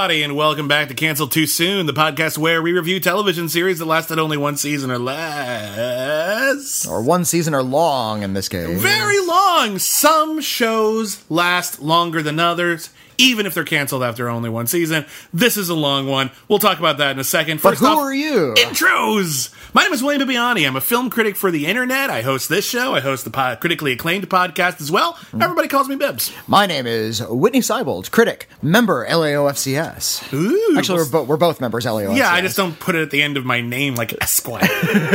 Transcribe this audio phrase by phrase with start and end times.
[0.00, 3.80] Everybody, and welcome back to Cancel Too Soon, the podcast where we review television series
[3.80, 6.86] that lasted only one season or less.
[6.86, 8.80] Or one season or long in this case.
[8.80, 9.78] Very long.
[9.78, 12.88] Some shows last longer than others,
[13.20, 15.04] even if they're canceled after only one season.
[15.32, 16.30] This is a long one.
[16.48, 17.60] We'll talk about that in a second.
[17.62, 18.54] But who off, are you?
[18.56, 19.54] Intros.
[19.74, 20.66] My name is William Bibiani.
[20.66, 22.10] I'm a film critic for the internet.
[22.10, 22.94] I host this show.
[22.94, 25.12] I host the critically acclaimed podcast as well.
[25.14, 25.42] Mm-hmm.
[25.42, 26.32] Everybody calls me Bibbs.
[26.48, 30.32] My name is Whitney Seibold, critic, member LAOFCS.
[30.32, 30.78] Ooh.
[30.78, 32.16] Actually, we're, bo- we're both members LAOFCS.
[32.16, 34.66] Yeah, I just don't put it at the end of my name like Esquire.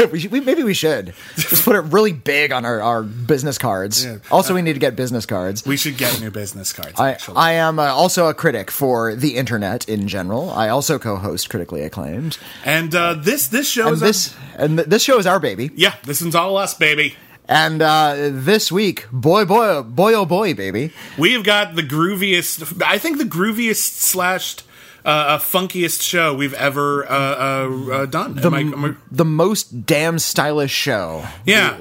[0.11, 3.57] we should, we, maybe we should just put it really big on our, our business
[3.57, 4.05] cards.
[4.31, 5.65] Also, we need to get business cards.
[5.65, 6.99] we should get new business cards.
[6.99, 7.37] I, actually.
[7.37, 10.49] I am uh, also a critic for the internet in general.
[10.51, 14.87] I also co-host critically acclaimed, and uh, this this show and is this and th-
[14.89, 15.71] this show is our baby.
[15.75, 17.15] yeah, this one's all us, baby.
[17.47, 22.81] And uh, this week, boy, boy, boy, oh boy, baby, We have got the grooviest.
[22.85, 24.63] I think the grooviest slashed.
[25.03, 28.39] Uh, uh, funkiest show we've ever uh, uh, uh, done.
[28.43, 31.23] Am I- I- the most damn stylish show.
[31.45, 31.77] yeah,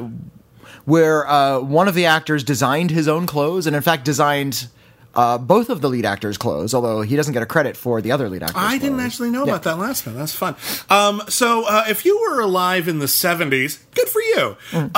[0.85, 4.69] where uh, one of the actors designed his own clothes, and in fact designed
[5.17, 6.75] uh, both of the lead actors' clothes.
[6.75, 8.57] Although he doesn't get a credit for the other lead actors.
[8.59, 10.17] I didn't actually know about that last one.
[10.17, 10.57] That's fun.
[10.91, 14.57] Um, so, uh, if you were alive in the '70s, good for you.
[14.73, 14.89] Uh,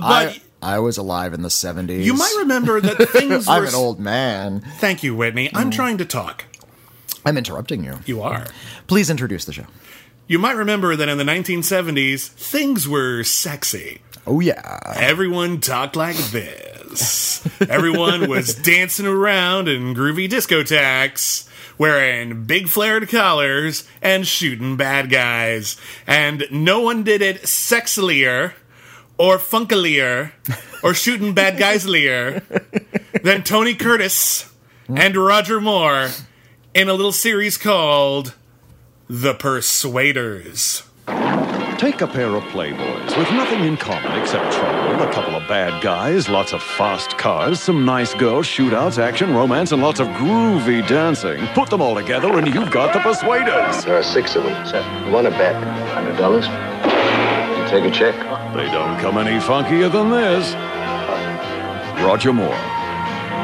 [0.00, 2.06] but I, I was alive in the seventies.
[2.06, 3.52] you might remember that things were.
[3.52, 4.60] I'm an old man.
[4.78, 5.50] Thank you, Whitney.
[5.54, 6.44] I'm trying to talk.
[7.24, 7.98] I'm interrupting you.
[8.06, 8.46] You are.
[8.86, 9.66] Please introduce the show.
[10.28, 14.00] You might remember that in the 1970s, things were sexy.
[14.26, 16.75] Oh yeah, Everyone talked like this.
[17.68, 21.48] Everyone was dancing around in groovy discotheques,
[21.78, 25.76] wearing big flared collars and shooting bad guys.
[26.06, 28.52] And no one did it sexilier
[29.18, 30.32] or funkilier
[30.82, 32.42] or shooting bad guyslier
[33.22, 34.52] than Tony Curtis
[34.88, 36.08] and Roger Moore
[36.74, 38.34] in a little series called
[39.08, 40.82] The Persuaders.
[41.78, 45.82] Take a pair of playboys with nothing in common except trouble, a couple of bad
[45.82, 50.86] guys, lots of fast cars, some nice girls, shootouts, action, romance, and lots of groovy
[50.88, 51.46] dancing.
[51.48, 53.84] Put them all together and you've got the Persuaders.
[53.84, 54.66] There are six of them.
[54.66, 54.82] Sir.
[55.06, 55.54] You want to bet?
[55.88, 56.46] Hundred dollars?
[56.46, 58.14] You take a check.
[58.54, 60.54] They don't come any funkier than this.
[62.04, 62.56] Roger Moore.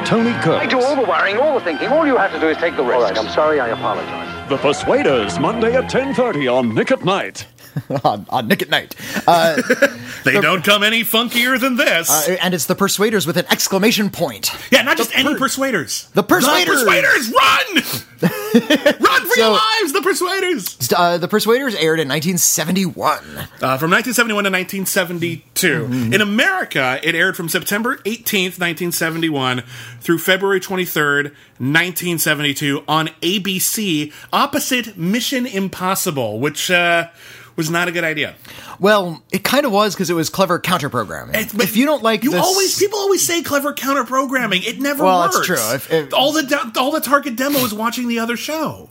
[0.04, 1.88] Tony I do all the worrying, all the thinking.
[1.88, 3.10] All you have to do is take the All risks.
[3.10, 3.60] right, I'm sorry.
[3.60, 4.48] I apologize.
[4.48, 7.46] The Persuaders, Monday at 10.30 on Nick at Night.
[8.04, 8.94] on, on Nick at Night,
[9.26, 9.60] uh,
[10.24, 12.28] They don't come any funkier than this.
[12.28, 14.50] and it's the Persuaders with an exclamation point.
[14.70, 16.08] Yeah, not just any persuaders.
[16.14, 16.80] The Persuaders!
[16.80, 17.74] The persuaders, run!
[19.00, 20.92] run for your lives, the persuaders!
[20.96, 23.18] Uh, the Persuaders aired in 1971.
[23.18, 26.14] Uh, from 1971 to 1972.
[26.14, 29.62] In America, it aired from September 18th, 1971
[30.00, 31.24] through February 23rd,
[31.58, 37.08] 1972 on ABC opposite Mission Impossible, which uh,
[37.56, 38.34] was not a good idea.
[38.78, 41.34] Well, it kind of was because it was clever counter programming.
[41.36, 44.62] If you don't like you this, always people always say clever counter programming.
[44.62, 45.34] It never Well, works.
[45.36, 45.56] that's true.
[45.74, 48.88] If- if- all the all the target demo is watching the other show.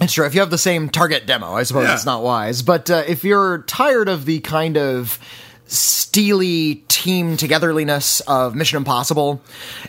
[0.00, 0.26] It's true.
[0.26, 1.94] If you have the same target demo, I suppose Yeah.
[1.94, 2.62] it's not wise.
[2.62, 5.18] But uh, if you're tired of the kind of
[5.66, 9.42] steely team togetherliness of Mission Impossible,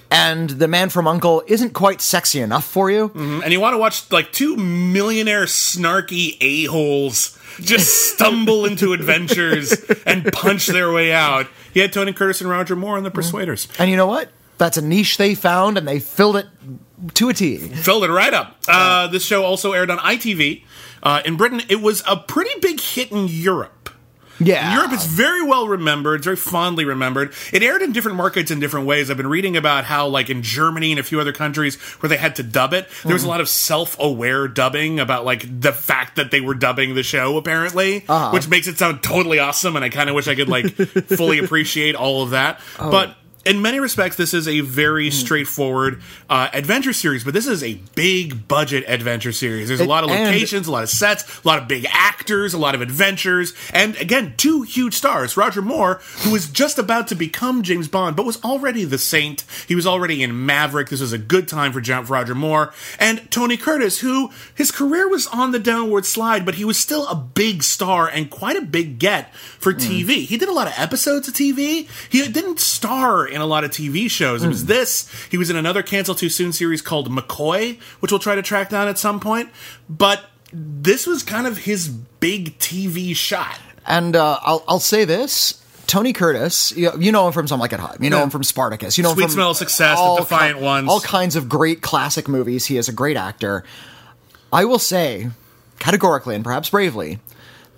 [0.10, 3.78] and the Man from Uncle isn't quite sexy enough for you, and you want to
[3.78, 9.72] watch like two millionaire snarky a-holes just stumble into adventures
[10.06, 11.48] and punch their way out.
[11.74, 13.68] You had Tony Curtis and Roger Moore in The Persuaders.
[13.78, 14.30] and you know what?
[14.58, 16.48] That's a niche they found, and they filled it
[17.16, 17.58] to a T.
[17.58, 18.58] Filled it right up.
[18.68, 20.64] Uh, this show also aired on ITV.
[21.02, 23.83] Uh, in Britain, it was a pretty big hit in Europe.
[24.40, 26.16] Yeah, In Europe, it's very well remembered.
[26.16, 27.34] It's very fondly remembered.
[27.52, 29.10] It aired in different markets in different ways.
[29.10, 32.18] I've been reading about how, like in Germany and a few other countries, where they
[32.18, 32.90] had to dub it.
[33.04, 33.30] There was a mm.
[33.30, 38.06] lot of self-aware dubbing about like the fact that they were dubbing the show, apparently,
[38.08, 38.32] uh-huh.
[38.32, 39.76] which makes it sound totally awesome.
[39.76, 42.60] And I kind of wish I could like fully appreciate all of that.
[42.80, 42.90] Oh.
[42.90, 47.62] But in many respects, this is a very straightforward uh, adventure series, but this is
[47.64, 49.68] a big budget adventure series.
[49.68, 52.58] There's a lot of locations, a lot of sets, a lot of big actors, a
[52.58, 55.36] lot of adventures, and again, two huge stars.
[55.36, 59.44] Roger Moore, who was just about to become James Bond, but was already the Saint.
[59.68, 60.90] He was already in Maverick.
[60.90, 62.74] This was a good time for John- for Roger Moore.
[63.00, 67.08] And Tony Curtis, who his career was on the downward slide, but he was still
[67.08, 70.26] a big star and quite a big get for TV.
[70.26, 71.90] He did a lot of episodes of TV.
[72.10, 74.44] He didn't star in a lot of TV shows.
[74.44, 75.10] It was this.
[75.30, 78.70] He was in another Cancel Too Soon series called McCoy, which we'll try to track
[78.70, 79.50] down at some point.
[79.90, 83.60] But this was kind of his big TV shot.
[83.86, 85.60] And uh, I'll I'll say this.
[85.86, 87.98] Tony Curtis, you, know him from Some Like It Hot.
[88.02, 88.24] You know Yeah.
[88.24, 88.98] him from Spartacus.
[88.98, 90.88] You know Sweet him from Smell of Success, The all Defiant Ones.
[90.90, 92.66] all kinds of great classic movies.
[92.66, 93.64] He is a great actor.
[94.52, 95.30] I will say,
[95.80, 97.20] categorically and perhaps bravely,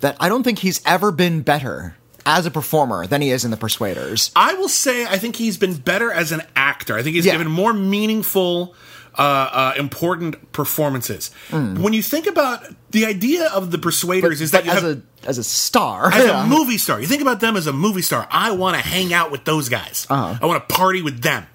[0.00, 3.50] that I don't think he's ever been better as a performer than he is in
[3.50, 4.30] The Persuaders.
[4.36, 6.98] I will say I think he's been better as an actor.
[6.98, 7.32] I think he's Yeah.
[7.32, 8.74] given more meaningful,
[9.16, 11.30] uh, uh, important performances.
[11.50, 14.64] When you think about the idea of the Persuaders, is that.
[14.66, 16.44] You as have, a as a star, as yeah.
[16.44, 17.00] a movie star.
[17.00, 18.28] You think about them as a movie star.
[18.30, 20.06] I want to hang out with those guys.
[20.10, 20.38] Uh-huh.
[20.42, 21.46] I want to party with them.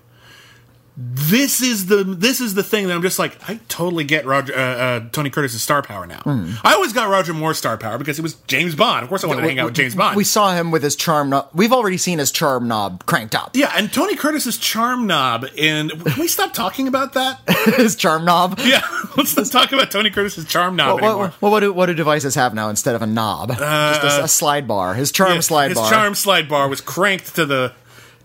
[0.98, 4.54] This is the this is the thing that I'm just like I totally get Roger
[4.54, 6.20] uh, uh, Tony Curtis's star power now.
[6.20, 6.52] Hmm.
[6.64, 9.02] I always got Roger Moore's star power because it was James Bond.
[9.04, 10.18] Of course, I wanted to hang out with James Bond.
[10.18, 11.50] We saw him with his charm knob.
[11.54, 13.52] We've already seen his charm knob cranked up.
[13.56, 15.46] yeah, and Tony Curtis's charm knob.
[15.58, 17.40] And can we stop talking about that?
[17.78, 18.60] his charm knob.
[18.62, 18.82] yeah,
[19.18, 21.28] let's not talk about Tony Curtis's charm knob What, anymore.
[21.28, 23.50] what, what, what, do, what do devices have now instead of a knob?
[23.58, 24.94] Just a, a slide bar.
[24.96, 25.90] His charm Yeah, slide his bar.
[25.90, 27.72] charm slide bar was cranked to the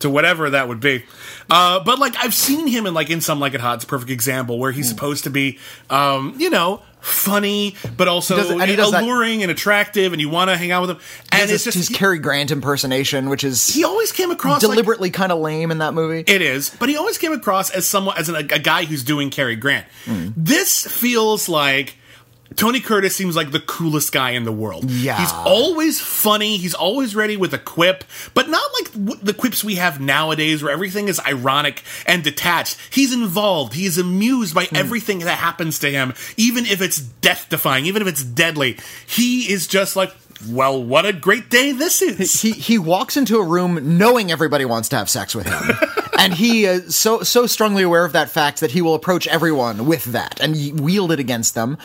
[0.00, 1.04] to whatever that would be.
[1.50, 4.58] Uh, but like I've seen him in like in some like it hot's perfect example
[4.58, 5.58] where he's supposed to be,
[5.90, 10.28] um, you know, funny but also does- and does that- alluring and attractive, and you
[10.28, 10.98] want to hang out with him.
[11.30, 14.62] And His, it's just his he, Cary Grant impersonation, which is he always came across
[14.64, 16.24] like, deliberately kind of lame in that movie.
[16.26, 19.04] It is, but he always came across as someone as an, a, a guy who's
[19.04, 19.86] doing Cary Grant.
[20.36, 21.96] This feels like
[22.54, 24.90] Tony Curtis seems like the coolest guy in the world.
[24.90, 25.18] Yeah.
[25.18, 26.56] he's always funny.
[26.58, 28.04] He's always ready with a quip,
[28.34, 32.78] but not like the quips we have nowadays, where everything is ironic and detached.
[32.90, 33.74] He's involved.
[33.74, 34.76] He's amused by hmm.
[34.76, 38.78] everything that happens to him, even if it's death-defying, even if it's deadly.
[39.06, 40.14] He is just like.
[40.50, 42.42] Well, what a great day this is.
[42.42, 45.74] he he walks into a room knowing everybody wants to have sex with him,
[46.18, 49.86] and he is so so strongly aware of that fact that he will approach everyone
[49.86, 51.78] with that and wield it against them.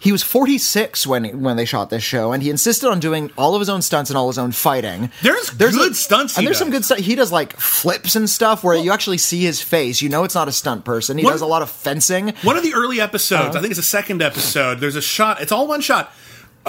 [0.00, 3.54] He was 46 when when they shot this show, and he insisted on doing all
[3.56, 5.10] of his own stunts and all his own fighting.
[5.22, 6.98] There's there's good stunts he and there's some good stuff.
[6.98, 10.00] He does like flips and stuff where you actually see his face.
[10.00, 11.18] You know it's not a stunt person.
[11.18, 12.32] He What- does a lot of fencing.
[12.42, 13.58] One of the early episodes, Uh-huh.
[13.58, 14.78] I think it's the second episode.
[14.80, 15.40] There's a shot.
[15.40, 16.12] It's all one shot.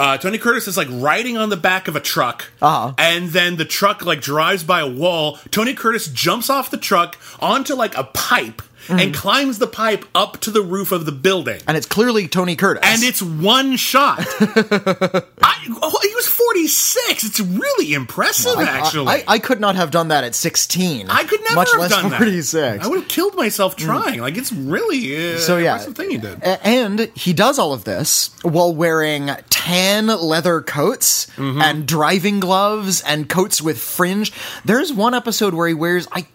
[0.00, 2.94] Uh, Tony Curtis is like riding on the back of a truck, Uh-huh.
[2.96, 5.38] and then the truck like drives by a wall.
[5.50, 8.98] Tony Curtis jumps off the truck onto like a pipe Mm-hmm.
[8.98, 11.60] and climbs the pipe up to the roof of the building.
[11.68, 12.82] And it's clearly Tony Curtis.
[12.84, 14.18] And it's one shot.
[14.20, 17.24] I, oh, he was 46.
[17.24, 19.06] It's really impressive, I- actually.
[19.08, 21.08] I, I could not have done that at 16.
[21.08, 22.52] I could never much have less done 46.
[22.52, 22.82] that.
[22.84, 24.20] I would have killed myself trying.
[24.20, 26.42] Like it's really uh, So yeah, impressive thing he did.
[26.42, 31.60] And he does all of this while wearing tan leather coats Mm-hmm.
[31.62, 34.32] and driving gloves and coats with fringe.
[34.64, 36.26] There's one episode where he wears I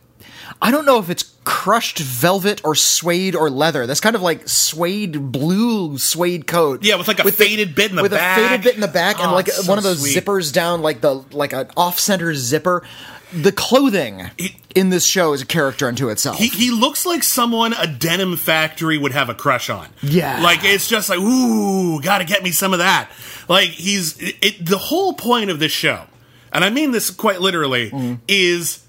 [0.62, 3.86] I don't know if it's crushed velvet or suede or leather.
[3.86, 6.84] That's kind of like suede blue suede coat.
[6.84, 8.38] Yeah, with like a the- faded bit in the with back.
[8.38, 10.18] a faded bit in the back and Oh, like it's one of those sweet.
[10.18, 12.84] zippers down like the like an off-center zipper.
[13.34, 16.38] The clothing He- in this show is a character unto itself.
[16.38, 19.88] He, he looks like someone a denim factory would have a crush on.
[20.01, 20.41] Yeah.
[20.41, 23.10] Like, it's just like, ooh, gotta get me some of that.
[23.50, 24.18] Like, he's.
[24.22, 26.03] It, it- the whole point of this show,
[26.53, 28.13] and I mean this quite literally, Mm-hmm.
[28.30, 28.85] is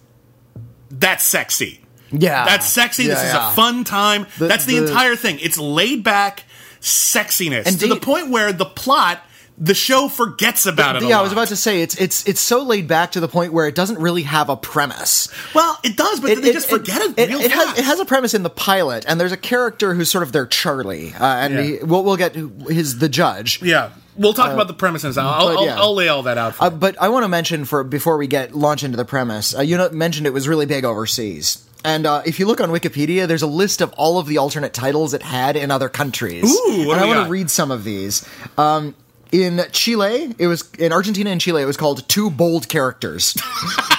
[0.91, 1.81] that's sexy.
[2.11, 2.45] yeah.
[2.45, 3.07] That's sexy.
[3.07, 3.53] this Yeah, is yeah.
[3.53, 4.27] a fun time.
[4.39, 5.39] The- that's the, the- entire thing.
[5.41, 6.45] It's laid back
[6.81, 9.21] sexiness And to the point where the plot,
[9.59, 11.03] the show forgets about it.
[11.03, 13.27] a yeah, I was about to say it's it's it's so laid back to the
[13.29, 15.29] point where it doesn't really have a premise.
[15.55, 18.35] Well, it does, but they just forget it, It, it has it has a premise
[18.35, 21.63] in the pilot, and there's a character who's sort of their Charlie, uh, and Yeah.
[21.63, 23.63] he, we'll we'll get his the judge.
[23.63, 25.17] yeah, we'll talk about the premises.
[25.19, 25.75] I'll, yeah.
[25.77, 26.55] I'll, I'll lay all that out.
[26.57, 26.77] For Uh, you.
[26.77, 29.77] but I want to mention for before we get launch into the premise, uh, you
[29.77, 31.63] know, mentioned it was really big overseas.
[31.85, 34.73] And uh, if you look on Wikipedia, there's a list of all of the alternate
[34.75, 36.45] titles it had in other countries.
[36.45, 38.27] Ooh, what and I want to read some of these.
[38.59, 38.95] Um,
[39.31, 43.37] in Chile, it was in Argentina and Chile, it was called Two Bold Characters.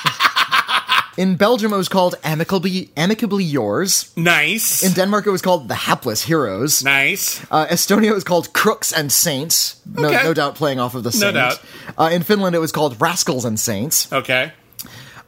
[1.18, 4.12] in Belgium, it was called Amicably Amicably Yours.
[4.16, 4.84] nice.
[4.84, 6.84] In Denmark, it was called The Hapless Heroes.
[6.84, 7.42] nice.
[7.52, 9.78] Uh, Estonia was called Crooks and Saints.
[9.86, 10.24] No, Okay.
[10.24, 11.34] no doubt playing off of the No Saint.
[11.36, 11.60] doubt.
[11.98, 14.08] Uh, in Finland, it was called Rascals and Saints.
[14.14, 14.52] Okay.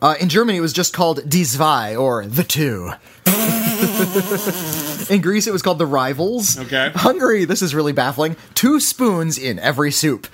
[0.01, 2.91] Uh, in Germany, it was just called Die Zwei, or The Two.
[5.13, 6.57] in Greece, it was called The Rivals.
[6.57, 6.91] Okay.
[6.95, 8.35] Hungary, this is really baffling.
[8.55, 10.27] Two spoons in every soup.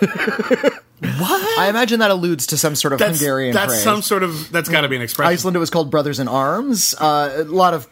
[1.00, 1.58] What?
[1.58, 3.82] I imagine that alludes to some sort of That's, Hungarian that's phrase.
[3.82, 5.32] some sort of that's got to be an expression.
[5.32, 6.94] Iceland, it was called Brothers in Arms.
[6.98, 7.88] Uh, a lot of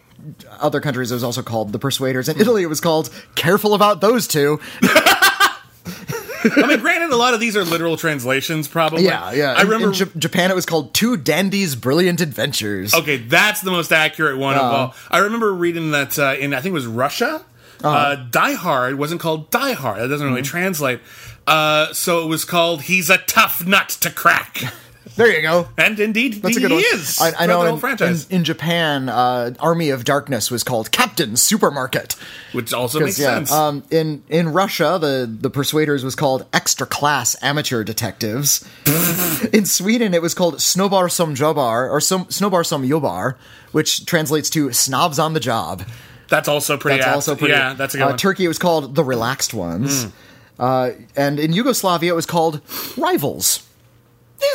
[0.61, 2.29] other countries, it was also called The Persuaders.
[2.29, 4.61] In Italy, it was called Careful About Those Two.
[6.45, 9.05] I mean, granted, a lot of these are literal translations, probably.
[9.05, 9.55] Yeah, yeah.
[9.55, 9.89] I In- remember.
[9.89, 12.95] in Ja- Japan, it was called Two Dandies' Brilliant Adventures.
[12.95, 14.95] okay, that's the most accurate one of all.
[15.11, 17.45] I remember reading that uh, in I think it was Russia.
[17.83, 20.01] uh Die Hard wasn't called Die Hard.
[20.01, 21.01] That doesn't really translate.
[21.49, 24.73] Uh, so it was called He's a Tough Nut to Crack.
[25.19, 25.67] There you go.
[25.77, 26.85] And indeed, That's he a good one.
[26.93, 27.21] is.
[27.21, 31.37] I, I know in, franchise, in, in Japan, uh, Army of Darkness was called Captain
[31.37, 32.15] Supermarket.
[32.53, 33.51] which also makes yeah, sense.
[33.51, 38.65] Um, in in Russia, the the Persuaders was called Extra Class Amateur Detectives.
[39.53, 43.35] in Sweden, it was called Snobbar som Jobbar or som, Snobbar som Jobbar,
[43.73, 45.83] which translates to Snobs on the Job.
[46.29, 46.99] that's also pretty.
[46.99, 47.15] That's apt.
[47.17, 47.55] also pretty.
[47.55, 48.19] Yeah, that's a good uh, one.
[48.19, 50.07] Turkey, it was called the Relaxed Ones.
[50.59, 52.61] Uh, and in Yugoslavia, it was called
[52.97, 53.63] Rivals.
[54.41, 54.47] Yeah,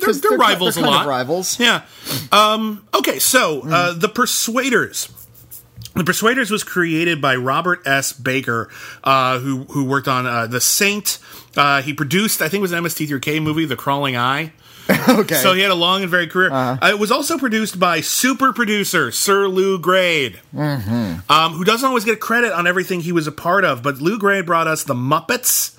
[0.00, 1.02] they're, they're, they're- rivals they're a lot.
[1.02, 1.58] of rivals.
[1.58, 1.82] Yeah.
[2.32, 5.08] Um, okay, so uh, the Persuaders.
[5.96, 8.12] The Persuaders was created by Robert S.
[8.12, 8.68] Baker,
[9.04, 11.18] uh, who who worked on uh, The Saint.
[11.56, 14.52] Uh, he produced, I think, it was an MST3K movie, The Crawling Eye.
[15.08, 15.36] Okay.
[15.36, 16.50] So he had a long and varied career.
[16.50, 22.04] Uh, it was also produced by super producer Sir Lou Grade, um, who doesn't always
[22.04, 23.82] get credit on everything he was a part of.
[23.82, 25.76] But Lou Grade brought us the Muppets,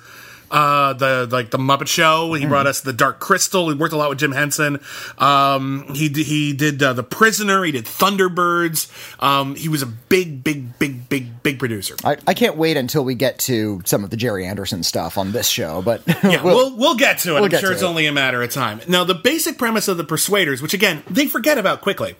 [0.50, 2.32] uh, the like the Muppet Show.
[2.34, 3.68] He brought us the Dark Crystal.
[3.68, 4.80] He worked a lot with Jim Henson.
[5.18, 7.64] Um, he he did uh, the Prisoner.
[7.64, 8.90] He did Thunderbirds.
[9.22, 11.96] Um, he was a big, big, big, big, big producer.
[12.04, 15.32] I, I can't wait until we get to some of the Gerry Anderson stuff on
[15.32, 17.40] this show, but Yeah, we'll, we'll get to it.
[17.40, 17.86] I'm sure it's it.
[17.86, 18.80] only a matter of time.
[18.88, 22.16] Now, the basic premise of the Persuaders, which again they forget about quickly,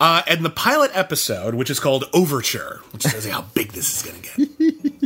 [0.00, 3.96] uh, and the pilot episode, which is called Overture, which tells you how big this
[3.96, 4.92] is going to get.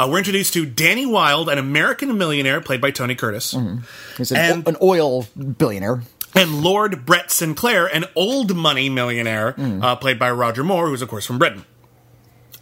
[0.00, 3.54] uh, we're introduced to Danny Wilde, an American millionaire played by Tony Curtis,
[4.16, 5.26] he's an, and- an oil
[5.58, 6.02] billionaire.
[6.34, 9.82] and Lord Brett Sinclair, an old money millionaire Hmm.
[9.82, 11.64] uh, played by Roger Moore, who's of course from Britain.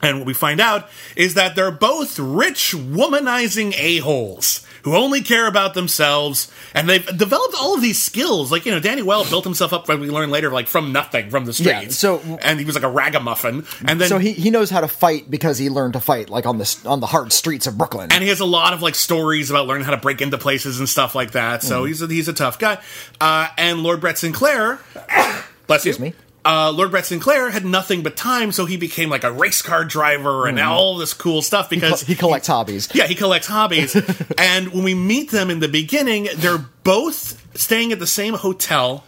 [0.00, 5.46] And what we find out is that they're both rich, womanizing a-holes who only care
[5.46, 8.50] about themselves, and they've developed all of these skills.
[8.52, 11.30] Like, you know, Danny Well built himself up, like we learn later, like from nothing,
[11.30, 11.96] from the Yeah, streets.
[11.96, 13.64] so- and he was like a ragamuffin.
[13.86, 16.46] And then So he, he knows how to fight because he learned to fight like
[16.46, 18.12] on the on the hard streets of Brooklyn.
[18.12, 20.78] and he has a lot of like stories about learning how to break into places
[20.78, 21.62] and stuff like that.
[21.62, 22.78] So he's a, he's a tough guy.
[23.20, 24.78] Uh, and Lord Brett Sinclair,
[25.66, 26.14] bless Excuse you, me.
[26.44, 29.84] Uh, Lord Brett Sinclair had nothing but time, so he became like a race car
[29.84, 32.88] driver and all this cool stuff because he collects hobbies.
[32.94, 33.94] yeah, he collects hobbies.
[34.38, 39.04] and when we meet them in the beginning, they're both staying at the same hotel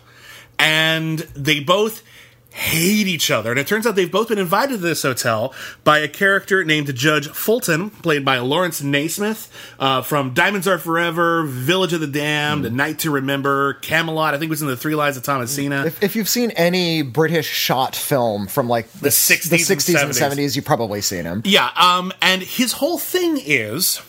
[0.59, 2.03] and they both
[2.53, 3.51] hate each other.
[3.51, 5.55] And it turns out they've both been invited to this hotel
[5.85, 11.45] by a character named Judge Fulton, played by Laurence Naismith uh, from Diamonds Are Forever,
[11.45, 14.35] Village of the Damned, A Night to Remember, Camelot.
[14.35, 15.87] I think it was in the Three Lives of Thomasina.
[15.87, 20.03] If, if you've seen any British shot film from like the, 60s the and 60s
[20.03, 20.45] and 70s.
[20.45, 21.43] 70s, you've probably seen him.
[21.45, 24.03] Yeah, um, and his whole thing is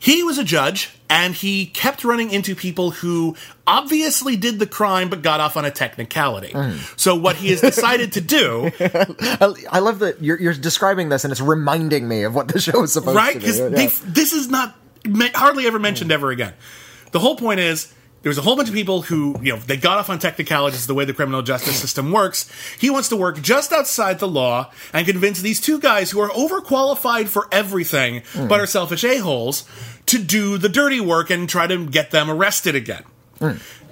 [0.00, 5.10] he was a judge and he kept running into people who obviously did the crime
[5.10, 6.48] but got off on a technicality.
[6.54, 6.98] Mm.
[6.98, 11.30] So what he has decided to do, I, love that you're, you're describing this and
[11.30, 13.34] it's reminding me of what the show is supposed right?
[13.34, 13.64] to Because do.
[13.70, 13.90] Yeah.
[14.06, 14.74] this is not
[15.34, 16.14] hardly ever mentioned mm.
[16.14, 16.54] ever again.
[17.12, 17.92] The whole point is.
[18.22, 20.86] There was a whole bunch of people who, you know, they got off on technicalities,
[20.86, 22.50] the way the criminal justice system works.
[22.78, 26.28] He wants to work just outside the law and convince these two guys who are
[26.30, 29.64] overqualified for everything but are selfish a-holes
[30.06, 33.04] to do the dirty work and try to get them arrested again.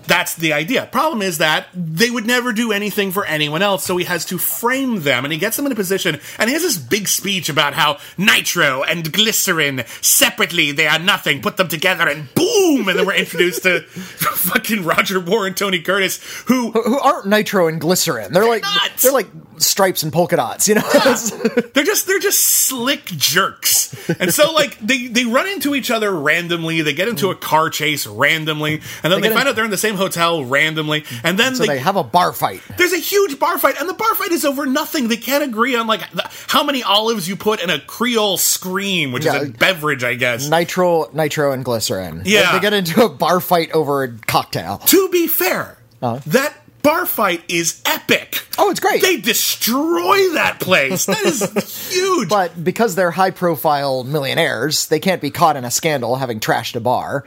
[0.09, 0.87] That's the idea.
[0.91, 4.39] Problem is that they would never do anything for anyone else, so he has to
[4.39, 7.51] frame them, and he gets them in a position, and he has this big speech
[7.51, 11.43] about how nitro and glycerin separately they are nothing.
[11.43, 12.89] Put them together, and boom!
[12.89, 17.69] And then we're introduced to fucking Roger Moore and Tony Curtis, who who aren't nitro
[17.69, 18.33] and glycerin.
[18.33, 18.97] They're like not.
[19.03, 19.29] they're like
[19.63, 20.81] stripes and polka dots, you know.
[21.75, 24.09] they're just they're just slick jerks.
[24.21, 26.83] And so like they they run into each other randomly.
[26.83, 29.65] They get into a car chase randomly, and then they, get find in- out they're
[29.65, 32.61] in the same hotel randomly, and then so they have a bar fight.
[32.77, 35.09] There's a huge bar fight, and the bar fight is over nothing.
[35.09, 39.13] They can't agree on like th- how many olives you put in a Creole scream,
[39.13, 39.37] which Yeah.
[39.43, 40.49] is a beverage, I guess.
[40.49, 42.23] Nitro, nitro, and glycerin.
[42.25, 42.53] Yeah.
[42.53, 44.79] they, they get into a bar fight over a cocktail.
[44.79, 46.21] to be fair, uh-huh.
[46.27, 46.55] that
[46.89, 48.45] bar fight is epic.
[48.57, 49.03] Oh, it's great.
[49.03, 51.05] They destroy that place.
[51.07, 52.29] That is huge.
[52.29, 56.77] But because they're high profile millionaires, they can't be caught in a scandal having trashed
[56.77, 57.25] a bar.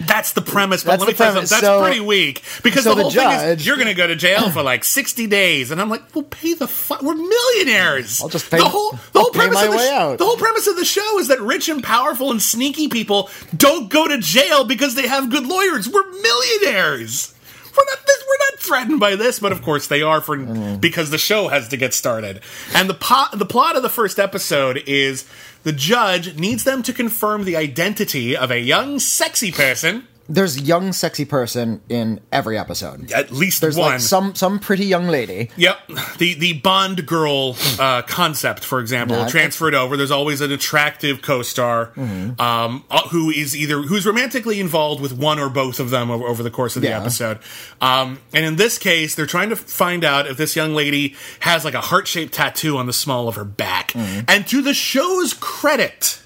[0.00, 1.50] That's the premise, but That's let me tell you something.
[1.50, 4.06] That's So- pretty weak because so the the whole thing is you're going to go
[4.06, 8.20] to jail for like 60 days, and I'm like, well, pay the fu- we're millionaires.
[8.22, 10.18] I'll just pay- the whole the I'll whole premise my of the way sh- out.
[10.18, 13.90] the whole premise of the show is that rich and powerful and sneaky people don't
[13.90, 15.88] go to jail because they have good lawyers.
[15.88, 17.34] We're millionaires.
[17.76, 20.76] We're not this, we're not threatened by this, but of course they are for Mm-hmm.
[20.80, 22.40] because the show has to get started.
[22.74, 25.26] And the po- the plot of the first episode is
[25.62, 30.92] the judge needs them to confirm the identity of a young sexy person, There's young,
[30.92, 33.10] sexy person in every episode.
[33.12, 33.92] at least There's one.
[33.92, 35.50] like some some pretty young lady.
[35.56, 35.78] Yep,
[36.18, 39.96] the the Bond girl uh, concept, for example, Yeah, transferred over.
[39.96, 42.40] There's always an attractive co-star Mm-hmm.
[42.40, 46.24] um, uh, who is either who's romantically involved with one or both of them over,
[46.24, 47.00] over the course of the Yeah.
[47.00, 47.38] episode.
[47.80, 51.64] Um, and in this case, they're trying to find out if this young lady has
[51.64, 53.92] like a heart shaped tattoo on the small of her back.
[53.92, 54.20] Mm-hmm.
[54.28, 56.20] And to the show's credit.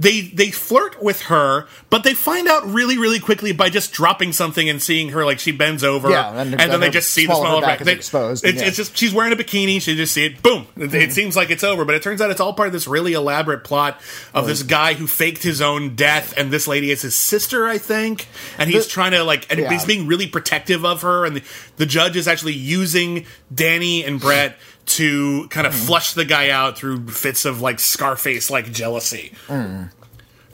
[0.00, 4.32] They they flirt with her, but they find out really really quickly by just dropping
[4.32, 7.26] something and seeing her like she bends over, Yeah, and- and, then they just see
[7.26, 8.68] the small of her small of her back They- exposed, It's, yeah.
[8.68, 9.82] it's just she's wearing a bikini.
[9.82, 10.42] She just see it.
[10.42, 10.66] Boom.
[10.76, 11.10] It, it mm-hmm.
[11.10, 13.64] seems like it's over, but it turns out it's all part of this really elaborate
[13.64, 14.00] plot
[14.34, 17.78] of this guy who faked his own death, and this lady is his sister, I
[17.78, 19.70] think, and he's The- trying to like, and Yeah.
[19.70, 21.42] he's being really protective of her, and the,
[21.76, 24.56] the judge is actually using Danny and Brett.
[24.88, 25.86] To kind of Mm.
[25.86, 29.32] flush the guy out through fits of like Scarface like jealousy.
[29.48, 29.90] Mm.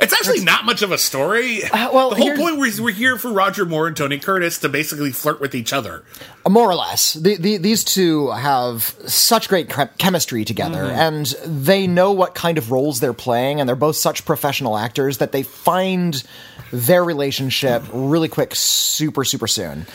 [0.01, 1.63] It's actually not much of a story.
[1.63, 4.69] Uh, well, the whole point was we're here for Roger Moore and Tony Curtis to
[4.69, 6.03] basically flirt with each other.
[6.49, 7.15] More or less.
[7.15, 10.99] The, the, these two have such great chem- chemistry together, Mm-hmm.
[10.99, 11.27] and
[11.65, 15.31] they know what kind of roles they're playing, and they're both such professional actors that
[15.31, 16.25] they find
[16.73, 19.87] their relationship really quick, super, super soon.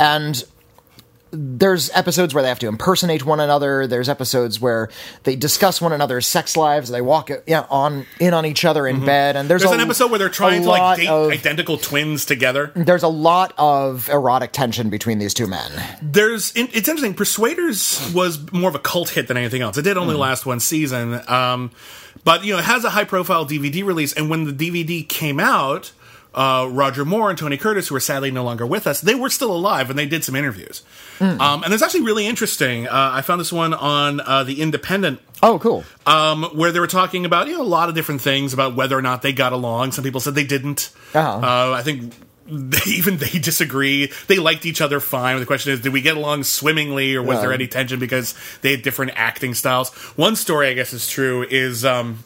[0.00, 0.42] And
[1.34, 3.86] there's episodes where they have to impersonate one another.
[3.86, 4.88] There's episodes where
[5.24, 6.90] they discuss one another's sex lives.
[6.90, 9.70] They walk yeah, on in on each other in bed, and there's, Mm-hmm.
[9.70, 12.70] There's a, an episode where they're trying to like date of- identical twins together.
[12.74, 15.70] There's a lot of erotic tension between these two men.
[16.02, 17.14] There's it's interesting.
[17.14, 19.76] Persuaders was more of a cult hit than anything else.
[19.78, 21.70] It did only last one season, um,
[22.24, 24.12] but you know it has a high profile DVD release.
[24.12, 25.92] And when the DVD came out,
[26.34, 29.30] uh, Roger Moore and Tony Curtis, who are sadly no longer with us, they were
[29.30, 30.82] still alive and they did some interviews.
[31.18, 31.40] Hmm.
[31.40, 32.86] Um, and it's actually really interesting.
[32.88, 35.84] Uh, I found this one on uh, the Independent Oh, cool.
[36.06, 38.96] um, where they were talking about you know a lot of different things about whether
[38.98, 39.92] or not they got along.
[39.92, 40.90] Some people said they didn't.
[41.14, 41.38] Uh-huh.
[41.38, 42.12] Uh, I think
[42.46, 44.10] they, even they disagree.
[44.26, 45.38] They liked each other fine.
[45.38, 47.40] The question is, did we get along swimmingly, or was Yeah.
[47.42, 49.90] there any tension because they had different acting styles?
[50.16, 51.46] One story, I guess, is true.
[51.48, 52.24] Is um,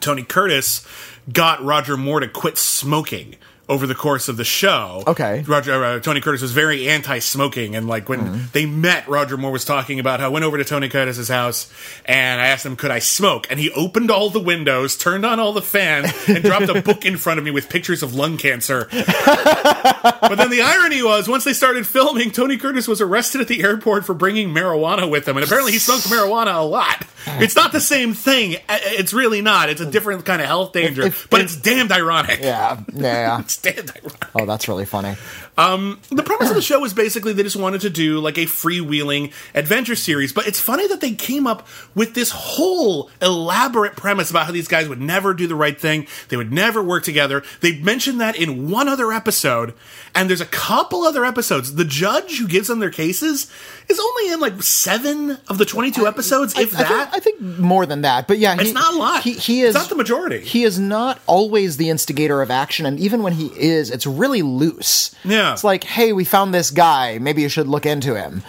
[0.00, 0.86] Tony Curtis
[1.32, 3.36] got Roger Moore to quit smoking.
[3.70, 5.44] Over the course of the show, Okay.
[5.46, 8.44] Roger uh, Tony Curtis was very anti-smoking, and like when Mm-hmm.
[8.52, 11.72] they met, Roger Moore was talking about how I went over to Tony Curtis's house
[12.04, 15.38] and I asked him, "Could I smoke?" And he opened all the windows, turned on
[15.38, 18.36] all the fans, and dropped a book in front of me with pictures of lung
[18.38, 18.88] cancer.
[18.90, 23.62] but then the irony was, once they started filming, Tony Curtis was arrested at the
[23.62, 27.06] airport for bringing marijuana with him, and apparently he smoked marijuana a lot.
[27.26, 28.56] It's not the same thing.
[28.68, 29.68] Uh, It's really not.
[29.68, 32.40] It's a different kind of health danger, if- but if- it's damned ironic.
[32.42, 34.24] Yeah, yeah, ironic.
[34.34, 35.16] Oh, that's really funny.
[35.60, 38.46] Um, the premise of the show was basically they just wanted to do like a
[38.46, 44.30] freewheeling adventure series, but it's funny that they came up with this whole elaborate premise
[44.30, 47.42] about how these guys would never do the right thing, they would never work together.
[47.60, 49.74] They mentioned that in one other episode,
[50.14, 51.74] and there's a couple other episodes.
[51.74, 53.52] The judge who gives them their cases
[53.88, 56.88] is only in like seven of the 22 episodes, if I, I that.
[56.88, 59.22] think, I think more than that, but yeah, he, It's not a lot.
[59.22, 60.40] He, he It's is not the majority.
[60.40, 64.40] He is not always the instigator of action, and even when he is, it's really
[64.40, 65.14] loose.
[65.22, 65.49] Yeah.
[65.52, 67.18] It's like, hey, we found this guy.
[67.18, 68.42] Maybe you should look into him.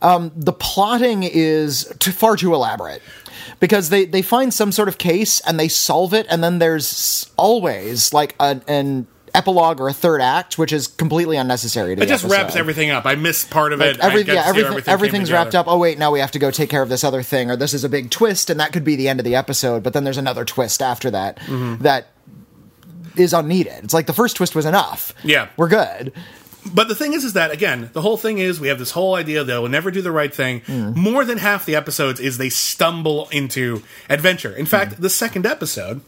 [0.00, 3.02] Um, the plotting is too, far too elaborate
[3.60, 7.30] because they they find some sort of case and they solve it, and then there's
[7.36, 11.94] always like an, an epilogue or a third act, which is completely unnecessary.
[11.94, 13.06] To it just wraps everything up.
[13.06, 14.00] I missed part of Like, it.
[14.00, 15.66] every, I yeah, to see how everything, everything everything's wrapped up.
[15.68, 17.72] Oh wait, now we have to go take care of this other thing, or this
[17.72, 19.84] is a big twist, and that could be the end of the episode.
[19.84, 21.82] But then there's another twist after that Mm-hmm.
[21.84, 22.08] that
[23.16, 23.84] is unneeded.
[23.84, 25.14] It's like the first twist was enough.
[25.22, 25.48] Yeah.
[25.56, 26.12] we're good.
[26.72, 29.14] But the thing is, is that again, the whole thing is we have this whole
[29.14, 30.62] idea that they will never do the right thing.
[30.96, 34.52] More than half the episodes is they stumble into adventure.
[34.54, 36.00] In fact, the second episode.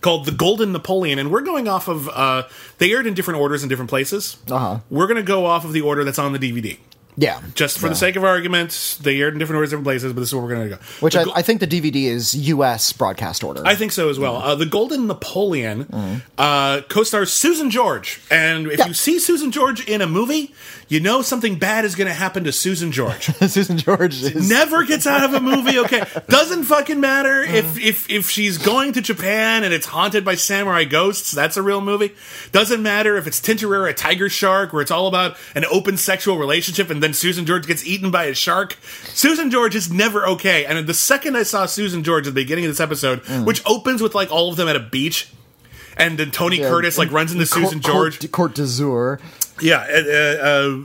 [0.00, 2.08] Called the Golden Napoleon, and we're going off of.
[2.08, 2.44] Uh,
[2.78, 4.36] they aired in different orders in different places.
[4.50, 4.78] Uh-huh.
[4.90, 6.78] We're going to go off of the order that's on the DVD.
[7.20, 7.40] Yeah.
[7.54, 7.90] Just for Yeah.
[7.90, 10.44] the sake of argument, they aired in different orders, different places, but this is where
[10.44, 10.82] we're going to go.
[11.00, 12.92] Which I, go- I think the DVD is U.S.
[12.92, 13.62] broadcast order.
[13.66, 14.36] I think so as well.
[14.36, 18.86] Uh, the Golden Napoleon uh, co-stars Susan George, and if Yeah.
[18.86, 20.54] you see Susan George in a movie,
[20.88, 23.24] you know something bad is going to happen to Susan George.
[23.48, 25.76] Susan George is Never gets out of a movie.
[25.88, 30.34] Okay, doesn't fucking matter if if if she's going to Japan and it's haunted by
[30.34, 31.30] samurai ghosts.
[31.32, 32.14] That's a real movie.
[32.52, 36.36] Doesn't matter if it's Tintorera, a tiger shark, where it's all about an open sexual
[36.38, 38.76] relationship, and then Susan George gets eaten by a shark.
[39.14, 40.64] Susan George is never okay.
[40.64, 44.02] And the second I saw Susan George at the beginning of this episode, which opens
[44.02, 45.30] with like all of them at a beach.
[45.96, 48.30] And then Tony Yeah, Curtis like runs into Susan George.
[48.30, 49.20] Court, Côte d'Azur.
[49.60, 50.78] Yeah, uh, uh,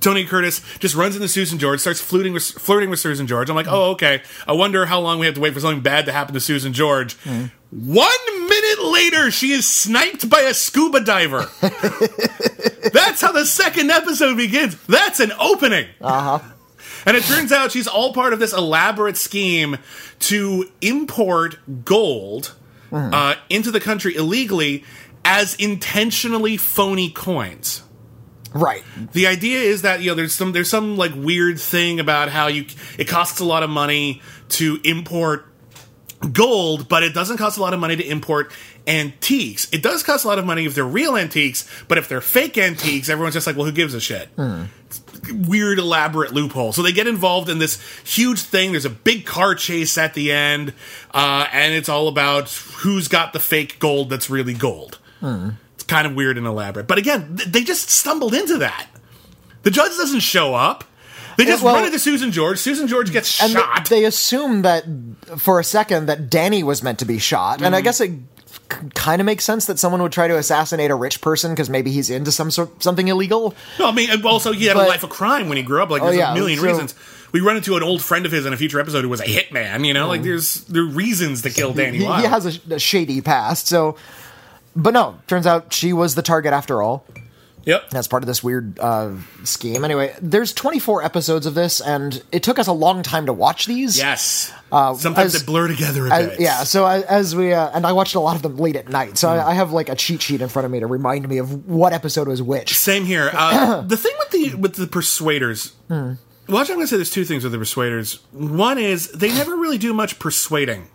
[0.00, 3.48] Tony Curtis just runs into Susan George, starts flirting with, flirting with Susan George.
[3.48, 4.22] I'm like, oh, okay.
[4.46, 6.72] I wonder how long we have to wait for something bad to happen to Susan
[6.72, 7.16] George.
[7.70, 11.46] One minute later, she is sniped by a scuba diver.
[11.60, 14.76] That's how the second episode begins.
[14.86, 15.86] That's an opening.
[16.00, 16.52] Uh huh.
[17.04, 19.78] And it turns out she's all part of this elaborate scheme
[20.20, 22.54] to import gold
[22.92, 24.84] uh, into the country illegally
[25.24, 27.82] as intentionally phony coins.
[28.56, 28.84] Right.
[29.12, 32.46] The idea is that you know there's some there's some like weird thing about how
[32.46, 32.66] you
[32.98, 35.46] it costs a lot of money to import
[36.32, 38.52] gold, but it doesn't cost a lot of money to import
[38.86, 39.68] antiques.
[39.72, 42.56] It does cost a lot of money if they're real antiques, but if they're fake
[42.56, 44.28] antiques, everyone's just like, well, who gives a shit?
[45.30, 46.72] Weird, elaborate loophole.
[46.72, 48.70] So they get involved in this huge thing.
[48.72, 50.72] There's a big car chase at the end,
[51.12, 54.98] uh, and it's all about who's got the fake gold that's really gold.
[55.86, 56.86] Kind of weird and elaborate.
[56.86, 58.88] But again, th- they just stumbled into that.
[59.62, 60.84] The judge doesn't show up.
[61.36, 62.58] They just well- run into Susan George.
[62.58, 63.88] Susan George gets And shot.
[63.88, 64.84] they assume that
[65.36, 67.84] for a second that Danny was meant to be shot, and I mm-hmm.
[67.84, 68.12] guess it
[68.68, 71.90] kind of makes sense that someone would try to assassinate a rich person because maybe
[71.90, 73.54] he's into some sort something illegal.
[73.78, 75.90] No, I mean, also he had a life of crime when he grew up.
[75.90, 76.94] Like, oh, there's yeah, a million so- reasons.
[77.32, 79.24] We run into an old friend of his in a future episode who was a
[79.24, 79.86] hitman.
[79.86, 80.24] You know, like mm.
[80.24, 83.96] there's there are reasons to kill Danny He, he has a, a shady past, so.
[84.76, 87.06] But no, turns out she was the target after all.
[87.64, 87.88] yep.
[87.90, 89.12] That's part of this weird uh,
[89.42, 89.84] scheme.
[89.84, 93.66] Anyway, there's 24 episodes of this, and it took us a long time to watch
[93.66, 93.96] these.
[93.98, 94.52] Yes.
[94.70, 96.40] Sometimes as- they blur together a As- bit.
[96.40, 98.88] yeah, so I, as we uh, and I watched a lot of them late at
[98.88, 101.26] night, so I, I have like a cheat sheet in front of me to remind
[101.28, 102.76] me of what episode was which.
[102.76, 103.30] Same here.
[103.32, 105.72] Uh, the thing with the with the persuaders.
[105.88, 106.14] Hmm.
[106.48, 108.20] Well, I'm going to say there's two things with the persuaders.
[108.32, 110.86] One is they never really do much persuading.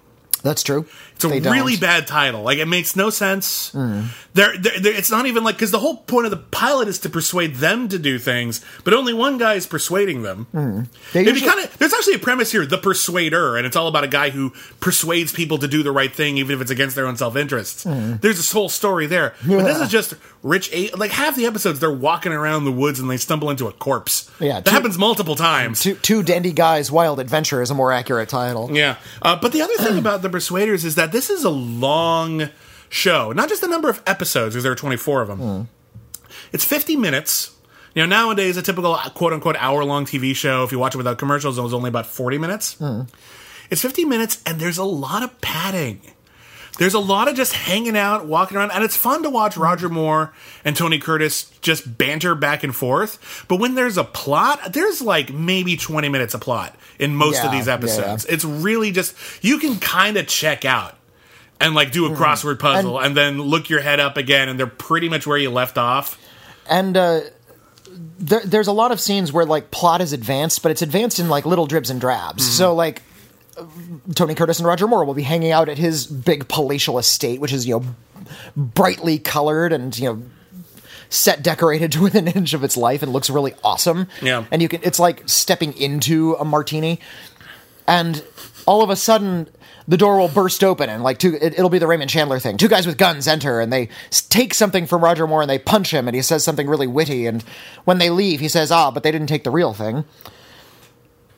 [0.44, 0.86] That's true.
[1.26, 1.54] It's a They don't.
[1.54, 1.60] Hmm.
[1.60, 2.42] really bad title.
[2.44, 3.72] Like it makes no sense.
[4.34, 7.00] They're, they're, they're- it's not even like because the whole point of the pilot is
[7.00, 10.48] to persuade them to do things, but only one guy is persuading them.
[11.14, 14.04] They usually- kind of there's actually a premise here, the persuader, and it's all about
[14.04, 17.08] a guy who persuades people to do the right thing, even if it's against their
[17.08, 17.84] own self interests.
[17.84, 18.16] Hmm.
[18.22, 20.70] There's this whole story there, but this is just rich.
[20.74, 23.72] A- like half the episodes, they're walking around the woods and they stumble into a
[23.74, 24.30] corpse.
[24.40, 25.82] Yeah, that two- happens multiple times.
[25.82, 28.70] Two, two dandy guys' wild adventure is a more accurate title.
[28.72, 28.96] Yeah.
[29.22, 32.50] Uh, but the other thing about The Persuaders is that this is a long
[32.89, 33.32] show.
[33.32, 35.39] Not just the number of episodes, because there are 24 of them.
[35.39, 35.62] Hmm.
[36.52, 37.56] It's 50 minutes.
[37.93, 40.95] You know, nowadays, a typical uh, quote unquote hour long TV show, if you watch
[40.95, 42.74] it without commercials, is only about 40 minutes.
[42.76, 43.02] Hmm.
[43.69, 46.02] It's 50 minutes, and there's a lot of padding.
[46.78, 49.89] There's a lot of just hanging out, walking around, and it's fun to watch Roger
[49.89, 53.45] Moore and Tony Curtis just banter back and forth.
[53.50, 57.45] But when there's a plot, there's like maybe 20 minutes of plot in most of
[57.45, 58.26] Yeah, these yeah, episodes.
[58.26, 60.97] It's really just, you can kind of check out
[61.62, 64.67] and like do a crossword puzzle and, then look your head up again, and they're
[64.67, 66.19] pretty much where you left off.
[66.69, 67.21] And uh,
[68.19, 71.30] there, there's a lot of scenes where like plot is advanced, but it's advanced in
[71.30, 72.43] like little dribs and drabs.
[72.43, 72.54] Mm-hmm.
[72.54, 73.02] So like
[74.15, 77.54] Tony Curtis and Roger Moore will be hanging out at his big palatial estate, which
[77.54, 77.86] is you know
[78.56, 80.24] brightly colored and you know
[81.10, 84.08] set decorated to within an inch of its life and looks really awesome.
[84.21, 84.45] Yeah.
[84.52, 87.00] and you can it's like stepping into a martini,
[87.88, 88.24] and
[88.65, 89.50] all of a sudden.
[89.88, 92.58] The door will burst open and like two, it, it'll be the Raymond Chandler thing.
[92.58, 93.89] Two guys with guns enter and they
[94.30, 97.26] take something from Roger Moore and they punch him and he says something really witty
[97.26, 97.44] and
[97.86, 100.06] when they leave he says ah but they didn't take the real thing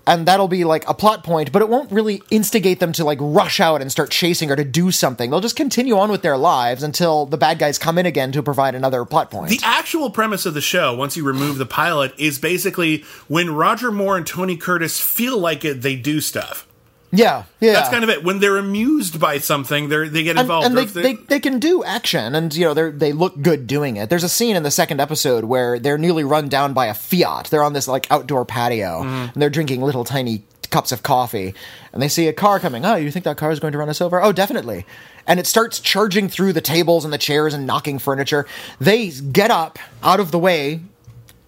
[0.06, 3.20] and that'll be like a plot point, but it won't really instigate them to like
[3.22, 5.30] rush out and start chasing or to do something.
[5.30, 8.44] They'll just continue on with their lives until the bad guys come in again to
[8.44, 9.50] provide another plot point.
[9.50, 13.92] The actual premise of the show, once you remove the pilot, is basically when Roger
[13.92, 16.68] Moore and Tony Curtis feel like it, they do stuff.
[17.16, 17.74] Yeah, yeah.
[17.74, 18.24] That's kind of it.
[18.24, 20.66] When they're amused by something, they they get involved.
[20.66, 23.68] and Or they, they, they can do action and you know they they look good
[23.68, 26.88] doing it there's a scene in the second episode where they're nearly run down by
[26.88, 29.32] a fiat they're on this like outdoor patio Mm-hmm.
[29.34, 31.54] and they're drinking little tiny cups of coffee
[31.94, 33.90] and they see a car coming oh you think that car is going to run
[33.90, 34.86] us over oh definitely
[35.28, 38.46] and it starts charging through the tables and the chairs and knocking furniture
[38.80, 40.80] they get up out of the way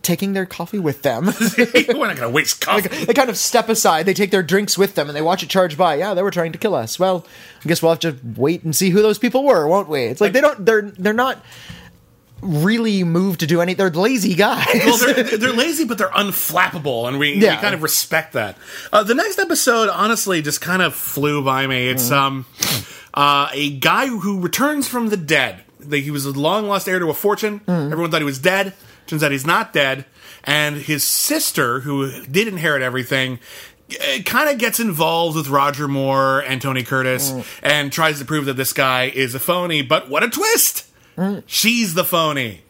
[0.06, 1.26] taking their coffee with them.
[1.58, 2.88] We're not gonna waste coffee.
[3.06, 5.50] they kind of step aside, they take their drinks with them, and they watch it
[5.50, 5.96] charge by.
[5.96, 6.98] Yeah, they were trying to kill us.
[7.00, 7.26] Well,
[7.63, 10.02] I guess we'll have to wait and see who those people were, won't we?
[10.04, 10.65] It's like they don't.
[10.65, 11.44] They're they're not
[12.41, 13.74] really moved to do any.
[13.74, 14.68] They're lazy guys.
[14.86, 17.56] well, they're, they're lazy, but they're unflappable, and we, Yeah.
[17.56, 18.58] we kind of respect that.
[18.94, 21.88] Uh, the next episode, honestly, just kind of flew by me.
[21.88, 22.46] It's um,
[23.13, 25.62] uh, a guy who returns from the dead.
[25.88, 27.62] Like, He was a long lost heir to a fortune.
[27.68, 28.74] Everyone thought he was dead.
[29.08, 30.06] Turns out he's not dead.
[30.44, 33.39] And his sister, who did inherit everything,
[34.00, 37.46] eh, kind of gets involved with Roger Moore and Tony Curtis mm.
[37.63, 39.82] and tries to prove that this guy is a phony.
[39.82, 40.88] But what a twist!
[41.18, 41.44] Mm.
[41.46, 42.62] She's the phony.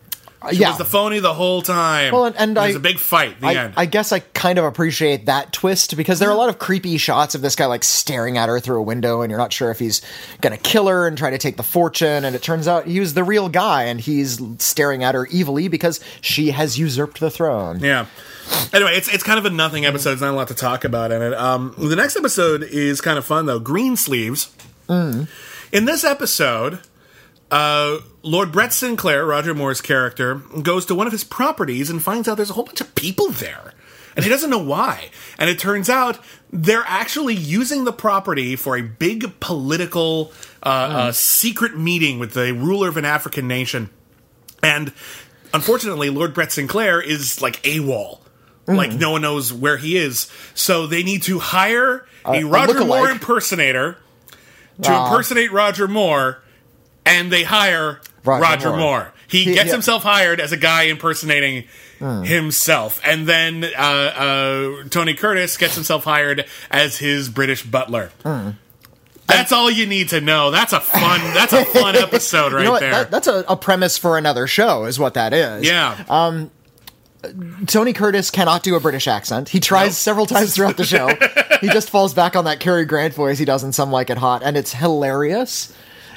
[0.52, 0.70] She yeah.
[0.70, 2.14] was the phony the whole time.
[2.14, 3.40] Well, and- and It was I- a big fight.
[3.42, 3.74] The I, end.
[3.78, 6.98] I guess I kind of appreciate that twist because there are a lot of creepy
[6.98, 9.72] shots of this guy like staring at her through a window, and you're not sure
[9.72, 10.02] if he's
[10.42, 12.24] gonna kill her and try to take the fortune.
[12.26, 15.68] And it turns out he was the real guy, and he's staring at her evilly
[15.68, 17.80] because she has usurped the throne.
[17.80, 18.06] yeah.
[18.74, 20.10] Anyway, it's it's kind of a nothing episode.
[20.12, 21.34] There's not a lot to talk about in it.
[21.34, 23.60] Um, the next episode is kind of fun though.
[23.60, 24.52] Greensleeves.
[24.88, 26.80] In this episode,
[27.52, 32.28] uh, Lord Brett Sinclair, Roger Moore's character, goes to one of his properties and finds
[32.28, 33.74] out there's a whole bunch of people there.
[34.16, 35.10] And he doesn't know why.
[35.38, 36.20] And it turns out
[36.52, 40.32] they're actually using the property for a big political
[40.64, 43.90] uh, uh, secret meeting with the ruler of an African nation.
[44.64, 44.94] And
[45.54, 48.20] unfortunately, Lord Brett Sinclair is like AWOL.
[48.68, 50.32] Like no one knows where he is.
[50.56, 53.98] So they need to hire a, Roger Moore impersonator
[54.82, 56.42] to impersonate Roger Moore,
[57.06, 58.80] and they hire Roger, Roger Moore.
[58.80, 59.14] Moore.
[59.28, 59.74] He, He- gets yeah.
[59.74, 61.66] himself hired as a guy impersonating
[62.00, 68.12] himself, and then uh, uh, Tony Curtis gets himself hired as his British butler.
[69.28, 70.52] That's all you need to know.
[70.52, 71.20] That's a fun.
[71.34, 72.92] That's a fun episode right you know there.
[72.92, 75.66] That- that's a, a premise for another show, is what that is.
[75.66, 76.48] yeah.
[77.66, 79.50] Tony Curtis cannot do a British accent.
[79.50, 81.08] He tries several times throughout the show.
[81.62, 84.20] he just falls back on that Cary Grant voice he does in Some Like It
[84.20, 85.76] Hot, and it's hilarious.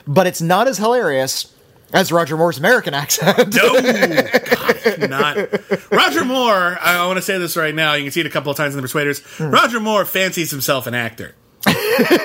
[0.09, 1.55] But it's not as hilarious
[1.93, 3.55] as Roger Moore's American accent.
[3.55, 6.79] No, God, not Roger Moore.
[6.81, 7.95] I, I want to say this right now.
[7.95, 9.21] You can see it a couple of times in the Persuaders.
[9.37, 9.51] Hmm.
[9.51, 11.35] Roger Moore fancies himself an actor.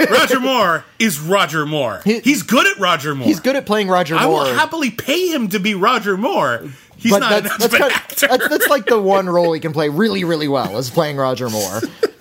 [0.10, 2.02] Roger Moore is Roger Moore.
[2.06, 3.28] He's good at Roger Moore.
[3.28, 4.24] He's good at playing Roger Moore.
[4.24, 6.69] I will happily pay him to be Roger Moore.
[6.96, 8.28] He's but not that's, an that's, kind actor.
[8.28, 11.50] that's, that's like the one role he can play really, really well is playing Roger
[11.50, 11.82] Moore.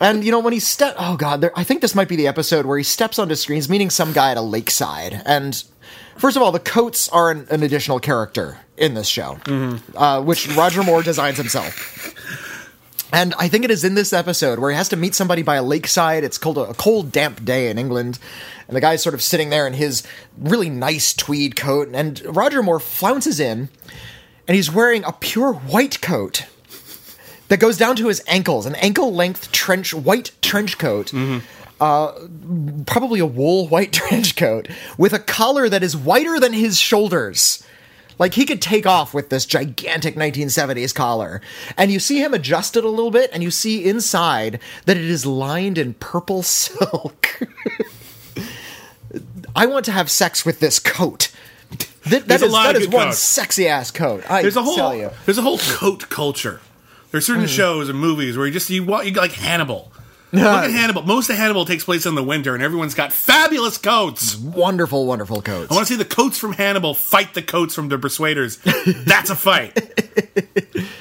[0.00, 2.26] and you know when he step, oh god, there, I think this might be the
[2.26, 5.62] episode where he steps onto screens, meeting some guy at a lakeside, and
[6.16, 9.38] first of all, the coats are an, an additional character in this show,
[9.96, 12.14] uh, which Roger Moore designs himself.
[13.12, 15.56] And I think it is in this episode where he has to meet somebody by
[15.56, 16.24] a lakeside.
[16.24, 18.18] It's cold, a cold, damp day in England.
[18.66, 20.02] And the guy's sort of sitting there in his
[20.36, 21.88] really nice tweed coat.
[21.94, 23.70] And Roger Moore flounces in,
[24.46, 26.44] and he's wearing a pure white coat
[27.48, 31.12] that goes down to his ankles an ankle length trench, white trench coat.
[31.80, 32.12] Uh,
[32.86, 37.64] probably a wool white trench coat with a collar that is whiter than his shoulders.
[38.18, 41.40] Like he could take off with this gigantic 1970s collar.
[41.76, 45.04] And you see him adjust it a little bit, and you see inside that it
[45.04, 47.40] is lined in purple silk.
[49.54, 51.30] I want to have sex with this coat.
[52.06, 54.28] That, that is, lot that of is one sexy ass coat.
[54.30, 54.76] I There's a whole
[55.26, 56.60] there's a whole coat culture.
[57.10, 57.48] There's certain Hmm.
[57.48, 59.92] shows and movies where you just you, wa- you like Hannibal.
[60.32, 61.02] Look at Hannibal.
[61.04, 64.36] Most of Hannibal takes place in the winter, and everyone's got fabulous coats.
[64.36, 65.70] Wonderful, wonderful coats.
[65.70, 68.58] I want to see the coats from Hannibal fight the coats from the Persuaders.
[69.06, 69.74] That's a fight.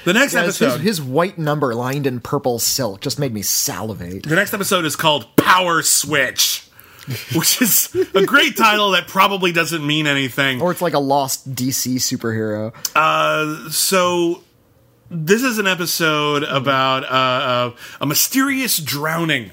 [0.06, 0.80] The next Yeah, his, episode.
[0.80, 4.24] his white number lined in purple silk just made me salivate.
[4.24, 6.66] the next episode is called Power Switch,
[7.36, 10.62] which is a great title that probably doesn't mean anything.
[10.62, 12.72] Or it's like a lost DC superhero.
[13.74, 14.42] so
[15.10, 19.52] this is an episode about uh, uh, a mysterious drowning.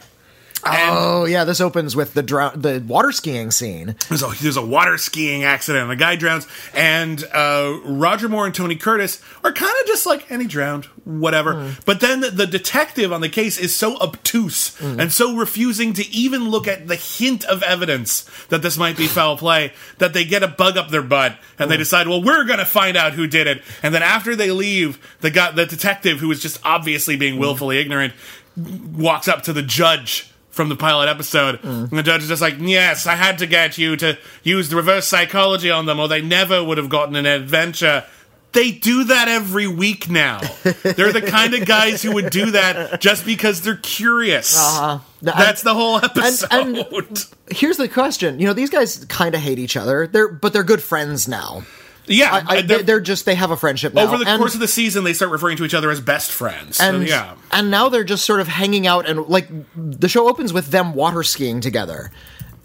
[0.66, 3.96] And Oh yeah, this opens with the the water skiing scene.
[4.08, 5.90] there's a, there's a water skiing accident.
[5.90, 10.30] A guy drowns, and uh, Roger Moore and Tony Curtis are kind of just like,
[10.30, 11.54] and he drowned, whatever.
[11.54, 11.80] Hmm.
[11.84, 15.00] But then the, the detective on the case is so obtuse hmm.
[15.00, 19.06] and so refusing to even look at the hint of evidence that this might be
[19.06, 21.80] foul play that they get a bug up their butt and they hmm.
[21.80, 23.62] decide, well, we're going to find out who did it.
[23.82, 27.78] And then after they leave, the guy, the detective, who is just obviously being willfully
[27.78, 28.14] ignorant,
[28.56, 32.54] walks up to the judge from the pilot episode, and the judge is just like,
[32.60, 36.22] "Yes, I had to get you to use the reverse psychology on them, or they
[36.22, 38.04] never would have gotten an adventure."
[38.52, 40.38] They do that every week now.
[40.62, 44.56] They're the kind of guys who would do that just because they're curious.
[44.56, 44.98] Uh-huh.
[45.22, 46.48] That's the whole episode.
[46.52, 50.06] and- Here's the question: you know, these guys kind of hate each other.
[50.06, 51.64] They're but they're good friends now.
[52.06, 54.02] Yeah, I, I, they're- they're, just they have a friendship now.
[54.02, 56.30] over the and, course of the season, they start referring to each other as best
[56.30, 56.76] friends.
[56.76, 60.28] So, and yeah, and now they're just sort of hanging out and like the show
[60.28, 62.10] opens with them water skiing together.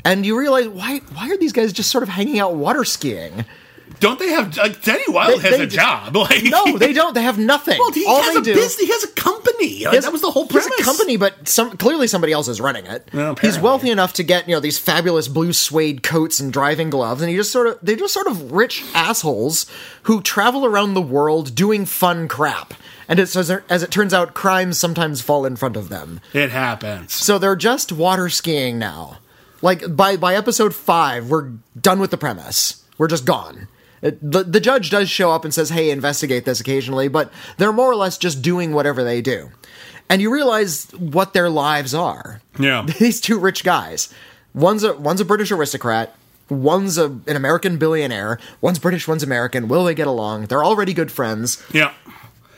[0.06, 3.45] And you realize why why are these guys just sort of hanging out water skiing?
[3.99, 6.15] Don't they have like Danny Wilde They- has they a just- job?
[6.15, 7.13] Like, No, they don't.
[7.13, 7.78] They have nothing.
[7.80, 8.80] Well, he All has they a do, business.
[8.80, 9.86] He has a company.
[9.86, 10.80] Like, has- that was the whole he has premise.
[10.82, 13.08] a company, but some clearly somebody else is running it.
[13.13, 16.89] Well, He's wealthy enough to get you know these fabulous blue suede coats and driving
[16.89, 19.65] gloves, and he just sort of they're just sort of rich assholes
[20.04, 22.73] who travel around the world doing fun crap.
[23.08, 26.21] And it's, as, as it turns out, crimes sometimes fall in front of them.
[26.32, 27.12] It happens.
[27.12, 29.17] So they're just water skiing now.
[29.63, 31.49] Like by by episode five, we're
[31.80, 32.84] done with the premise.
[32.99, 33.67] We're just gone.
[34.01, 37.73] It, the the judge does show up and says, "Hey, investigate this occasionally," but they're
[37.73, 39.49] more or less just doing whatever they do.
[40.09, 42.41] And you realize what their lives are.
[42.57, 42.85] Yeah.
[42.99, 44.12] These two rich guys.
[44.53, 46.15] One's a one's a British aristocrat.
[46.49, 48.39] One's a, an American billionaire.
[48.59, 49.07] One's British.
[49.07, 49.67] One's American.
[49.67, 50.47] Will they get along?
[50.47, 51.93] They're already good friends, Yeah.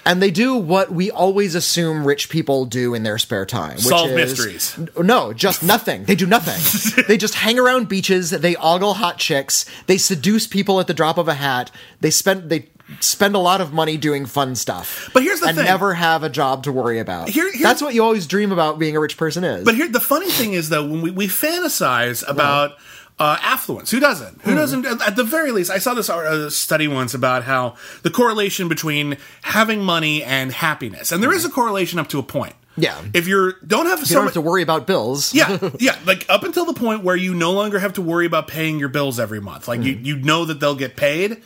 [0.05, 3.75] And they do what we always assume rich people do in their spare time.
[3.75, 4.77] Which Solve is- mysteries.
[4.97, 6.05] no, just nothing.
[6.05, 7.03] They do nothing.
[7.07, 8.31] they just hang around beaches.
[8.31, 9.65] They ogle hot chicks.
[9.87, 11.71] They seduce people at the drop of a hat.
[11.99, 15.09] They spend they spend a lot of money doing fun stuff.
[15.13, 15.65] But here's the and thing.
[15.65, 17.29] never have a job to worry about.
[17.29, 19.63] Here- That's what you always dream about being a rich person is.
[19.63, 22.71] But here, the funny thing is, though, when we, we fantasize about
[23.21, 24.41] uh, affluence, who doesn't?
[24.41, 24.49] Hmm.
[24.49, 24.83] Who doesn't?
[24.83, 29.17] At the very least, I saw this uh, study once about how the correlation between
[29.43, 32.55] having money and happiness, and there is a correlation up to a point.
[32.77, 32.99] Yeah.
[33.13, 35.35] If you're don't have you so don't have to worry about bills.
[35.35, 38.47] yeah, yeah, like up until the point where you no longer have to worry about
[38.47, 39.67] paying your bills every month.
[39.67, 41.43] Like you, you know that they'll get paid.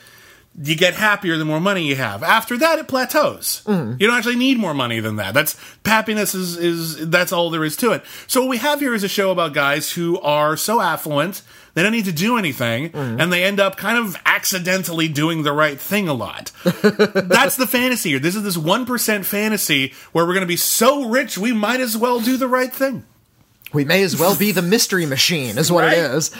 [0.57, 2.23] You get happier the more money you have.
[2.23, 3.61] After that, it plateaus.
[3.99, 5.33] You don't actually need more money than that.
[5.33, 8.03] That's happiness is is that's all there is to it.
[8.27, 11.41] So what we have here is a show about guys who are so affluent
[11.75, 15.53] they don't need to do anything, and they end up kind of accidentally doing the
[15.53, 16.51] right thing a lot.
[16.63, 18.19] That's the fantasy here.
[18.19, 21.79] This is this one percent fantasy where we're going to be so rich we might
[21.81, 23.05] as well do the right thing.
[23.73, 25.97] We may as well be the mystery machine, is what Right.
[25.97, 26.31] it is.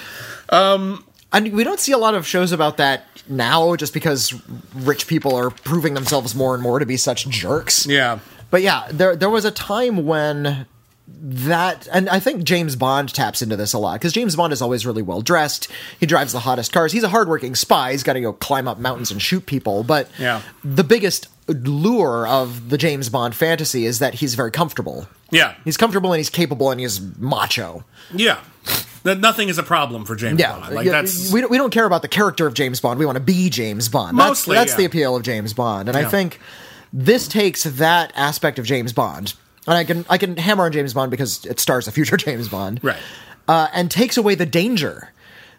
[0.50, 4.34] Um, and we don't see a lot of shows about that now, just because
[4.74, 7.86] rich people are proving themselves more and more to be such jerks.
[7.86, 8.20] Yeah.
[8.52, 10.66] But yeah, there there was a time when
[11.08, 14.62] that and I think James Bond taps into this a lot because James Bond is
[14.62, 15.68] always really well dressed.
[16.00, 16.92] He drives the hottest cars.
[16.92, 17.92] He's a hardworking spy.
[17.92, 19.84] He's got to go climb up mountains and shoot people.
[19.84, 20.42] But Yeah.
[20.64, 25.08] the biggest lure of the James Bond fantasy is that he's very comfortable.
[25.30, 25.54] Yeah.
[25.64, 27.84] He's comfortable and he's capable and he's macho.
[28.14, 28.40] Yeah.
[29.04, 30.74] That nothing is a problem for James Yeah, Bond.
[30.76, 32.98] Like yeah, that's we don't, we don't care about the character of James Bond.
[32.98, 34.18] We want to be James Bond.
[34.18, 34.78] That's, Mostly, that's yeah.
[34.78, 36.40] the appeal of James Bond, and I think
[36.92, 39.36] this takes that aspect of James Bond,
[39.68, 42.50] and I can I can hammer on James Bond because it stars a future James
[42.50, 43.00] Bond, right.
[43.48, 45.12] uh, and takes away the danger.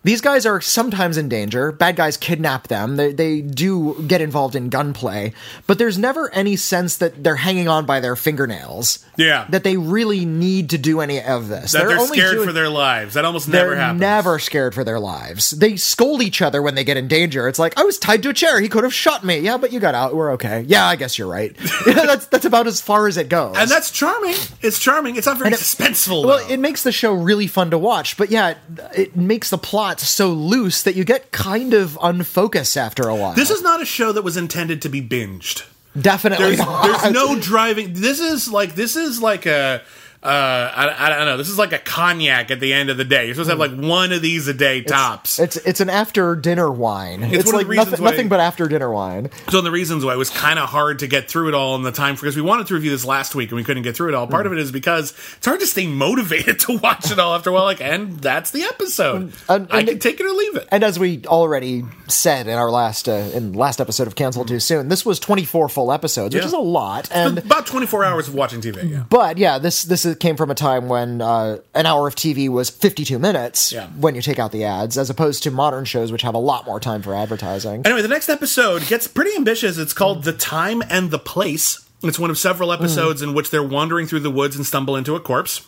[0.07, 1.73] These guys are sometimes in danger.
[1.73, 2.95] Bad guys kidnap them.
[2.95, 5.33] They, they do get involved in gunplay,
[5.67, 9.05] but there's never any sense that they're hanging on by their fingernails.
[9.17, 9.47] Yeah.
[9.49, 11.73] That they really need to do any of this.
[11.73, 13.15] That they're, only scared doing- for their lives.
[13.15, 13.99] That almost never happens.
[14.01, 14.27] they're never happens.
[14.27, 15.51] never scared for their lives.
[15.51, 17.49] They scold each other when they get in danger.
[17.49, 18.61] It's like I was tied to a chair.
[18.61, 19.41] He could have shot me.
[19.41, 20.15] Yeah, but you got out.
[20.15, 20.65] We're okay.
[20.69, 21.53] Yeah, I guess you're right.
[21.85, 23.57] that's that's about as far as it goes.
[23.59, 24.37] And that's charming.
[24.63, 25.17] It's charming.
[25.17, 26.25] It's not very And it- suspenseful.
[26.25, 26.55] well, though.
[26.55, 28.17] it makes the show really fun to watch.
[28.17, 32.77] But yeah, it, it makes the plot so loose that you get kind of unfocused
[32.77, 33.35] after a while.
[33.35, 35.67] this is not a show that was intended to be binged.
[36.01, 37.93] definitely There's, there's no driving.
[37.95, 39.83] This is like this is like a.
[40.27, 41.37] Uh, I, I don't know.
[41.37, 43.27] This is like a cognac at the end of the day.
[43.27, 45.39] You're supposed to have like one of these a day tops.
[45.39, 47.23] It's it's an after dinner wine.
[47.23, 49.31] It's, one of like the reasons nothing, nothing but after dinner wine.
[49.49, 51.55] So, one of the reasons why it was kind of hard to get through it
[51.55, 53.85] all in the time because we wanted to review this last week and we couldn't
[53.85, 54.27] get through it all.
[54.27, 57.51] Part of it is because it's hard to stay motivated to watch it all after
[57.51, 57.65] a while.
[57.65, 59.33] Like, and that's the episode.
[59.49, 60.67] And- I can take it or leave it.
[60.73, 64.59] And as we already said in our last uh, in last episode of Cancel Too
[64.61, 67.09] Soon, this was 24 full episodes, which is a lot.
[67.13, 68.91] And About 24 hours of watching TV.
[68.91, 69.05] Yeah.
[69.09, 72.49] but yeah, this this is- came from a time when uh, an hour of TV
[72.49, 73.87] was 52 minutes Yeah.
[73.89, 76.67] when you take out the ads, as opposed to modern shows which have a lot
[76.67, 77.83] more time for advertising.
[77.85, 79.79] Anyway, the next episode gets pretty ambitious.
[79.79, 81.86] It's called The Time and the Place.
[82.03, 85.15] It's one of several episodes in which they're wandering through the woods and stumble into
[85.15, 85.67] a corpse.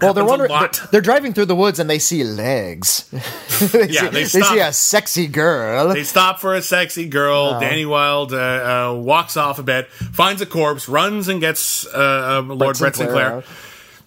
[0.00, 0.72] Well, they're lot.
[0.74, 3.08] They're, they're driving through the woods and they see legs.
[3.72, 5.88] they, Yeah, see, they they see a sexy girl.
[5.88, 7.60] They stop for a sexy girl.
[7.60, 12.42] Danny Wilde uh, uh, walks off a bit, finds a corpse, runs and gets uh,
[12.48, 13.44] uh, Lord Brett Sinclair Sinclair.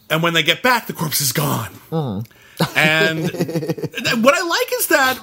[0.09, 1.71] And when they get back, the corpse is gone.
[1.91, 2.77] Mm-hmm.
[2.77, 3.21] and
[4.23, 5.19] what I like is that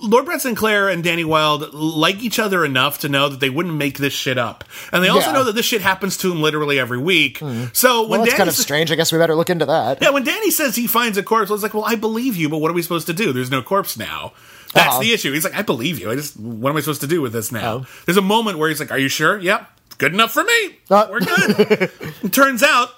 [0.00, 3.74] Lord Brett Sinclair and Danny Wilde like each other enough to know that they wouldn't
[3.74, 5.32] make this shit up, and they also Yeah.
[5.32, 7.38] know that this shit happens to him literally every week.
[7.72, 8.92] So when Well, that's Danny kind of sa- strange.
[8.92, 9.98] I guess we better look into that.
[10.00, 12.48] yeah, when Danny says he finds a corpse, I was like, well, I believe you,
[12.48, 13.32] but what are we supposed to do?
[13.32, 14.32] There's no corpse now.
[14.74, 15.00] That's Uh-huh.
[15.00, 15.32] the issue.
[15.32, 16.10] He's like, I believe you.
[16.10, 17.72] I just, what am I supposed to do with this now?
[17.72, 17.86] Oh.
[18.06, 19.38] There's a moment where he's like, Are you sure?
[19.38, 19.66] Yep,
[19.98, 20.78] good enough for me.
[20.90, 21.06] Uh.
[21.10, 21.90] We're good.
[22.32, 22.90] turns out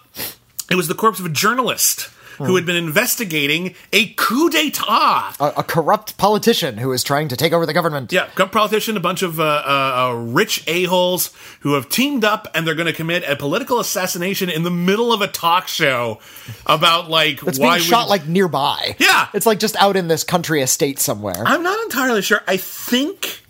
[0.70, 2.08] it was the corpse of a journalist
[2.46, 5.34] who had been investigating a coup d'etat.
[5.40, 8.12] A, a corrupt politician who is trying to take over the government.
[8.12, 12.48] Yeah, corrupt politician, a bunch of uh, uh, uh, rich a-holes who have teamed up
[12.54, 16.18] and they're going to commit a political assassination in the middle of a talk show
[16.66, 18.96] about, like, It's why being shot we- like nearby.
[18.98, 19.28] Yeah.
[19.34, 21.42] It's like just out in this country estate somewhere.
[21.44, 22.40] I'm not entirely sure.
[22.48, 23.42] I think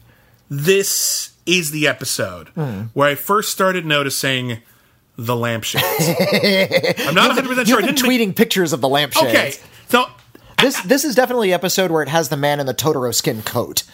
[0.48, 2.48] this is the episode
[2.92, 4.58] where I first started noticing
[5.26, 5.84] the lampshades.
[7.06, 7.80] I'm not 100 percent sure.
[7.80, 9.28] You've been didn't make- tweeting pictures of the lampshades.
[9.28, 9.52] Okay,
[9.88, 10.06] so
[10.60, 13.84] This this is definitely episode where it has the man in the Totoro skin coat.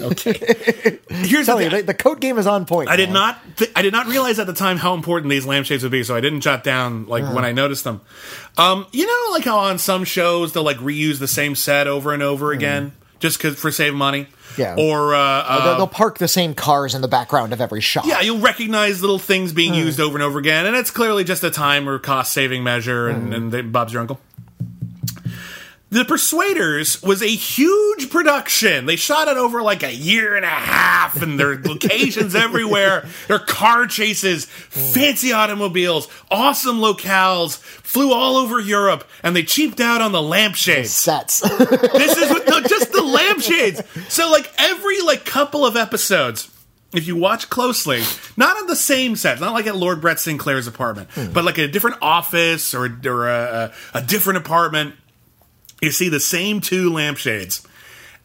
[0.00, 0.32] Okay,
[1.10, 2.88] here's the you, the, the coat game is on point.
[2.88, 3.38] I did not.
[3.58, 6.16] Th- I did not realize at the time how important these lampshades would be, so
[6.16, 8.00] I didn't jot down like when I noticed them.
[8.56, 12.14] Um, you know, like how on some shows they'll like reuse the same set over
[12.14, 12.92] and over again
[13.22, 14.26] just 'cause- for save money.
[14.58, 14.74] Yeah.
[14.76, 18.04] Or uh, uh, They'll, they'll park the same cars in the background of every shot.
[18.04, 19.78] Yeah, you'll recognize little things being Hmm.
[19.78, 23.08] used over and over again, and it's clearly just a time or cost saving measure,
[23.08, 23.32] and, Hmm.
[23.32, 24.20] and they, Bob's your uncle.
[25.92, 28.86] The Persuaders was a huge production.
[28.86, 33.06] They shot it over like a year and a half, and there are locations everywhere.
[33.28, 39.80] There are car chases, fancy automobiles, awesome locales, flew all over Europe, and they cheaped
[39.80, 41.40] out on the lampshades Sets.
[41.58, 43.82] this is with no, just the lampshades.
[44.08, 46.50] So like every like couple of episodes,
[46.94, 48.02] if you watch closely,
[48.38, 51.32] not on the same set, not like at Lord Brett Sinclair's apartment, hmm.
[51.34, 54.94] but like a different office or or a, a, a different apartment,
[55.82, 57.66] you see the same two lampshades,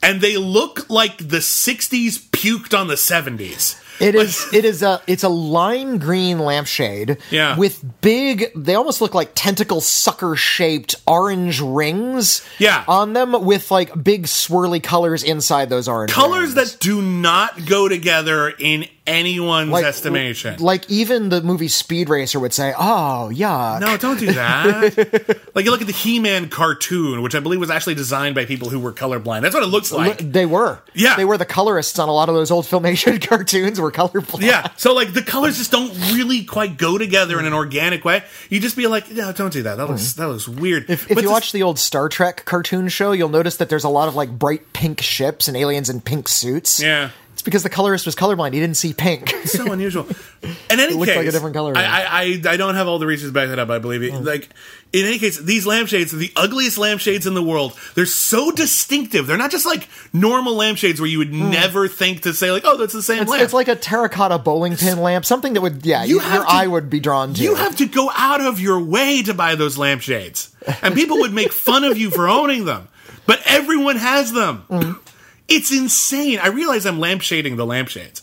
[0.02, 3.84] and they look like the '60s puked on the '70s.
[4.00, 4.46] It is.
[4.54, 5.02] It is a.
[5.08, 7.18] It's a lime green lampshade.
[7.32, 7.58] Yeah.
[7.58, 8.52] With big.
[8.56, 12.48] They almost look like tentacle sucker shaped orange rings.
[12.60, 12.86] Yeah.
[12.88, 16.74] On them with like big swirly colors inside those orange Colors rings.
[16.74, 20.58] that do not go together in anyone's Like- estimation.
[20.60, 25.40] Like even the movie Speed Racer would say, "Oh, yeah." No, don't do that.
[25.56, 28.70] like you look at the He-Man cartoon, which I believe was actually designed by people
[28.70, 29.42] who were colorblind.
[29.42, 30.18] That's what it looks like.
[30.20, 30.80] They were.
[30.94, 31.16] Yeah.
[31.16, 34.42] They were the colorists on a lot of those old Filmation cartoons were colorblind.
[34.42, 38.24] yeah, so like the colors just don't really quite go together in an organic way.
[38.50, 39.78] You just be like, no, don't do that.
[39.78, 40.90] That looks that looks weird.
[40.90, 43.84] If, if you this- watch the old Star Trek cartoon show, you'll notice that there's
[43.84, 46.80] a lot of like bright pink ships and aliens in pink suits.
[46.82, 47.12] yeah.
[47.38, 48.54] It's because the colorist was colorblind.
[48.54, 49.30] He didn't see pink.
[49.46, 50.08] so unusual.
[50.72, 51.78] In any looks case, like a different color.
[51.78, 53.70] I, I, I, I don't have all the reasons to back that up.
[53.70, 54.12] I believe it.
[54.12, 54.50] Like
[54.92, 57.78] in any case, these lampshades are the ugliest lampshades in the world.
[57.94, 59.28] They're so distinctive.
[59.28, 62.76] They're not just like normal lampshades where you would never think to say like, oh,
[62.76, 63.22] that's the same.
[63.22, 63.44] It's, lamp.
[63.44, 66.50] it's like a terracotta bowling pin lamp, something that would, yeah, You you, your to-
[66.50, 67.44] eye would be drawn to.
[67.44, 70.56] You have to go out of your way to buy those lampshades.
[70.82, 72.88] And people would make fun of you for owning them.
[73.28, 74.64] But everyone has them.
[74.78, 75.00] Mm.
[75.48, 76.40] It's insane.
[76.40, 78.22] I realize I'm lampshading the lampshades.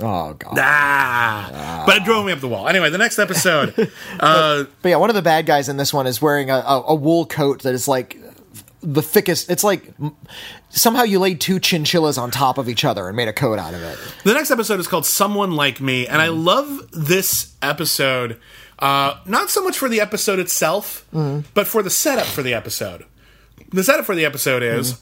[0.00, 0.58] oh god.
[0.58, 1.82] Ah.
[1.86, 2.68] But it drove me up the wall.
[2.68, 3.74] Anyway, the next episode.
[4.20, 6.82] uh, But yeah, one of the bad guys in this one is wearing a, a,
[6.88, 8.18] a wool coat that is like
[8.82, 9.50] the thickest.
[9.50, 9.92] It's like
[10.70, 13.74] somehow you laid two chinchillas on top of each other and made a coat out
[13.74, 13.98] of it.
[14.24, 16.06] the next episode is called Someone Like Me.
[16.06, 16.44] And I Mm.
[16.44, 18.38] love this episode.
[18.78, 21.44] Uh, not so much for the episode itself, Mm.
[21.54, 23.06] but for the setup for the episode.
[23.72, 24.98] The setup for the episode is Mm.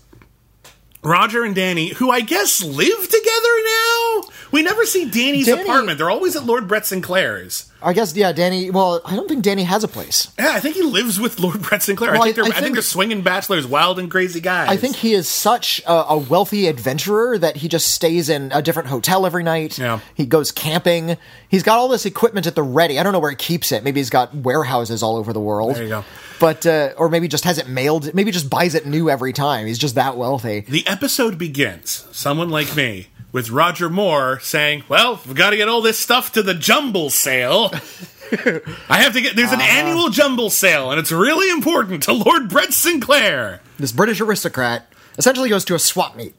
[1.04, 4.22] Roger and Danny, who I guess live together now.
[4.50, 5.98] We never see Danny's Danny- apartment.
[5.98, 7.70] They're always at Lord Brett Sinclair's.
[7.82, 8.70] I guess yeah, Danny.
[8.70, 10.28] Well, I don't think Danny has a place.
[10.38, 12.12] Yeah, I think he lives with Lord Brett Sinclair.
[12.12, 14.40] Well, I, think I- they're, I I, think, think- they're swinging bachelors, wild and crazy
[14.40, 14.68] guys.
[14.70, 18.62] I think he is such a, a wealthy adventurer that he just stays in a
[18.62, 19.76] different hotel every night.
[19.78, 20.00] Yeah.
[20.14, 21.18] He goes camping.
[21.48, 22.98] He's got all this equipment at the ready.
[22.98, 23.84] I don't know where he keeps it.
[23.84, 25.74] Maybe he's got warehouses all over the world.
[25.74, 26.04] There you go.
[26.44, 28.12] But uh, or maybe just has it mailed.
[28.12, 29.66] Maybe just buys it new every time.
[29.66, 30.60] He's just that wealthy.
[30.60, 35.68] The episode begins, someone like me, with Roger Moore saying, Well, we've got to get
[35.70, 37.70] all this stuff to the jumble sale.
[38.90, 39.78] I have to get, there's an Uh-huh.
[39.86, 43.62] annual jumble sale, and it's really important to Lord Brett Sinclair.
[43.78, 44.86] This British aristocrat
[45.16, 46.34] essentially goes to a swap meet.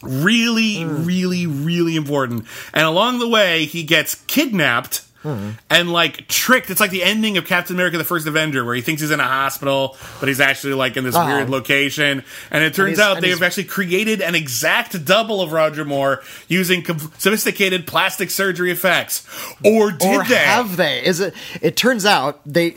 [0.00, 1.04] Really, Hmm.
[1.04, 2.44] really, really important.
[2.72, 5.02] And along the way, he gets kidnapped.
[5.22, 5.50] Hmm.
[5.68, 8.80] And like tricked, it's like the ending of Captain America: The First Avenger, where he
[8.80, 11.26] thinks he's in a hospital, but he's actually like in this Uh-huh.
[11.36, 12.24] weird location.
[12.50, 16.22] And it turns he's- out they have actually created an exact double of Roger Moore
[16.48, 19.26] using com- sophisticated plastic surgery effects.
[19.62, 20.36] Or did or they?
[20.36, 21.04] have they?
[21.04, 21.34] Is it?
[21.60, 22.76] It turns out they.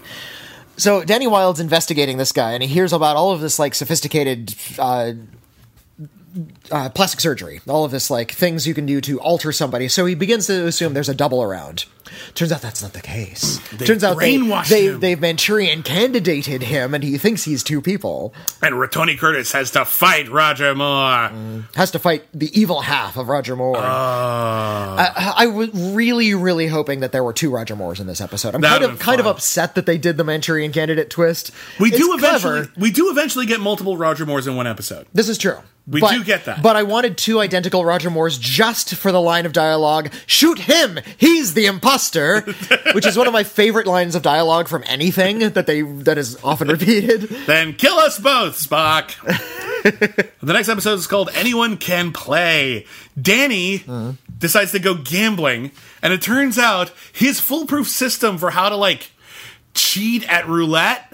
[0.76, 4.54] So Danny Wilde's investigating this guy, and he hears about all of this like sophisticated
[4.80, 5.14] uh,
[6.72, 9.88] uh, plastic surgery, all of this like things you can do to alter somebody.
[9.88, 11.86] So he begins to assume there's a double around.
[12.36, 13.60] Turns out that's not the case.
[13.80, 15.00] Turns out they, they him.
[15.00, 18.34] they've Manchurian candidated him, and he thinks he's two people.
[18.62, 21.30] And Tony Curtis has to fight Roger Moore.
[21.30, 21.76] Mm.
[21.76, 23.78] Has to fight the evil half of Roger Moore.
[23.78, 25.34] Ah.
[25.38, 28.56] I, I was really, really hoping that there were two Roger Moores in this episode.
[28.56, 31.52] I'm kind of kind of upset that they did the Manchurian candidate twist.
[31.80, 32.58] We It's do clever.
[32.58, 35.08] eventually we do eventually get multiple Roger Moores in one episode.
[35.14, 35.58] This is true.
[35.86, 36.64] We But- do get that.
[36.64, 40.98] But I wanted two identical Roger Moores just for the line of dialogue shoot him!
[41.18, 42.03] He's the imposter!
[42.94, 46.42] Which is one of my favorite lines of dialogue from anything that they that is
[46.44, 47.22] often repeated.
[47.46, 49.14] Then kill us both, Spock.
[50.42, 52.86] the next episode is called Anyone Can Play.
[53.20, 54.14] Danny uh-huh.
[54.38, 59.12] decides to go gambling, and it turns out his foolproof system for how to like
[59.74, 61.10] cheat at roulette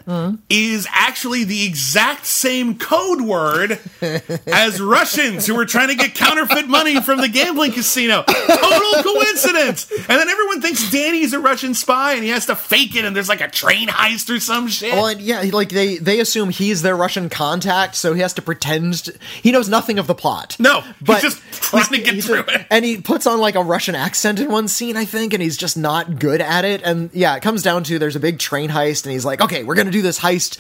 [0.50, 3.80] is actually the exact same code word
[4.48, 8.24] as Russians who were trying to get counterfeit money from the gambling casino.
[8.24, 9.88] Total coincidence.
[9.92, 13.16] And then everyone thinks Danny's a Russian spy and he has to fake it and
[13.16, 14.94] there's like a train heist or some shit.
[14.94, 18.42] Well, and yeah, like they they assume he's their Russian contact, so he has to
[18.42, 20.56] pretend to, he knows nothing of the plot.
[20.58, 22.66] No, he's but just trying to get through a- it.
[22.72, 25.56] And he puts on like a Russian accent in one scene, I think, and he's
[25.56, 26.82] just not good at it.
[26.84, 29.64] And yeah, it comes down to there's a big train heist, and he's like, okay,
[29.64, 30.58] we're gonna do this heist.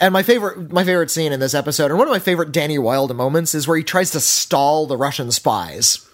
[0.00, 2.78] And my favorite, my favorite scene in this episode, and one of my favorite Danny
[2.78, 6.04] Wilde moments, is where he tries to stall the Russian spies,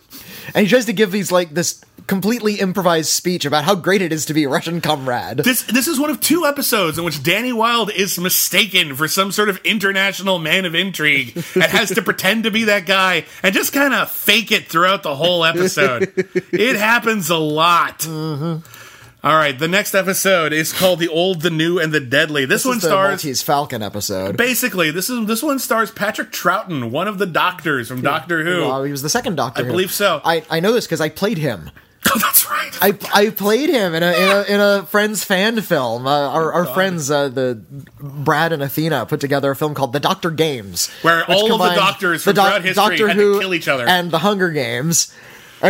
[0.54, 4.12] and he tries to give these like this completely improvised speech about how great it
[4.12, 5.38] is to be a Russian comrade.
[5.38, 9.32] This this is one of two episodes in which Danny Wilde is mistaken for some
[9.32, 13.54] sort of international man of intrigue and has to pretend to be that guy and
[13.54, 16.12] just kind of fake it throughout the whole episode.
[16.52, 18.00] it happens a lot.
[18.00, 18.83] Mm-hmm.
[19.24, 22.62] All right, the next episode is called "The Old, the New, and the Deadly." This,
[22.62, 24.36] This one is the stars Maltese Falcon episode.
[24.36, 28.60] basically this is this one stars Patrick Troughton, one of the doctors from Doctor Who.
[28.60, 29.62] Well, he was the second Doctor.
[29.62, 29.70] I Who.
[29.70, 30.20] believe so.
[30.22, 31.70] I, I know this because I played him.
[32.14, 32.70] Oh, that's right.
[32.82, 36.06] I, I played him in a in a, in a friend's fan film.
[36.06, 37.54] Uh, our our friends, uh, the
[37.98, 41.74] Brad and Athena, put together a film called The Doctor Games, Where all of the
[41.74, 43.88] doctors from throughout history had to kill each other.
[43.88, 45.14] and the Hunger Games.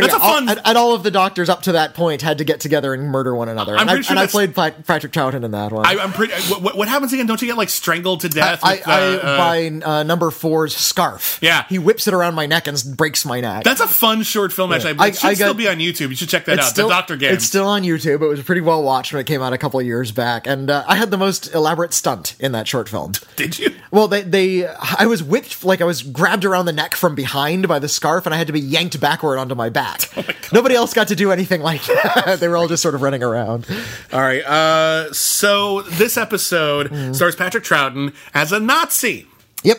[0.00, 2.22] That's yeah, a fun- all, and, and all of the doctors up to that point
[2.22, 3.74] had to get together and murder one another.
[3.74, 5.86] I'm and I, sure and I played Pa- Patrick Troughton in that one.
[5.86, 6.34] I, I'm pretty.
[6.54, 7.26] What, what happens again?
[7.26, 8.60] Don't you get like strangled to death?
[8.62, 11.38] I, with, I uh, uh, by uh, number four's scarf.
[11.42, 11.64] Yeah.
[11.68, 13.64] he whips it around my neck and breaks my neck.
[13.64, 14.72] That's a fun short film.
[14.72, 16.08] Actually, I- it should I still be on YouTube.
[16.10, 16.64] You should check that out.
[16.64, 17.32] still, the Doctor Game.
[17.34, 18.22] It's still on YouTube.
[18.22, 20.70] It was pretty well watched when it came out a couple of years back, and
[20.70, 23.12] uh, I had the most elaborate stunt in that short film.
[23.36, 23.70] Did you?
[23.90, 27.68] Well, they, they, I was whipped like I was grabbed around the neck from behind
[27.68, 29.83] by the scarf, and I had to be yanked backward onto my back.
[30.16, 32.36] Oh Nobody else got to do anything like that.
[32.40, 33.66] they were all just sort of running around.
[34.12, 34.44] All right.
[34.44, 37.14] Uh, so this episode Mm.
[37.14, 39.26] stars Patrick Troughton as a Nazi.
[39.64, 39.78] Yep.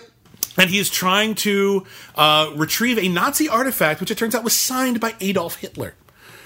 [0.58, 1.86] And he's trying to
[2.16, 5.94] uh, retrieve a Nazi artifact, which it turns out was signed by Adolf Hitler.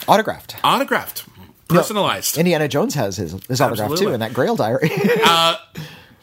[0.07, 0.55] Autographed.
[0.63, 1.25] Autographed.
[1.67, 2.37] Personalized.
[2.37, 4.89] Indiana Jones has his, his autograph too in that Grail diary.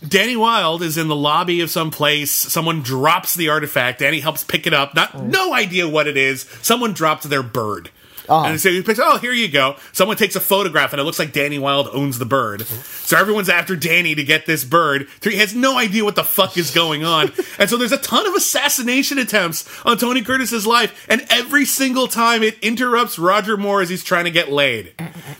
[0.09, 2.31] Danny Wilde is in the lobby of some place.
[2.31, 4.01] Someone drops the artifact.
[4.01, 4.95] Danny helps pick it up.
[4.95, 5.31] Not mm.
[5.31, 6.43] no idea what it is.
[6.63, 7.91] Someone dropped their bird.
[8.29, 8.47] Ah.
[8.47, 9.77] And so he picks, oh, here you go.
[9.93, 12.61] Someone takes a photograph and it looks like Danny Wilde owns the bird.
[12.61, 12.83] Mm-hmm.
[13.07, 15.09] So everyone's after Danny to get this bird.
[15.23, 17.33] He has no idea what the fuck is going on.
[17.59, 21.07] And so there's a ton of assassination attempts on Tony Curtis's life.
[21.09, 24.93] And every single time it interrupts Roger Moore as he's trying to get laid.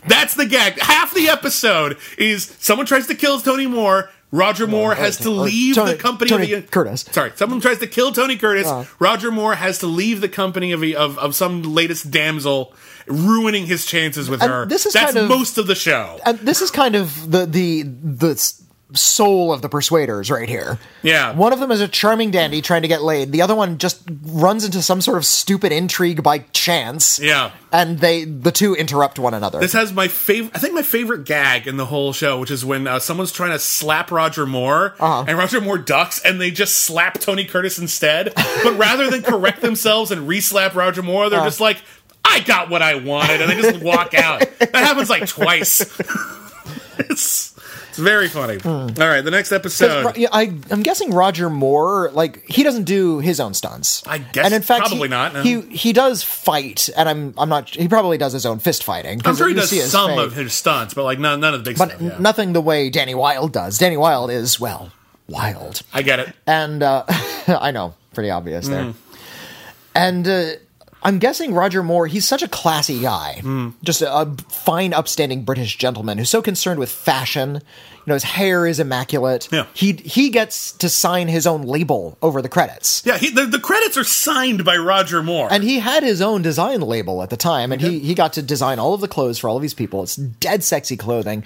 [0.07, 0.79] That's the gag.
[0.79, 4.09] Half the episode is someone tries to kill Tony Moore.
[4.31, 7.05] Roger Moore has to leave Tony- the company Tony of the Curtis.
[7.11, 8.67] Sorry, someone tries to kill Tony Curtis.
[8.67, 8.85] Uh.
[8.99, 12.73] Roger Moore has to leave the company of, of of some latest damsel,
[13.07, 14.65] ruining his chances with her.
[14.65, 16.19] this is That's kind of- most of the show.
[16.25, 18.53] and this is kind of the the the
[18.93, 21.33] soul of the persuaders right here Yeah.
[21.33, 24.01] one of them is a charming dandy trying to get laid the other one just
[24.23, 27.51] runs into some sort of stupid intrigue by chance Yeah.
[27.73, 30.51] and they the two interrupt one another This has my favorite.
[30.55, 33.51] I think my favorite gag in the whole show, which is when uh, someone's trying
[33.51, 35.25] to slap Roger Moore, Uh-huh.
[35.27, 38.33] and Roger Moore ducks, and they just slap Tony Curtis instead.
[38.63, 41.77] But rather than correct themselves and re-slap Roger Moore, they're just like,
[42.23, 44.39] "I got what I wanted," and they just walk out.
[44.59, 45.81] That happens like twice.
[46.99, 47.53] it's
[47.97, 48.57] it's very funny.
[48.63, 50.15] All right, the next episode.
[50.17, 54.03] Yeah, I, I'm guessing Roger Moore, like he doesn't do his own stunts.
[54.05, 55.41] I guess and in fact, probably he, not, no.
[55.41, 57.69] He he does fight, and I'm I'm not.
[57.69, 59.21] He probably does his own fist fighting.
[59.25, 61.69] I'm sure he does his some of his stunts, but like none, none of the
[61.71, 62.01] big but stuff.
[62.01, 62.17] yeah.
[62.19, 63.77] nothing the way Danny Wilde does.
[63.77, 64.91] Danny Wilde is well
[65.27, 65.81] wild.
[65.93, 66.33] I get it.
[66.45, 67.03] and uh,
[67.47, 68.69] I know, pretty obvious Mm.
[68.71, 68.93] there.
[69.95, 70.49] And uh,
[71.03, 73.39] I'm guessing Roger Moore, he's such a classy guy.
[73.41, 73.69] Hmm.
[73.83, 77.55] Just a, a fine, upstanding British gentleman who's so concerned with fashion.
[77.55, 77.61] You
[78.11, 79.47] know, his hair is immaculate.
[79.51, 79.67] Yeah.
[79.73, 83.03] He he gets to sign his own label over the credits.
[83.05, 85.49] Yeah, he, the, the credits are signed by Roger Moore.
[85.51, 88.41] And he had his own design label at the time, and he, he got to
[88.41, 90.03] design all of the clothes for all of these people.
[90.03, 91.43] It's dead sexy clothing.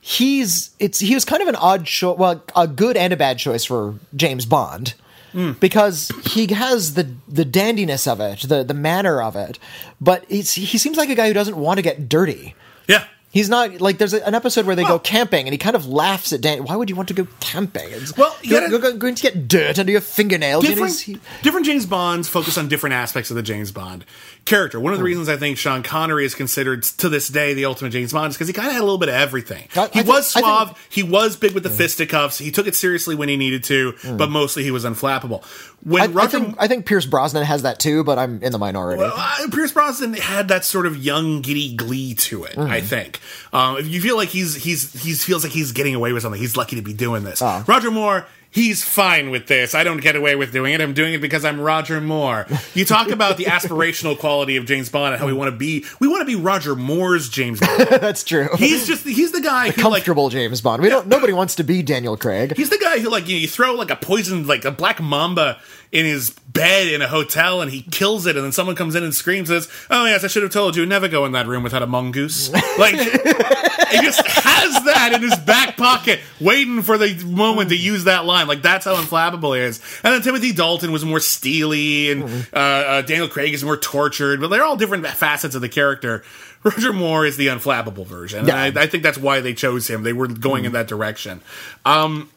[0.00, 3.38] He's it's he was kind of an odd choice, well, a good and a bad
[3.38, 4.94] choice for James Bond
[5.34, 5.58] Mm.
[5.58, 9.58] because he has the the dandiness of it, the the manner of it,
[10.00, 12.54] but he seems like a guy who doesn't want to get dirty.
[12.88, 13.04] yeah.
[13.34, 15.74] He's not like there's a, an episode where they Well- go camping and he kind
[15.74, 16.62] of laughs at Dan.
[16.62, 17.88] Why would you want to go camping?
[17.90, 20.64] It's, Well, you you're, you're going to get dirt under your fingernails.
[20.64, 24.04] Different, he- different James Bonds focus on different aspects of the James Bond
[24.44, 24.78] character.
[24.78, 25.06] One of the hmm.
[25.06, 28.36] reasons I think Sean Connery is considered to this day the ultimate James Bond is
[28.36, 29.66] because he kind of had a little bit of everything.
[29.74, 30.88] I- I he thi- was think- suave.
[30.88, 31.74] he was big with the hmm.
[31.74, 32.38] fisticuffs.
[32.38, 34.16] He took it seriously when he needed to, hmm.
[34.16, 35.44] but mostly he was unflappable.
[35.82, 36.16] When.
[36.16, 39.02] I, I think I think Pierce Brosnan has that too, but I'm in the minority.
[39.04, 42.56] uh, Pierce Brosnan had that sort of young giddy glee to it.
[42.56, 43.20] I think
[43.52, 46.40] um, if you feel like he's he's he feels like he's getting away with something.
[46.40, 47.40] He's lucky to be doing this.
[47.66, 48.26] Roger Moore.
[48.54, 49.74] He's fine with this.
[49.74, 50.80] I don't get away with doing it.
[50.80, 52.46] I'm doing it because I'm Roger Moore.
[52.72, 55.84] You talk about the aspirational quality of James Bond and how we want to be.
[55.98, 57.80] We want to be Roger Moore's James Bond.
[57.90, 58.48] That's true.
[58.56, 60.82] He's just he's the guy who like comfortable James Bond.
[60.82, 61.08] We don't.
[61.08, 62.56] Nobody wants to be Daniel Craig.
[62.56, 65.58] He's the guy who, like, you, you throw like a poisoned, like a black mamba
[65.94, 69.04] in his bed in a hotel, and he kills it, and then someone comes in
[69.04, 71.62] and screams, says, "Oh yes, I should have told you, never go in that room
[71.62, 77.14] without a mongoose." Like, he just has that in his back pocket, waiting for the
[77.24, 78.43] moment to use that line.
[78.48, 79.80] Like that's how inflammable he is.
[80.02, 84.40] And then Timothy Dalton was more steely, and uh, uh, Daniel Craig is more tortured,
[84.40, 86.22] but they're all different facets of the character.
[86.64, 88.46] Roger Moore is the unflappable version.
[88.46, 88.56] Yeah.
[88.56, 90.02] I, I think that's why they chose him.
[90.02, 91.42] They were going in that direction.
[91.84, 92.30] Um,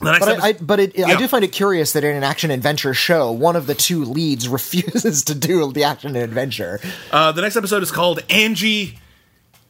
[0.00, 2.94] But I, I, but it, I do find it curious that in an action adventure
[2.94, 6.80] show, one of the two leads refuses to do the action adventure.
[7.12, 8.98] uh, the next episode is called Angie.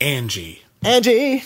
[0.01, 0.63] Angie.
[0.83, 1.43] Angie,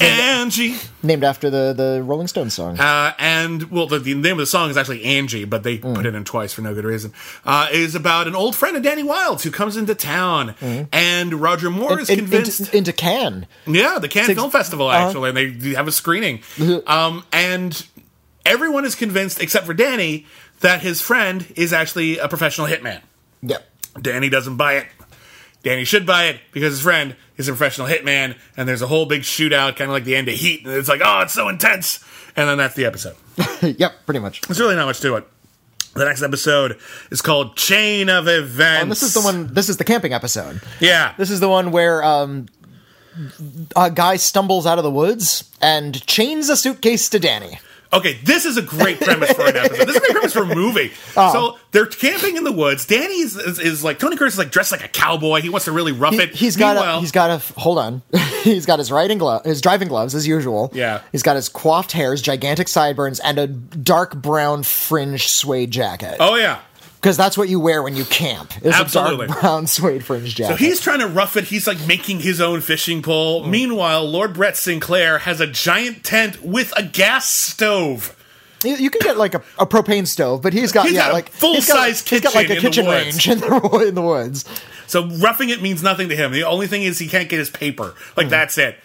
[0.00, 0.76] Angie.
[1.02, 2.78] named after the the Rolling Stones song.
[2.78, 5.94] Uh, and well, the, the name of the song is actually Angie, but they Mm.
[5.94, 7.12] put it in twice for no good reason.
[7.44, 10.54] Uh, is about an old friend of Danny Wilds who comes into town,
[10.92, 12.12] and Roger Moore is Mm.
[12.12, 12.60] In- convinced.
[12.60, 13.46] into, into Cannes.
[13.66, 15.06] Yeah, the Cannes Film Festival uh-huh.
[15.08, 16.40] actually, and they have a screening.
[16.86, 17.84] Um, and
[18.46, 20.26] everyone is convinced except for Danny
[20.60, 23.00] that his friend is actually a professional hitman.
[23.42, 23.64] Yep.
[24.00, 24.86] Danny doesn't buy it.
[25.64, 29.06] Danny should buy it because his friend is a professional hitman, and there's a whole
[29.06, 31.48] big shootout, kind of like the end of Heat, and it's like, oh, it's so
[31.48, 32.04] intense.
[32.36, 33.16] And then that's the episode.
[33.62, 33.94] yep.
[34.04, 34.42] Pretty much.
[34.42, 35.26] There's really not much to it.
[35.94, 36.78] The next episode
[37.10, 38.82] is called Chain of Events.
[38.82, 39.52] And this is the one.
[39.52, 40.60] This is the camping episode.
[40.80, 41.14] Yeah.
[41.16, 42.46] This is the one where um,
[43.74, 47.58] a guy stumbles out of the woods and chains a suitcase to Danny.
[47.92, 49.86] Okay, this is a great premise for an episode.
[49.86, 50.92] This is a great premise for a movie.
[51.20, 51.32] Oh.
[51.32, 52.86] So they're camping in the woods.
[52.86, 55.40] Danny is, is, is like Tony Curtis is like dressed like a cowboy.
[55.40, 56.30] He wants to really rough He, it.
[56.34, 58.02] he's got Meanwhile, a, he's got a hold on.
[58.44, 60.70] he's got his riding glove, his driving gloves as usual.
[60.72, 61.00] Yeah.
[61.10, 66.18] He's got his coiffed hairs, gigantic sideburns, and a dark brown fringe suede jacket.
[66.20, 66.60] oh yeah.
[67.00, 68.52] Because that's what you wear when you camp.
[68.64, 69.26] Is Absolutely.
[69.26, 70.54] a dark brown suede fringe jacket.
[70.54, 71.44] So he's trying to rough it.
[71.44, 73.44] He's like making his own fishing pole.
[73.44, 73.50] Mm.
[73.50, 78.14] Meanwhile, Lord Brett Sinclair has a giant tent with a gas stove.
[78.64, 81.10] You, you can get like a, a propane stove, but he's got He's yeah, got
[81.10, 83.26] a like full-size he's he's got like a kitchen in kitchen woods.
[83.26, 84.44] range in the in the woods.
[84.88, 86.32] So roughing it means nothing to him.
[86.32, 87.94] The only thing is he can't get his paper.
[88.16, 88.30] Like Hmm.
[88.30, 88.76] that's it.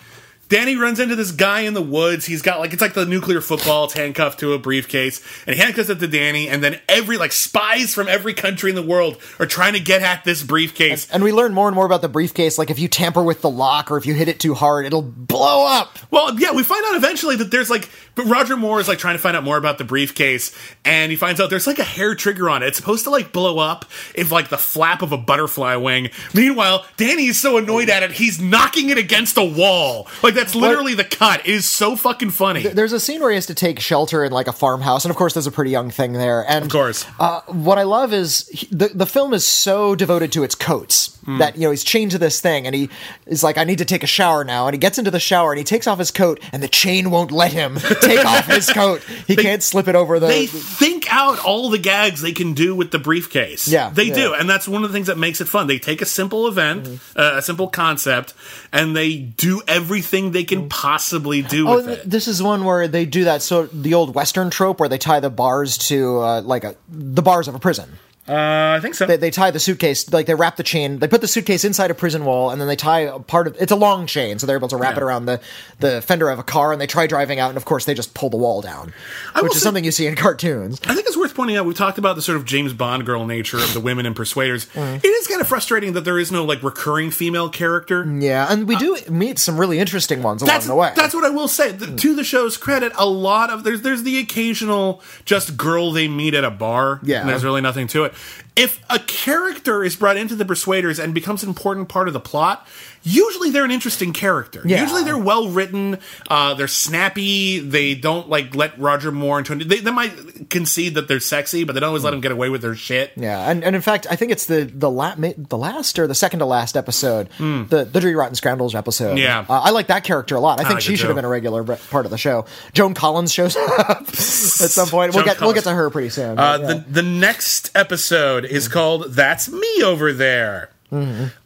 [0.54, 2.28] Danny runs into this guy in the woods.
[2.28, 3.86] He's got like it's like the nuclear football.
[3.86, 6.48] It's handcuffed to a briefcase, and he handcuffs it to Danny.
[6.48, 10.04] And then every like spies from every country in the world are trying to get
[10.04, 11.10] at this briefcase.
[11.10, 12.60] And we learn more and more about the briefcase.
[12.60, 15.02] Like if you tamper with the lock or if you hit it too hard, it'll
[15.02, 15.98] blow up.
[16.12, 19.16] Well, yeah, we find out eventually that there's like, but Roger Moore is like trying
[19.16, 22.14] to find out more about the briefcase, and he finds out there's like a hair
[22.14, 22.68] trigger on it.
[22.68, 26.12] It's supposed to like blow up if like the flap of a butterfly wing.
[26.36, 30.08] Meanwhile, Danny is so annoyed at it, he's knocking it against a wall.
[30.22, 31.42] Like that's literally the cut.
[31.42, 32.64] It is so fucking funny.
[32.64, 35.16] There's a scene where he has to take shelter in like a farmhouse, and of
[35.18, 36.46] course, there's a pretty young thing there.
[36.48, 37.06] And Of course.
[37.20, 41.10] uh, what I love is he, the the film is so devoted to its coats
[41.24, 41.38] Hmm.
[41.38, 42.90] that you know he's chained to this thing, and he
[43.26, 45.54] is like, "I need to take a shower now," and he gets into the shower
[45.54, 48.70] and he takes off his coat, and the chain won't let him take off his
[48.70, 49.02] coat.
[49.26, 50.28] He can't slip it over the.
[50.28, 53.68] They think out all the gags they can do with the briefcase.
[53.68, 54.16] Yeah, they yeah.
[54.16, 55.68] do, and that's one of the things that makes it fun.
[55.68, 57.20] They take a simple event, Mm-hmm.
[57.20, 58.34] uh, a simple concept,
[58.72, 62.10] and they do everything they can possibly do Oh, with th- it.
[62.10, 63.42] this is one where they do that.
[63.44, 67.22] So the old Western trope where they tie the bars to uh, like a the
[67.22, 67.90] bars of a prison.
[68.28, 69.06] Uh, I think so.
[69.06, 71.00] They, they tie the suitcase, like they wrap the chain.
[71.00, 73.58] They put the suitcase inside a prison wall, and then they tie a part of.
[73.60, 75.02] It's a long chain, so they're able to wrap Yeah.
[75.02, 75.42] it around the
[75.82, 76.72] the fender of a car.
[76.72, 78.94] And they try driving out, and of course they just pull the wall down,
[79.36, 80.80] will which is say- something you see in cartoons.
[80.88, 81.66] I think it's worth pointing out.
[81.66, 84.68] We talked about the sort of James Bond girl nature of the women in persuaders.
[84.68, 85.04] Mm.
[85.04, 88.06] It is kind of frustrating that there is no like recurring female character.
[88.10, 90.94] Yeah, and we do meet some really interesting ones along the way.
[90.96, 91.74] that's what I will say.
[91.74, 96.08] The, to the show's credit, a lot of there's there's the occasional just girl they
[96.08, 97.02] meet at a bar.
[97.04, 97.20] Yeah.
[97.20, 98.13] and there's really nothing to it.
[98.56, 102.20] If a character is brought into the Persuaders and becomes an important part of the
[102.20, 102.68] plot,
[103.04, 104.62] usually they're an interesting character.
[104.66, 104.82] Yeah.
[104.82, 106.00] Usually they're well written.
[106.30, 107.60] Uh, they're snappy.
[107.60, 109.56] They don't like let Roger Moore into.
[109.56, 112.50] They, they might concede that they're sexy, but they don't always let him get away
[112.50, 113.12] with their shit.
[113.16, 116.16] Yeah, and, and in fact, I think it's the the la- the last or the
[116.16, 119.12] second to last episode, the the Dirty Rotten Scoundrels episode.
[119.14, 119.18] Hmm.
[119.18, 119.46] Yeah.
[119.50, 120.60] uh, I like that character a lot.
[120.60, 122.46] I think like she should have been a regular part of the show.
[122.74, 125.14] Joan Collins shows up at some point.
[125.14, 126.40] We'll Joan get we'll get to her pretty soon.
[126.40, 126.68] Uh, yeah.
[126.68, 130.70] the the next episode is called "That's Me Over There,"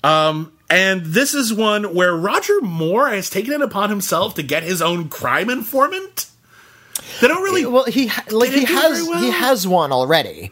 [0.03, 4.63] um, and this is one where Roger Moore has taken it upon himself to get
[4.63, 6.27] his own crime informant.
[7.21, 7.65] They don't really.
[7.65, 9.19] well, he ha- like he has well.
[9.19, 10.51] he has one already.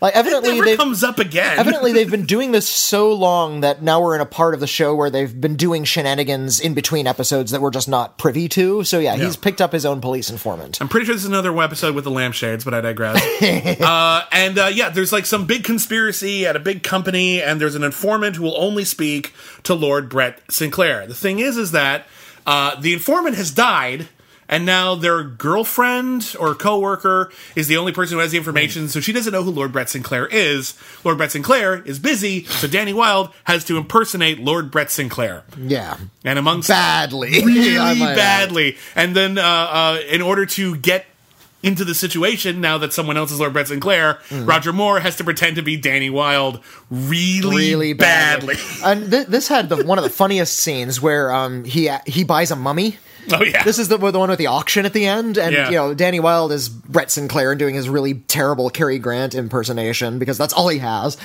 [0.00, 1.58] Like evidently they comes up again.
[1.58, 4.66] evidently they've been doing this so long that now we're in a part of the
[4.66, 8.84] show where they've been doing shenanigans in between episodes that we're just not privy to.
[8.84, 10.80] So yeah, he's picked up his own police informant.
[10.80, 13.16] I'm pretty sure this is another episode with the lampshades, but I digress.
[13.80, 17.74] uh, and uh, yeah, there's like some big conspiracy at a big company, and there's
[17.74, 19.32] an informant who will only speak
[19.62, 21.06] to Lord Brett Sinclair.
[21.06, 22.06] The thing is, is that
[22.46, 24.08] uh, the informant has died.
[24.48, 29.00] And now their girlfriend or coworker is the only person who has the information, so
[29.00, 30.74] she doesn't know who Lord Brett Sinclair is.
[31.04, 35.42] Lord Brett Sinclair is busy, so Danny Wilde has to impersonate Lord Brett Sinclair.
[35.58, 38.16] Yeah, And amongst badly, really might add.
[38.16, 38.76] badly.
[38.94, 41.06] And then, uh, uh, in order to get
[41.62, 45.24] into the situation, now that someone else is Lord Brett Sinclair, Roger Moore has to
[45.24, 48.54] pretend to be Danny Wilde really, really badly.
[48.84, 52.50] and th- this had the, one of the funniest scenes where um he he buys
[52.52, 52.98] a mummy.
[53.32, 55.68] Oh yeah, This is the, the one with the auction at the end, and Yeah.
[55.70, 60.18] you know Danny Wilde is Brett Sinclair and doing his really terrible Cary Grant impersonation
[60.18, 61.16] because that's all he has.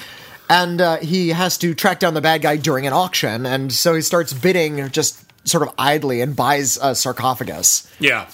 [0.50, 3.94] And uh, he has to track down the bad guy during an auction, and so
[3.96, 7.90] he starts bidding just sort of idly and buys a sarcophagus.
[8.00, 8.28] yeah.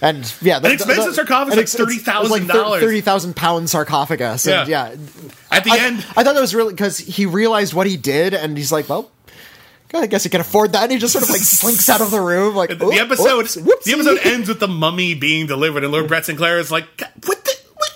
[0.00, 2.80] And yeah, the, An expensive sarcophagus, and like it's like $30,000.
[2.80, 4.46] thirty thousand pound sarcophagus.
[4.46, 4.90] And Yeah.
[4.90, 4.96] yeah,
[5.50, 8.34] At the I, end, I thought that was really because he realized what he did,
[8.34, 9.10] and he's like, "Well,
[10.02, 12.10] I guess he can afford that." And he just sort of like slinks out of
[12.10, 15.84] the room, like the "Oop, episode, whoops, the episode ends with the mummy being delivered,
[15.84, 16.84] and Lord Brett Sinclair is like,
[17.24, 17.52] "What the?
[17.74, 17.90] What,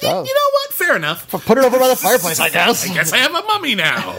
[0.00, 0.22] Oh.
[0.24, 0.72] You know what?
[0.72, 2.88] Fair enough." Put it over by the fireplace, I guess.
[2.88, 4.16] I guess I have a mummy now.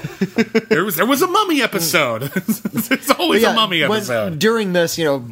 [0.69, 2.21] there was there was a mummy episode.
[2.23, 4.39] There's always Yeah, a mummy when- episode.
[4.39, 5.25] during this, you know,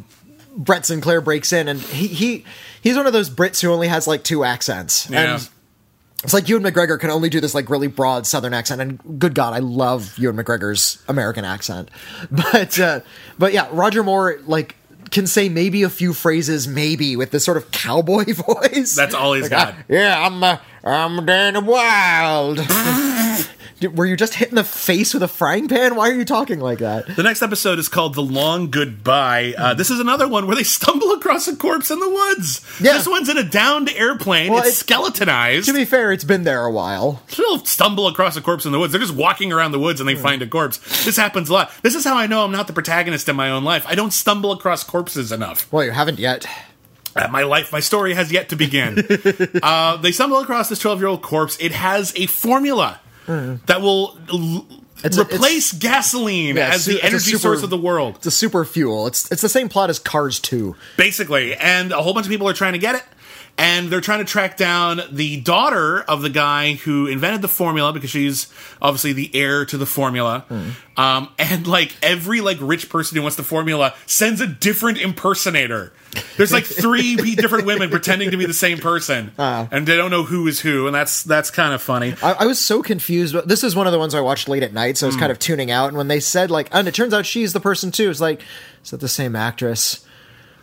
[0.56, 2.44] Brett Sinclair breaks in, and he he
[2.80, 5.34] he's one of those Brits who only has like two accents, Yeah.
[5.34, 5.48] and
[6.24, 9.34] it's like Ewan McGregor can only do this like really broad Southern accent, and good
[9.34, 11.90] God, I love Ewan McGregor's American accent,
[12.30, 13.00] but uh,
[13.38, 14.74] but yeah, Roger Moore like
[15.10, 18.94] can say maybe a few phrases, maybe with this sort of cowboy voice.
[18.94, 19.74] That's all he's Like, got.
[19.74, 22.58] "Ah, yeah, I'm uh, I'm Danny Wilde.
[23.80, 25.94] Were you just hit in the face with a frying pan?
[25.94, 27.06] Why are you talking like that?
[27.14, 29.54] The next episode is called The Long Goodbye.
[29.56, 32.60] Uh, this is another one where they stumble across a corpse in the woods.
[32.80, 32.94] Yeah.
[32.94, 34.50] This one's in a downed airplane.
[34.52, 35.66] Well, it's it- skeletonized.
[35.68, 37.22] To be fair, it's been there a while.
[37.36, 38.92] They'll stumble across a corpse in the woods.
[38.92, 40.78] They're just walking around the woods and they find a corpse.
[41.04, 41.72] This happens a lot.
[41.82, 43.84] This is how I know I'm not the protagonist in my own life.
[43.86, 45.70] I don't stumble across corpses enough.
[45.72, 46.46] Well, you haven't yet.
[47.14, 49.06] Uh, my life, my story has yet to begin.
[49.62, 51.56] uh, they stumble across this 12 year old corpse.
[51.60, 53.00] It has a formula
[53.66, 54.66] that will l-
[55.04, 58.16] It's a- replace gasoline Yeah, as su- the energy super- source of the world.
[58.16, 59.06] It's a super fuel.
[59.06, 60.74] It's it's the same plot as Cars 2.
[60.96, 61.54] basically.
[61.54, 63.04] And a whole bunch of people are trying to get it.
[63.60, 67.92] And they're trying to track down the daughter of the guy who invented the formula
[67.92, 68.46] because she's
[68.80, 70.44] obviously the heir to the formula.
[70.96, 75.92] Um, and like every like rich person who wants the formula sends a different impersonator.
[76.36, 80.22] There's like three different women pretending to be the same person, and they don't know
[80.22, 82.14] who is who, and that's that's kind of funny.
[82.22, 83.34] I, I was so confused.
[83.46, 85.20] This is one of the ones I watched late at night, so I was Hmm.
[85.20, 85.88] kind of tuning out.
[85.88, 88.08] And when they said like, and it turns out she's the person too.
[88.10, 88.40] It's like,
[88.84, 90.04] is that the same actress?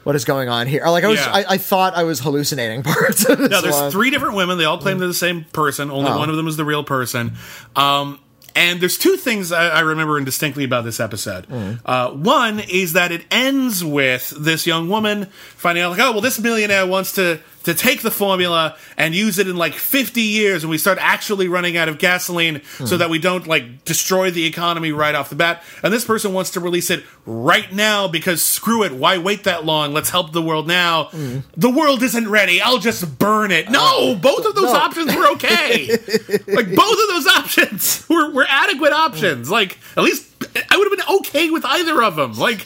[0.03, 0.83] What is going on here?
[0.85, 1.31] Like I was, Yeah.
[1.33, 3.91] I, I thought I was hallucinating parts of this No, there's one.
[3.91, 4.57] three different women.
[4.59, 5.89] They all claim they're the same person.
[5.89, 7.33] Only one of them is the real person.
[7.75, 8.19] Um,
[8.55, 11.45] and there's two things I, I remember indistinctly about this episode.
[11.85, 15.25] Uh, one is that it ends with this young woman
[15.55, 19.39] finding out, like, oh, well, this millionaire wants to to take the formula and use
[19.39, 22.97] it in like 50 years and we start actually running out of gasoline so hmm.
[22.97, 25.63] that we don't like destroy the economy right off the bat.
[25.83, 29.65] And this person wants to release it right now because screw it, why wait that
[29.65, 29.93] long?
[29.93, 31.05] Let's help the world now.
[31.05, 31.39] Hmm.
[31.57, 32.61] The world isn't ready.
[32.61, 33.69] I'll just burn it.
[33.69, 34.79] No, uh, both of those no.
[34.79, 35.87] options were okay.
[36.47, 39.49] like both of those options were, were adequate options.
[39.49, 40.31] Like at least
[40.69, 42.33] I would have been okay with either of them.
[42.33, 42.65] Like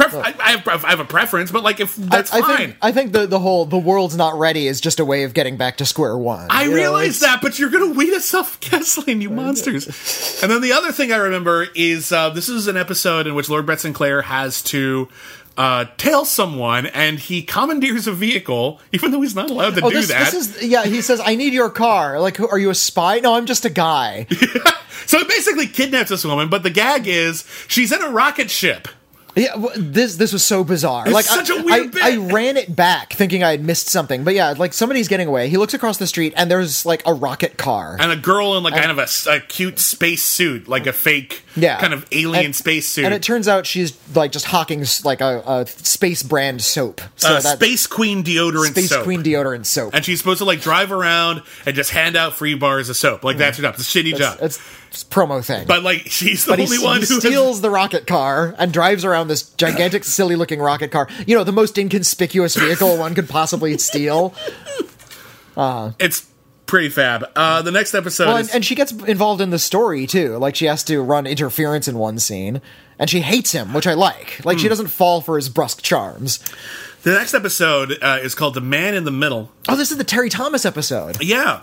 [0.00, 2.56] pref- I, I have I have a preference, but like if that's I fine.
[2.56, 5.34] think I think the the whole the world's not ready is just a way of
[5.34, 6.46] getting back to square one.
[6.50, 9.30] I You know, realize it's- that, but you're going to weed us off gasoline, you
[9.30, 9.86] monsters.
[10.42, 13.48] And then the other thing I remember is uh, this is an episode in which
[13.50, 15.08] Lord Brett Sinclair has to
[15.58, 19.90] uh, tail someone, and he commandeers a vehicle, even though he's not allowed to Oh,
[19.90, 20.32] do this, that.
[20.32, 20.84] this is yeah.
[20.86, 23.18] He says, "I need your car." Like, who, are you a spy?
[23.18, 24.26] No, I'm just a guy.
[25.06, 28.88] so he basically kidnaps this woman, but the gag is she's in a rocket ship.
[29.40, 31.04] Yeah, this this was so bizarre.
[31.06, 32.02] It's like such I, a weird I, bit.
[32.02, 35.48] I ran it back thinking I had missed something, but yeah, like somebody's getting away.
[35.48, 37.96] He looks across the street and there's like a rocket car.
[37.98, 41.80] And a girl in like kind of a cute space suit, like a fake yeah,
[41.80, 43.04] kind of alien And- space suit.
[43.04, 47.00] And it turns out she's like just hawking like a, a space brand soap.
[47.16, 49.04] So uh, Space Queen deodorant Space soap.
[49.04, 49.94] Queen deodorant soap.
[49.94, 53.24] and she's supposed to like drive around and just hand out free bars of soap.
[53.24, 53.74] Like that's her job.
[53.78, 54.38] It's a shitty job.
[54.40, 54.50] A
[54.90, 55.66] promo thing.
[55.66, 58.54] but like she's the but only s- one he who has- steals the rocket car
[58.58, 61.08] and drives around this gigantic, silly looking rocket car.
[61.26, 64.34] You know, the most inconspicuous vehicle one could possibly steal.
[65.56, 66.26] it's
[66.66, 67.24] pretty fab.
[67.36, 70.36] Uh, the next episode Well, is and, and she gets involved in the story too.
[70.38, 72.60] Like she has to run interference in one scene,
[72.98, 74.44] and she hates him, which I like.
[74.44, 74.70] Like she Hmm.
[74.70, 76.38] doesn't fall for his brusque charms.
[77.02, 80.04] the next episode uh, is called "The Man in the Middle." Oh, this is the
[80.04, 81.22] Terry Thomas episode.
[81.22, 81.62] Yeah,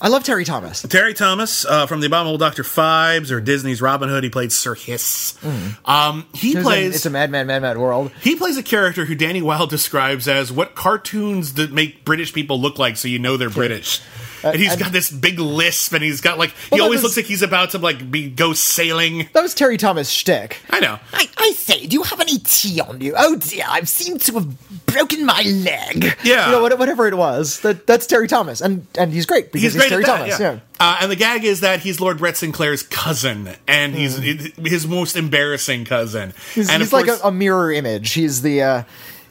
[0.00, 0.82] I love Terry Thomas.
[0.82, 4.24] Terry Thomas uh, from the Abominable Doctor Phibes or Disney's Robin Hood.
[4.24, 5.36] He played Sir Hiss.
[5.84, 8.10] Um, he a- plays it's a mad, mad, mad, mad world.
[8.22, 12.60] He plays a character who Danny Wilde describes as what cartoons that make British people
[12.60, 14.00] look like, so you know they're British.
[14.42, 16.84] And he's Uh, and- got this big lisp, and he's got like he Well, that
[16.84, 19.28] always was- looks like he's about to like be go sailing.
[19.32, 20.58] That was Terry Thomas shtick.
[20.70, 20.98] I know.
[21.12, 23.14] I, I say, do you have any tea on you?
[23.16, 26.16] Oh dear, I seem to have broken my leg.
[26.24, 26.46] Yeah.
[26.46, 27.60] you know whatever it was.
[27.60, 30.16] That that's Terry Thomas, and and he's great because He's he's, great Terry at that,
[30.18, 30.40] Thomas.
[30.40, 30.52] yeah.
[30.52, 30.58] Yeah.
[30.78, 35.14] Uh, and the gag is that he's Lord Brett Sinclair's cousin, and he's his most
[35.16, 36.32] embarrassing cousin.
[36.54, 38.12] He's, and he's of like a, a mirror image.
[38.12, 38.82] He's the uh,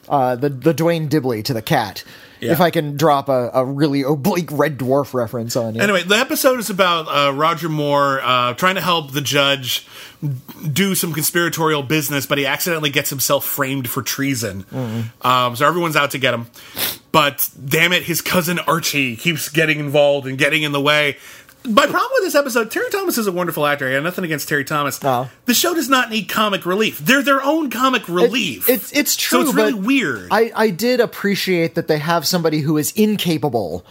[0.08, 2.04] uh, the the Duane Dibbley to the cat.
[2.40, 2.52] Yeah.
[2.52, 5.82] If I can drop a, a really oblique Red Dwarf reference on you.
[5.82, 9.86] Anyway, the episode is about uh, Roger Moore uh, trying to help the judge
[10.72, 14.64] do some conspiratorial business, but he accidentally gets himself framed for treason.
[15.22, 16.46] Um, so everyone's out to get him.
[17.12, 21.16] But damn it, his cousin Archie keeps getting involved and getting in the way.
[21.64, 23.86] My problem with this episode, Terry Thomas is a wonderful actor.
[23.86, 25.02] I have nothing against Terry Thomas.
[25.02, 25.28] No.
[25.44, 26.98] The show does not need comic relief.
[26.98, 28.68] They're their own comic relief.
[28.68, 29.42] It's it's true.
[29.42, 30.28] So it's really weird.
[30.30, 33.84] I I did appreciate that they have somebody who is incapable.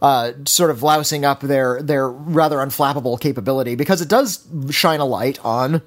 [0.00, 5.06] Uh, sort of lousing up their their rather unflappable capability because it does shine a
[5.06, 5.80] light on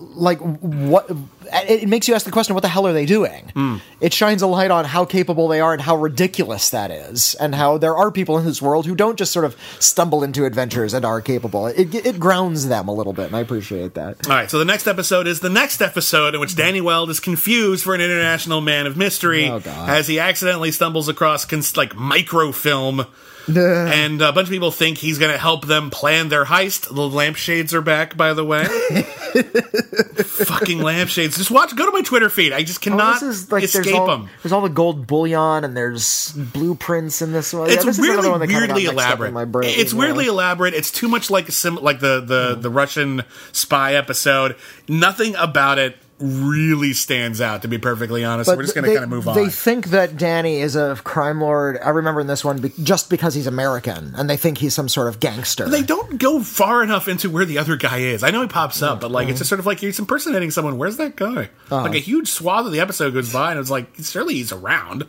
[0.00, 3.50] like what it, it makes you ask the question what the hell are they doing
[3.54, 3.76] Hmm.
[4.00, 7.54] it shines a light on how capable they are and how ridiculous that is and
[7.54, 10.94] how there are people in this world who don't just sort of stumble into adventures
[10.94, 14.34] and are capable it, it grounds them a little bit and i appreciate that All
[14.36, 17.82] right, so the next episode is the next episode in which Danny Wilde is confused
[17.84, 23.06] for an international man of mystery Oh, as he accidentally stumbles across cons- like microfilm.
[23.56, 26.94] And a bunch of people think he's going to help them plan their heist.
[26.94, 28.64] The lampshades are back, by the way.
[30.24, 31.36] Fucking lampshades!
[31.36, 31.74] Just watch.
[31.76, 32.52] Go to my Twitter feed.
[32.52, 34.28] I just oh, cannot Oh, there's escape all, them.
[34.42, 37.68] There's all the gold bullion and there's blueprints in this one.
[37.68, 39.28] It's yeah, this is weirdly, another one that kinda got weirdly mixed up elaborate.
[39.28, 39.98] in my brain, it's yeah.
[39.98, 40.74] weirdly elaborate.
[40.74, 43.22] It's too much like sim- like the the the Russian
[43.52, 44.56] spy episode.
[44.88, 47.62] Nothing about it really stands out.
[47.62, 49.36] To be perfectly honest, we're just going to kind of move on.
[49.36, 51.78] They think that Danny is a crime lord.
[51.82, 54.88] I remember in this one be- just because he's American, and they think he's some
[54.88, 55.68] sort of gangster.
[55.68, 58.22] They don't go far enough into where the other guy is.
[58.22, 60.78] I know he pops up, but like it's just sort of like he's impersonating someone.
[60.78, 61.50] Where's that guy?
[61.70, 61.82] Uh-huh.
[61.82, 65.02] Like a huge swath of the episode goes by, and it's like surely he's around.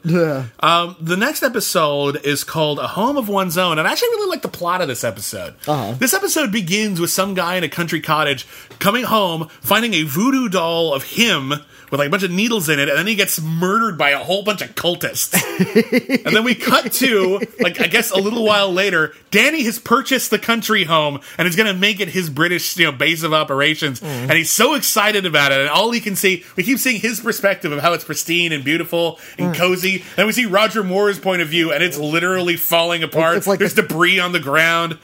[0.59, 4.29] Um, the next episode is called "A Home of One's Own," and I actually really
[4.29, 5.55] like the plot of this episode.
[5.67, 5.93] Uh-huh.
[5.93, 8.45] This episode begins with some guy in a country cottage
[8.79, 12.79] coming home, finding a voodoo doll of him with like a bunch of needles in
[12.79, 15.33] it, and then he gets murdered by a whole bunch of cultists.
[16.25, 20.29] and then we cut to like I guess a little while later, Danny has purchased
[20.29, 23.33] the country home and is going to make it his British you know base of
[23.33, 24.05] operations, mm.
[24.07, 25.61] and he's so excited about it.
[25.61, 28.63] And all he can see, we keep seeing his perspective of how it's pristine and
[28.63, 29.57] beautiful and mm.
[29.57, 30.03] cozy.
[30.15, 33.37] Then we see Roger Moore's point of view, and it's literally falling apart.
[33.37, 34.97] It's like There's the- debris on the ground.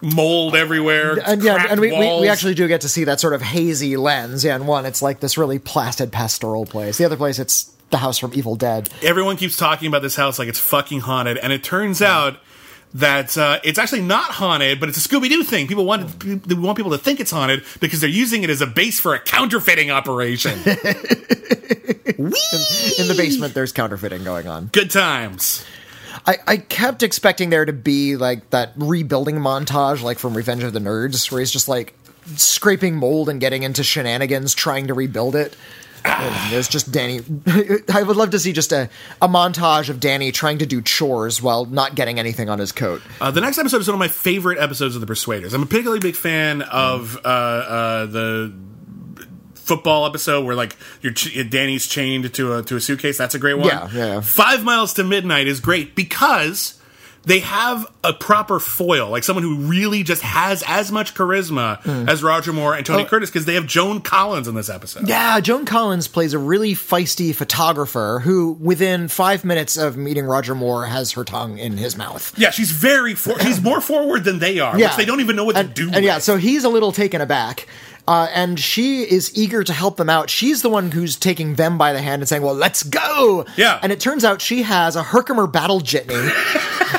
[0.00, 3.32] Mold everywhere, and yeah, and we, we, we actually do get to see that sort
[3.32, 4.44] of hazy lens.
[4.44, 6.98] Yeah, in one, it's like this really placid pastoral place.
[6.98, 8.88] The other place, it's the house from Evil Dead.
[9.02, 12.38] everyone keeps talking about this house like it's fucking haunted, and it turns out
[12.94, 15.66] that uh, it's actually not haunted, but it's a Scooby Doo thing.
[15.66, 18.66] People want they want people to think it's haunted because they're using it as a
[18.66, 20.52] base for a counterfeiting operation.
[22.18, 24.66] In the basement, there's counterfeiting going on.
[24.66, 25.64] Good times.
[26.26, 30.72] I, I kept expecting there to be like that rebuilding montage, like from Revenge of
[30.72, 31.94] the Nerds, where he's just like
[32.36, 35.56] scraping mold and getting into shenanigans trying to rebuild it.
[36.04, 37.20] And there's just Danny.
[37.92, 38.88] I would love to see just a,
[39.20, 43.02] a montage of Danny trying to do chores while not getting anything on his coat.
[43.20, 45.54] Uh, the next episode is one of my favorite episodes of The Persuaders.
[45.54, 48.52] I'm a particularly big fan of uh, uh, the
[49.68, 53.16] football episode where like your ch- Danny's chained to a to a suitcase.
[53.18, 53.68] That's a great one.
[53.68, 54.20] Yeah, yeah.
[54.20, 56.74] Five Miles to Midnight is great because
[57.24, 62.08] they have a proper foil, like someone who really just has as much charisma Hmm.
[62.08, 62.94] as Roger Moore and Oh.
[62.94, 65.06] Tony Curtis because they have Joan Collins in this episode.
[65.06, 70.54] Yeah, Joan Collins plays a really feisty photographer who, within five minutes of meeting Roger
[70.54, 72.32] Moore, has her tongue in his mouth.
[72.38, 74.86] Yeah, she's very for- she's more forward than they are, Yeah.
[74.88, 75.90] which they don't even know what and, to do.
[75.92, 77.66] And yeah, so he's a little taken aback.
[78.08, 80.30] Uh, and she is eager to help them out.
[80.30, 83.78] She's the one who's taking them by the hand and saying, "Well, let's go." Yeah.
[83.82, 86.32] And it turns out she has a Herkimer battle jitney.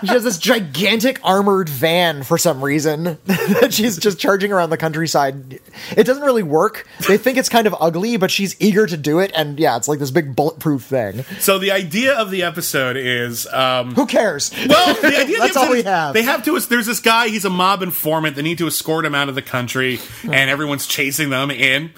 [0.00, 4.76] she has this gigantic armored van for some reason that she's just charging around the
[4.76, 5.60] countryside.
[5.96, 6.86] It doesn't really work.
[7.06, 9.30] They think it's kind of ugly, but she's eager to do it.
[9.34, 11.24] And yeah, it's like this big bulletproof thing.
[11.40, 14.50] so the idea of the episode is um, Who cares?
[14.68, 16.14] Well, the idea of the That's all we have.
[16.14, 16.58] They have to.
[16.58, 17.28] There's this guy.
[17.28, 18.36] He's a mob informant.
[18.36, 21.92] They need to escort him out of the country, and everyone's chasing them in.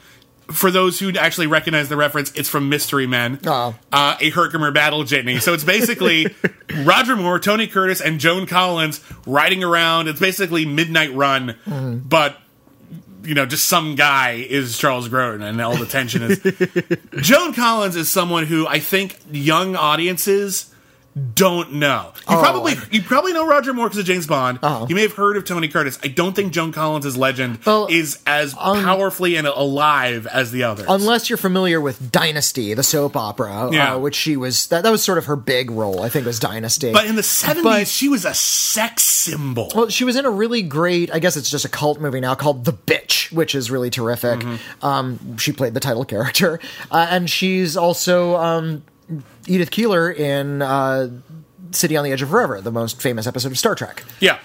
[0.53, 3.75] For those who actually recognize the reference, it's from Mystery Men, Oh.
[3.93, 5.41] uh, a Herkimer battle jitney.
[5.41, 6.27] So it's basically
[6.85, 10.09] Roger Moore, Tony Curtis, and Joan Collins riding around.
[10.09, 11.99] It's basically Midnight Run, Hmm.
[11.99, 12.37] but
[13.23, 16.41] you know, just some guy is Charles Grodin, and all the tension is.
[17.21, 20.70] Joan Collins is someone who I think young audiences
[21.35, 22.13] don't know.
[22.29, 24.59] You Oh, probably I- you probably know Roger Moore because of James Bond.
[24.63, 24.87] Uh-huh.
[24.89, 25.99] You may have heard of Tony Curtis.
[26.05, 30.87] I don't think Joan Collins' legend Well, is as powerfully and alive as the others.
[30.89, 33.95] Unless you're familiar with Dynasty, the soap opera, Yeah.
[33.95, 36.01] uh, which she was that, that was sort of her big role.
[36.03, 36.93] I think was Dynasty.
[36.93, 39.73] but in the seventies, But- she was a sex symbol.
[39.75, 41.13] well, she was in a really great.
[41.13, 44.41] I guess it's just a cult movie now called The Bitch, which is really terrific.
[44.41, 44.87] Mm-hmm.
[44.87, 48.83] Um, she played the title character, uh, and she's also um,
[49.47, 51.09] Edith Keeler in uh,
[51.73, 54.05] City on the Edge of Forever, the most famous episode of Star Trek.
[54.21, 54.39] yeah,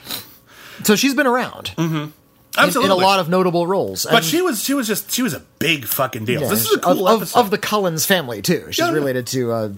[0.83, 2.13] So she's been around in,
[2.57, 4.05] in a lot of notable roles.
[4.05, 6.41] but And- she was she was just she was a big fucking deal.
[6.41, 8.67] yeah, this is a cool of, episode of the Collins family too.
[8.71, 8.91] She's yeah.
[8.91, 9.69] related to uh,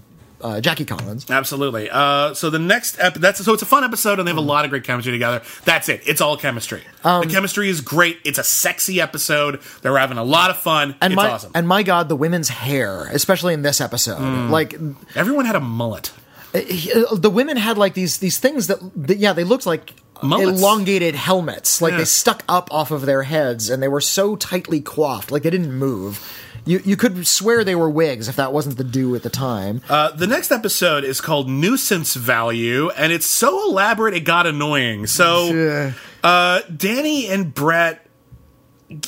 [0.41, 1.29] uh, Jackie Collins.
[1.29, 1.89] Absolutely.
[1.89, 4.41] Uh, so the next ep- that's so it's a fun episode and they have a
[4.41, 4.45] Mm.
[4.47, 5.41] lot of great chemistry together.
[5.65, 6.01] That's it.
[6.05, 6.83] It's all chemistry.
[7.03, 8.19] Um, the chemistry is great.
[8.23, 9.59] It's a sexy episode.
[9.81, 10.95] They're having a lot of fun.
[11.01, 11.51] and it's my awesome.
[11.55, 14.49] and my god, the women's hair, especially in this episode, Mm.
[14.49, 14.75] like
[15.15, 16.11] Everyone had a mullet.
[16.55, 20.59] uh, the women had like these these things that, that yeah, they looked like Mullets.
[20.59, 21.97] elongated helmets, like Yeah.
[21.99, 25.49] they stuck up off of their heads, and they were so tightly coiffed, like they
[25.51, 26.19] didn't move.
[26.67, 29.81] You you could swear they were wigs if that wasn't the do at the time.
[29.89, 35.07] Uh, the next episode is called Nuisance Value, and it's so elaborate it got annoying.
[35.07, 35.93] So,
[36.23, 38.05] uh, Danny and Brett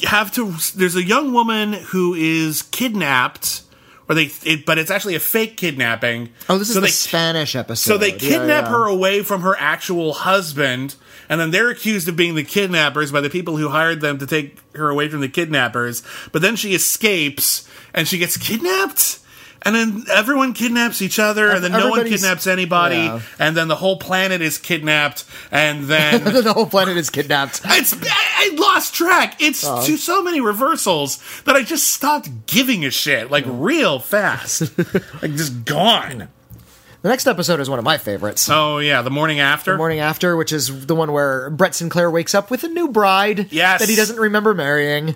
[0.06, 0.54] have to.
[0.76, 3.64] There's a young woman who is kidnapped,
[4.08, 6.30] or they, it, but it's actually a fake kidnapping.
[6.48, 7.92] oh, this is so the Spanish episode.
[7.92, 8.72] So they Yeah, kidnap yeah.
[8.72, 10.96] her away from her actual husband,
[11.30, 14.28] and then they're accused of being the kidnappers by the people who hired them to
[14.28, 16.04] take her away from the kidnappers.
[16.32, 19.20] But then she escapes, and she gets kidnapped.
[19.62, 23.22] And then everyone kidnaps each other, and then no one kidnaps anybody, yeah.
[23.40, 27.60] and then the whole planet is kidnapped, and then the whole planet is kidnapped.
[27.66, 29.36] it's I I lost track.
[29.42, 29.86] It's Oh.
[29.86, 33.52] to so many reversals that I just stopped giving a shit, like oh.
[33.52, 34.78] real fast,
[35.22, 36.30] like just gone.
[37.02, 38.50] The next episode is one of my favorites.
[38.50, 39.72] Oh yeah, the morning after.
[39.72, 42.90] The morning After, which is the one where Brett Sinclair wakes up with a new
[42.90, 43.80] bride Yes.
[43.80, 45.16] that he doesn't remember marrying.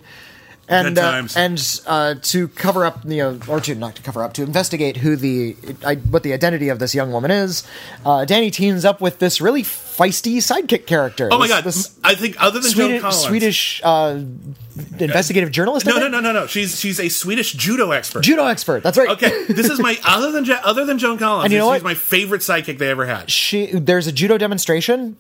[0.68, 4.34] And uh, and uh, to cover up, you know, or to not to cover up,
[4.34, 7.68] to investigate who the I, what the identity of this young woman is,
[8.05, 11.28] uh, Danny teams up with this really feisty sidekick character.
[11.32, 11.66] Oh my god!
[11.66, 14.24] this I think other than Joan Swedish, Collins, Swedish uh,
[14.99, 15.86] investigative journalist.
[15.86, 16.47] No, no, no, no, no.
[16.47, 18.24] She's she's a Swedish judo expert.
[18.24, 18.84] judo expert.
[18.84, 19.09] That's right.
[19.09, 21.45] Okay, this is my other than other than Joan Collins.
[21.45, 21.89] And you know she's what?
[21.89, 23.30] my favorite sidekick they ever had.
[23.30, 25.18] she there's a judo demonstration,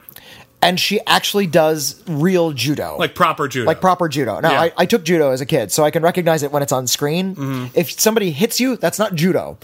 [0.63, 3.67] and she actually does real judo, Like proper judo.
[3.67, 4.39] like proper judo.
[4.39, 4.61] Now, Yeah.
[4.61, 6.87] I, I took judo as a kid, so I can recognize it when it's on
[6.87, 7.35] screen.
[7.35, 7.65] Mm-hmm.
[7.75, 9.57] If somebody hits you, that's not judo.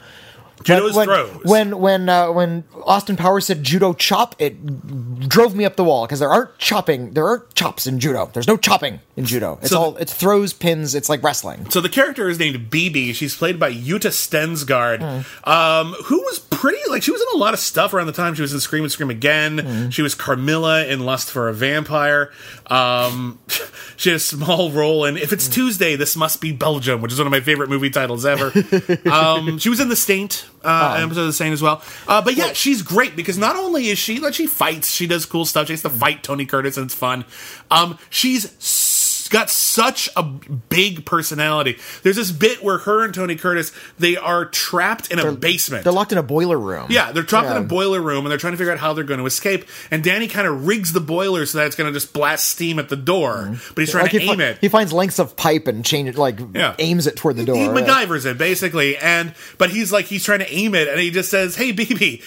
[0.64, 1.41] Judo when, throws.
[1.43, 6.05] When when uh, when Austin Powers said judo chop, it drove me up the wall
[6.05, 8.30] because there aren't chopping, there aren't chops in judo.
[8.34, 9.57] There's no chopping in judo.
[9.62, 10.95] It's So all it's throws, pins.
[10.95, 11.70] It's like wrestling.
[11.70, 13.16] So the character is named BB.
[13.16, 15.49] She's played by Yutte Stensgaard, Hmm.
[15.49, 18.34] um, who was pretty like she was in a lot of stuff around the time.
[18.36, 19.60] She was in Scream and Scream Again.
[19.60, 19.89] Hmm.
[19.89, 22.32] She was Carmilla in Lust for a Vampire.
[22.68, 23.39] Um,
[23.97, 25.53] she had a small role in If It's Hmm.
[25.53, 28.51] Tuesday, This Must Be Belgium, which is one of my favorite movie titles ever.
[29.12, 31.82] um, she was in The Saint, uh, an episode of The Saint as well.
[32.08, 35.26] Uh, but yeah, she's great because not only is she like she fights, she does
[35.26, 35.68] cool stuff.
[35.68, 37.26] She has to fight Tony Curtis and it's fun.
[37.72, 38.99] Um, she's s-
[39.30, 41.78] got such a big personality.
[42.04, 45.84] There's this bit where her and Tony Curtis they are trapped in a basement.
[45.84, 46.88] They're locked in a boiler room.
[46.90, 49.04] yeah, they're trapped in a boiler room and they're trying to figure out how they're
[49.04, 49.66] going to escape.
[49.92, 52.80] And Danny kind of rigs the boiler so that it's going to just blast steam
[52.80, 53.36] at the door.
[53.50, 53.74] Mm-hmm.
[53.76, 54.58] But he's trying Like to he, fi- aim it.
[54.60, 56.76] he finds lengths of pipe and change it, like Yeah.
[56.80, 57.56] aims it toward the door.
[57.56, 57.86] He right?
[57.86, 61.30] MacGyver's it basically, and but he's like he's trying to aim it, and he just
[61.30, 62.22] says, "Hey, BB,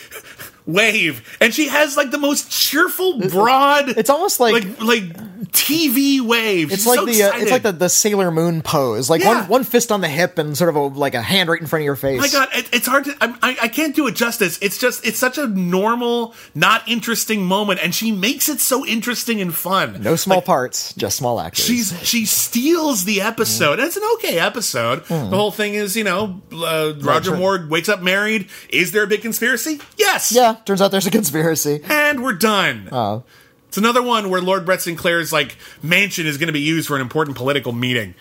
[0.67, 3.89] wave," and she has like the most cheerful, broad.
[3.91, 6.73] It's almost like- like like TV wave.
[6.73, 9.41] It's She's like so the uh, it's like the, the Sailor Moon pose, like Yeah.
[9.41, 11.67] one one fist on the hip and sort of a, like a hand right in
[11.67, 12.21] front of your face.
[12.21, 13.17] My god, it, it's hard to.
[13.21, 14.59] I, I can't do it justice.
[14.63, 19.41] It's just it's such a normal, not interesting moment, and she makes it so interesting
[19.41, 20.03] and fun.
[20.03, 21.65] No small parts, just small actors.
[21.65, 23.79] She's she steals the episode.
[23.79, 25.05] And it's an okay episode.
[25.07, 27.37] The whole thing is, you know, uh, Roger sure.
[27.37, 28.49] Moore wakes up married.
[28.69, 29.81] Is there a big conspiracy?
[29.97, 30.33] Yes.
[30.33, 30.52] yeah.
[30.55, 31.81] Turns out there's a conspiracy.
[31.85, 32.89] And we're done.
[32.93, 33.25] Oh.
[33.69, 36.95] It's another one where Lord Brett Sinclair's like mansion is going to be used for
[36.97, 38.15] an important political meeting.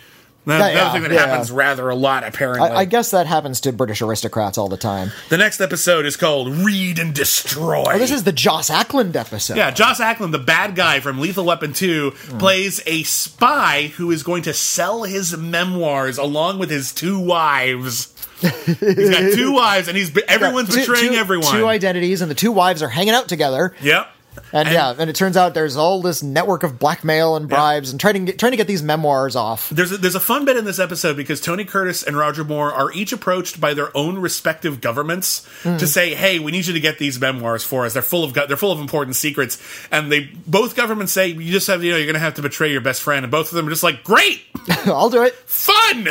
[0.47, 1.27] Yeah, Another yeah, thing that yeah.
[1.27, 2.67] happens rather a lot, apparently.
[2.67, 5.11] I, I guess that happens to British aristocrats all the time.
[5.29, 7.83] the next episode is called Read and Destroy.
[7.85, 9.55] Oh, this is the Joss Ackland episode.
[9.57, 14.23] Yeah, Joss Ackland, the bad guy from Lethal Weapon 2, plays a spy who is
[14.23, 18.07] going to sell his memoirs along with his two wives.
[18.41, 21.55] He's got two wives, and he's everyone's Two- betraying two- everyone.
[21.55, 23.73] Two identities, and the two wives are hanging out together.
[23.81, 24.07] yep.
[24.53, 27.91] And, And- yeah, and it turns out there's all this network of blackmail and bribes
[27.91, 29.69] and trying to get, trying to get these memoirs off.
[29.71, 32.71] There's a, there's a fun bit in this episode because Tony Curtis and Roger Moore
[32.73, 35.75] are each approached by their own respective governments Hmm.
[35.77, 37.91] to say, "Hey, we need you to get these memoirs for us.
[37.91, 39.57] They're full of they're full of important secrets."
[39.91, 42.41] And they both governments say, "You just have you know you're going to have to
[42.41, 44.43] betray your best friend." And both of them are just like, "Great,
[44.85, 45.33] I'll do it.
[45.45, 46.07] fun,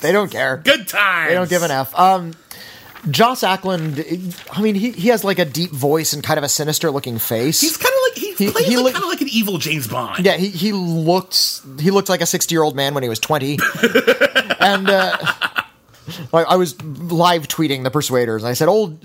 [0.00, 0.58] They don't care.
[0.64, 1.98] good times." They don't give an F.
[1.98, 2.32] Um,
[3.10, 4.04] Joss Ackland,
[4.50, 7.18] I mean, he, he has like a deep voice and kind of a sinister looking
[7.18, 7.60] face.
[7.60, 9.58] He's kind of like he, He- plays he like, look- kind of like an evil
[9.58, 10.24] James Bond.
[10.26, 13.20] yeah, he, he looked he looked like a sixty year old man when he was
[13.20, 13.58] twenty,
[14.60, 15.16] and uh,
[16.32, 18.42] I, I was live tweeting the Persuaders.
[18.42, 18.98] And I said, "Old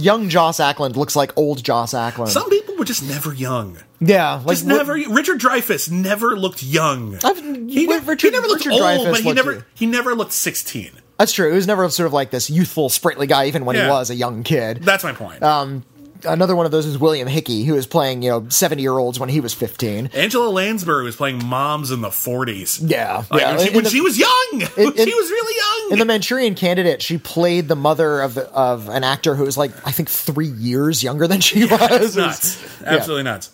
[0.00, 3.78] young Joss Ackland looks like old Joss Ackland." Some people were just never young.
[4.00, 4.94] yeah, like Just never.
[4.94, 7.18] Richard Dreyfuss never looked young.
[7.24, 9.64] I've- he, Richard- ne- he never looked Richard old, Dreyfuss but he never you.
[9.74, 10.92] he never looked sixteen.
[11.18, 11.48] That's true.
[11.50, 14.14] He was never sort of like this youthful, sprightly guy, even when he was a
[14.14, 14.82] young kid.
[14.84, 15.42] That's my point.
[15.42, 15.84] Um,
[16.24, 19.20] Another one of those is William Hickey, who was playing, you know, 70 year olds
[19.20, 20.10] when he was 15.
[20.14, 22.80] Angela Lansbury was playing moms in the 40s.
[22.88, 23.24] Yeah.
[23.30, 23.56] Like, yeah.
[23.56, 24.48] when, she, when the- she was young.
[24.52, 24.60] in-
[24.96, 25.92] she was really young.
[25.92, 29.56] In the Manchurian Candidate, she played the mother of the, of an actor who was
[29.56, 31.80] like I think three years younger than she was.
[31.80, 32.62] It was- nuts.
[32.82, 32.94] yeah.
[32.94, 33.50] Absolutely nuts.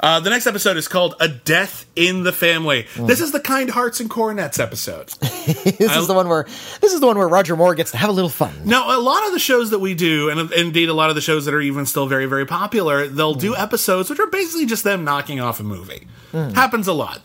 [0.00, 2.84] Uh, the next episode is called A Death in the Family.
[2.94, 3.06] Mm.
[3.06, 5.12] This is the Kind Hearts and Coronets episode.
[5.46, 6.42] This is the one where
[6.80, 8.52] this is the one where Roger Moore gets to have a little fun.
[8.64, 11.20] Now, a lot of the shows that we do, and indeed a lot of the
[11.22, 13.60] shows that are even still very, very popular, they'll do Mm.
[13.62, 16.08] episodes which are basically just them knocking off a movie.
[16.32, 16.54] Mm.
[16.54, 17.22] Happens a lot.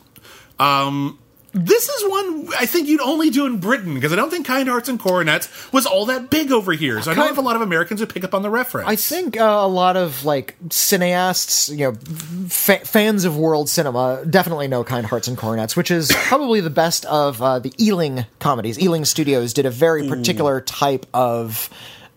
[0.60, 1.18] Um,
[1.54, 4.70] this is one I think you'd only do in Britain because I don't think Kind
[4.70, 7.02] Hearts and Coronets was all that big over here.
[7.02, 8.88] So I don't Kind- have a lot of Americans who pick up on the reference.
[8.88, 11.94] I think uh, a lot of like cineasts, you know,
[12.48, 16.70] fa- fans of world cinema definitely know Kind Hearts and Coronets, which is probably the
[16.70, 18.80] best of uh, the Ealing comedies.
[18.80, 21.70] Ealing Studios did a very particular type of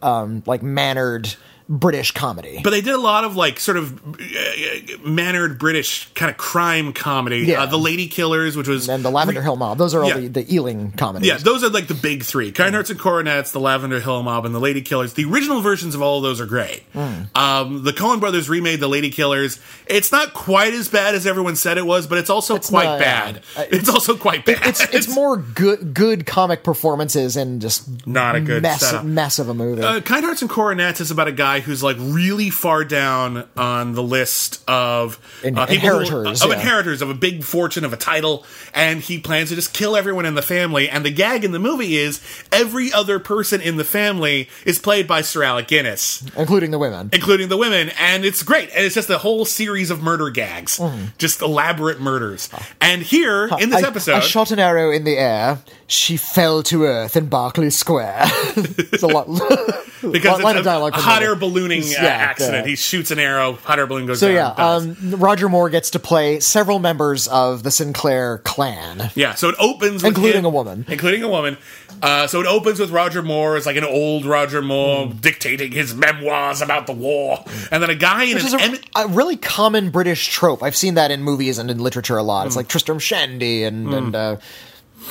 [0.02, 1.34] um, like mannered
[1.68, 2.60] British comedy.
[2.62, 6.92] But they did a lot of like sort of uh, mannered British kind of crime
[6.92, 7.38] comedy.
[7.38, 7.62] Yeah.
[7.62, 9.78] Uh, the Lady Killers, which was and the Lavender Hill Mob.
[9.78, 10.18] Those are all Yeah.
[10.18, 11.28] the, the Ealing comedies.
[11.28, 14.44] Yeah, those are like the big three: Kind Hearts and Coronets, the Lavender Hill Mob,
[14.44, 15.14] and the Lady Killers.
[15.14, 16.82] The original versions of all of those are great.
[16.92, 17.22] Hmm.
[17.34, 19.58] Um, the Coen Brothers remade the Lady Killers.
[19.86, 22.98] It's not quite as bad as everyone said it was, but it's also quite not,
[22.98, 23.36] bad.
[23.56, 24.58] Uh, it's, also quite bad.
[24.66, 29.04] it's it's more good good comic performances and just Not a good mess setup.
[29.06, 29.82] mess of a movie.
[29.82, 33.48] Uh, kind Hearts and Coronets is about a guy guy who's like really far down
[33.56, 36.56] on the list of uh, people who- inheritors, of yeah.
[36.56, 38.44] inheritors of a big fortune of a title,
[38.74, 40.88] and he plans to just kill everyone in the family.
[40.88, 42.20] And the gag in the movie is
[42.52, 47.10] every other person in the family is played by Sir Alec Guinness including the women.
[47.12, 48.70] including the women, and it's great.
[48.70, 51.16] And it's just a whole series of murder gags, Mm.
[51.18, 52.48] just elaborate murders.
[52.80, 55.58] And here in this I, episode, I shot an arrow in the air.
[55.86, 58.22] She fell to earth in Berkeley Square.
[58.56, 59.28] it's a lot.
[60.12, 61.34] because line it's of a, dialogue a hot air.
[61.48, 62.64] Ballooning uh, Yeah, accident.
[62.64, 62.70] yeah.
[62.70, 64.54] He shoots an arrow, hot air balloon goes So down.
[64.56, 69.10] yeah, um, Roger Moore gets to play several members of the Sinclair clan.
[69.14, 70.84] Yeah, so it opens with Including him- a woman.
[70.88, 71.56] including a woman.
[72.02, 75.94] Uh, so it opens with Roger Moore as like an old Roger Moore dictating his
[75.94, 79.08] memoirs about the war, and then a guy in Which an is a, em- a
[79.08, 80.62] really common British trope.
[80.62, 82.42] I've seen that in movies and in literature a lot.
[82.42, 82.46] Hmm.
[82.48, 84.36] It's like Tristram Shandy and, and uh,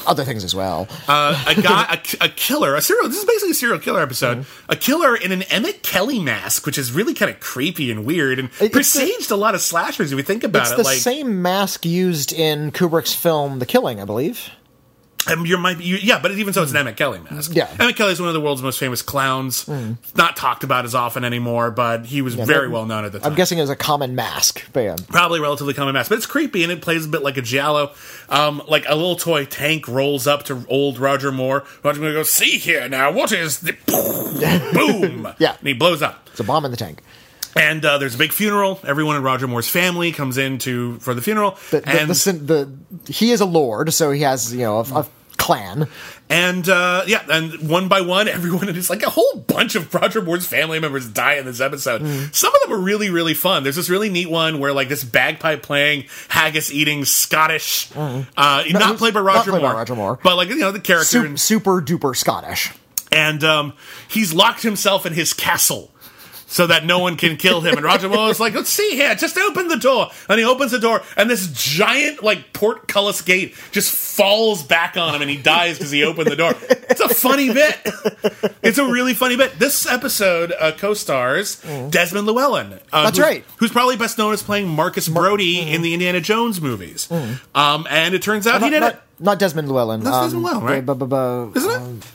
[0.07, 0.87] other things as well.
[1.07, 3.07] uh, a guy, a, a killer, a serial.
[3.09, 4.39] This is basically a serial killer episode.
[4.39, 4.71] Mm-hmm.
[4.71, 8.39] A killer in an Emmett Kelly mask, which is really kind of creepy and weird,
[8.39, 10.11] and It- it's presaged a lot of slashers.
[10.11, 13.65] If we think about it's it, the like same mask used in Kubrick's film The
[13.65, 14.49] Killing, I believe.
[15.31, 17.51] Um, you might be, you, yeah, but even so, it's an Emmett Kelly mask.
[17.51, 17.55] Mm.
[17.55, 17.67] Yeah.
[17.67, 17.79] Mm.
[17.81, 19.67] Emmett Kelly is one of the world's most famous clowns.
[20.15, 23.31] Not talked about as often anymore, but he was very well known at the time.
[23.31, 24.63] I'm guessing it was a common mask.
[24.73, 24.95] But yeah.
[25.09, 27.91] Probably relatively common mask, but it's creepy and it plays a bit like a giallo.
[28.29, 31.63] Um, like a little toy tank rolls up to old Roger Moore.
[31.83, 33.73] Roger Moore goes, "See here now, what is the
[34.73, 35.55] boom?" Yeah.
[35.59, 36.27] and he blows up.
[36.31, 37.01] It's a bomb in the tank.
[37.55, 38.79] And uh, there's a big funeral.
[38.83, 41.51] Everyone in Roger Moore's family comes in to for the funeral.
[41.71, 42.33] The, the, and the,
[43.05, 45.07] the, he is a lord, so he has, you know, a, a
[45.37, 45.87] clan.
[46.29, 50.21] And uh, yeah, and one by one, everyone it's like a whole bunch of Roger
[50.21, 52.01] Moore's family members die in this episode.
[52.01, 52.33] Mm.
[52.33, 53.61] Some of them are really, really fun.
[53.61, 58.23] There's this really neat one where like this bagpipe playing, haggis eating Scottish, uh,
[58.71, 59.25] not played by Mm.
[59.25, 60.19] not Roger played by Moore, Roger Moore.
[60.23, 62.71] but like you know the character, Super, super duper Scottish.
[63.11, 63.73] and um,
[64.07, 65.91] he's locked himself in his castle.
[66.53, 69.15] So that no one can kill him, and Roger Moore is like, "Let's see here,
[69.15, 73.55] just open the door." And he opens the door, and this giant, like portcullis gate,
[73.71, 76.53] just falls back on him, and he dies because he opened the door.
[76.93, 77.75] It's a funny bit.
[78.61, 79.57] It's a really funny bit.
[79.57, 81.55] This episode uh, co-stars
[81.89, 82.73] Desmond Llewellyn.
[82.91, 83.45] Uh, That's who's- right.
[83.57, 87.09] Who's probably best known as playing Marcus Brody in the Indiana Jones movies.
[87.55, 89.01] Um, and it turns out he did not, it.
[89.19, 90.01] not Desmond Llewellyn.
[90.03, 90.85] That's um, Desmond Llewellyn, right?
[91.57, 91.71] Isn't
[92.03, 92.05] it?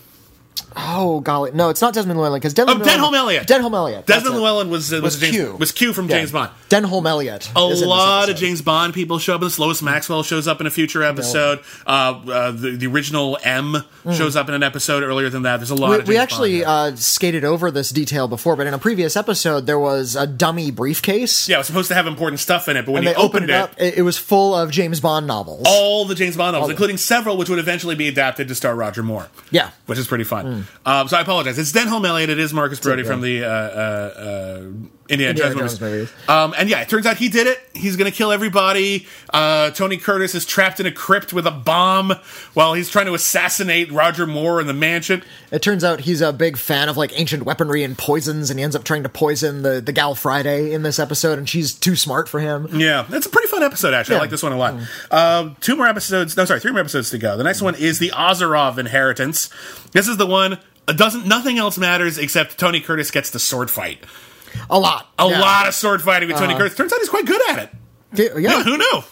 [0.80, 2.82] Oh golly, no, it's not Desmond Llewellyn because Desmond.
[2.82, 3.46] Oh, Denholm Elliott.
[3.48, 4.06] Denholm Elliott.
[4.06, 4.36] Desmond.
[4.36, 5.56] Llewellyn was uh, was, Was James, Q.
[5.56, 6.18] was Q from Yeah.
[6.18, 6.50] James Bond.
[6.70, 7.50] Denholm Elliott.
[7.56, 8.36] A is in this lot of.
[8.36, 9.40] James Bond people show up.
[9.40, 11.60] This Lois Maxwell shows up in a future episode.
[11.86, 11.90] Uh,
[12.30, 13.76] uh, the, the original M
[14.14, 15.56] shows up in an episode earlier than that.
[15.56, 16.64] There's a lot We, of James we actually here.
[16.68, 20.70] uh, skated over this detail before, but in a previous episode, there was a dummy
[20.70, 21.48] briefcase.
[21.48, 23.20] yeah, it was supposed to have important stuff in it, but when and you they
[23.20, 23.74] opened, opened it up.
[23.78, 25.64] It, it was full of James Bond novels.
[25.66, 28.74] all the James Bond novels, All including several which would eventually be adapted to star
[28.76, 29.28] Roger Moore.
[29.50, 29.70] Yeah.
[29.86, 30.66] which is pretty fun.
[30.86, 31.58] Um, so I apologize.
[31.58, 32.30] It's Denholm Elliott.
[32.30, 33.10] It is Marcus Brody okay.
[33.10, 34.62] from the uh, uh, uh,
[35.08, 36.10] Indiana, Indiana Jones, Jones movies.
[36.10, 36.28] movies.
[36.28, 37.58] Um, and yeah, it turns out he did it.
[37.74, 39.06] He's going to kill everybody.
[39.32, 42.12] Uh, Tony Curtis is trapped in a crypt with a bomb
[42.54, 45.22] while he's trying to assassinate Roger Moore in the mansion.
[45.50, 48.64] It turns out he's a big fan of like ancient weaponry and poisons, and he
[48.64, 51.96] ends up trying to poison the, the gal Friday in this episode, and she's too
[51.96, 52.68] smart for him.
[52.72, 54.16] Yeah, it's a pretty fun episode, actually.
[54.16, 54.74] I like this one a lot.
[55.10, 56.36] Um, two more episodes.
[56.36, 57.36] No, sorry, three more episodes to go.
[57.36, 59.48] The next one is the Ozerov inheritance.
[59.92, 60.58] This is the one.
[60.86, 63.98] Doesn't nothing else matters except Tony Curtis gets the sword fight.
[64.70, 65.08] A lot.
[65.18, 65.40] A Yeah.
[65.40, 66.76] lot of sword fighting with Tony Uh, Curtis.
[66.76, 67.70] Turns out he's quite good at it.
[68.14, 68.38] Yeah.
[68.38, 69.02] Yeah, who knew?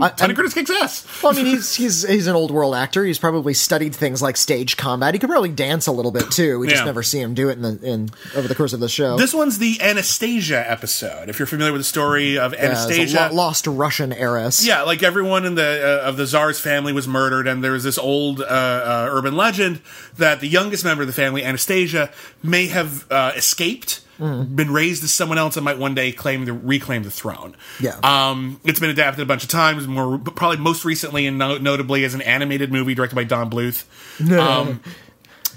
[0.00, 1.06] Yeah, Tony Curtis kicks ass.
[1.22, 3.04] Well, I mean, he's he's he's an old world actor.
[3.04, 5.12] He's probably studied things like stage combat.
[5.12, 6.58] He could probably dance a little bit too.
[6.58, 6.86] We just Yeah.
[6.86, 9.18] never see him do it in the in over the course of the show.
[9.18, 11.28] This one's the Anastasia episode.
[11.28, 14.64] If you're familiar with the story of Anastasia, lo- lost Russian heiress.
[14.64, 17.84] Yeah, like everyone in the uh, of the czar's family was murdered, and there was
[17.84, 19.82] this old uh, uh, urban legend
[20.16, 22.08] that the youngest member of the family, Anastasia,
[22.42, 24.54] may have uh, escaped, Mm.
[24.54, 27.56] been raised as someone else, and might one day claim to reclaim the throne.
[27.80, 27.98] Yeah.
[28.04, 32.04] um, it's been adapted a bunch of times, more probably most recently and no- notably
[32.04, 33.84] as an animated movie directed by Don Bluth.
[34.30, 34.80] Um,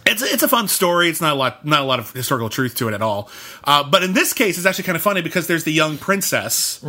[0.07, 1.09] it's it's a fun story.
[1.09, 3.29] It's not a lot not a lot of historical truth to it at all.
[3.63, 6.83] Uh, but in this case, it's actually kind of funny because there's the young princess,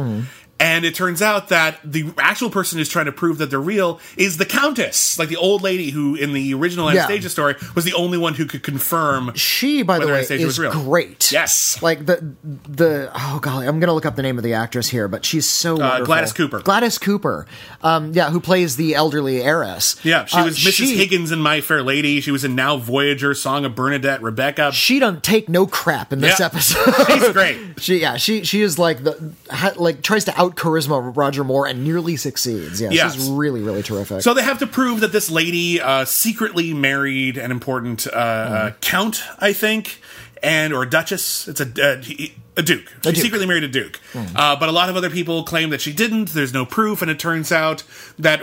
[0.58, 4.00] and it turns out that the actual person who's trying to prove that they're real
[4.16, 7.00] is the countess, like the old lady who in the original Yeah.
[7.04, 9.32] Anastasia story was the only one who could confirm.
[9.34, 11.30] She, by the way, Anastasia is great.
[11.32, 11.82] Yes.
[11.82, 12.34] like the
[12.68, 15.46] the oh golly, I'm gonna look up the name of the actress here, but she's
[15.46, 15.80] so.
[15.80, 16.60] Uh, Gladys Cooper.
[16.60, 17.46] Gladys Cooper,
[17.82, 19.96] um, yeah, who plays the elderly heiress.
[20.04, 20.72] Yeah, she Uh, was Mrs.
[20.72, 22.20] she- Higgins in My Fair Lady.
[22.20, 24.72] She was in Now Voyager, Song of Bernadette, Rebecca.
[24.72, 26.46] She don't take no crap in this Yeah.
[26.46, 26.94] episode.
[27.12, 27.58] She's great.
[27.78, 29.32] She yeah she she is like the
[29.76, 32.80] like tries to out charisma Roger Moore and nearly succeeds.
[32.80, 33.14] Yeah, Yes.
[33.14, 34.22] she's really really terrific.
[34.22, 38.70] So they have to prove that this lady uh, secretly married an important uh, uh,
[38.80, 40.00] count, I think,
[40.42, 41.48] and or a duchess.
[41.48, 41.64] It's a
[41.98, 42.88] uh, he- a duke.
[43.04, 43.16] She duke.
[43.16, 44.00] secretly married a duke,
[44.34, 46.30] uh, but a lot of other people claim that she didn't.
[46.30, 47.82] There's no proof, and it turns out
[48.18, 48.40] that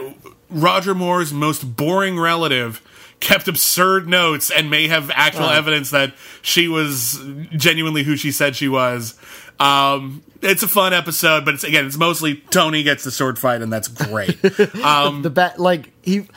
[0.52, 2.80] Roger Moore's most boring relative
[3.20, 6.14] kept absurd notes and may have actual evidence that
[6.44, 7.20] she was
[7.56, 9.18] genuinely who she said she was.
[9.60, 13.62] Um, it's a fun episode, but it's again, it's mostly Tony gets the sword fight,
[13.62, 14.38] and that's great.
[14.84, 16.28] Um, the bat like he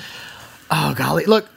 [0.71, 1.25] oh golly.
[1.25, 1.49] Look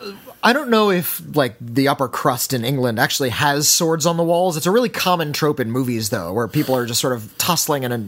[0.41, 4.23] i don't know if like the upper crust in england actually has swords on the
[4.23, 4.57] walls.
[4.57, 7.83] It's a really common trope in movies though where people are just sort of tussling
[7.83, 8.07] in a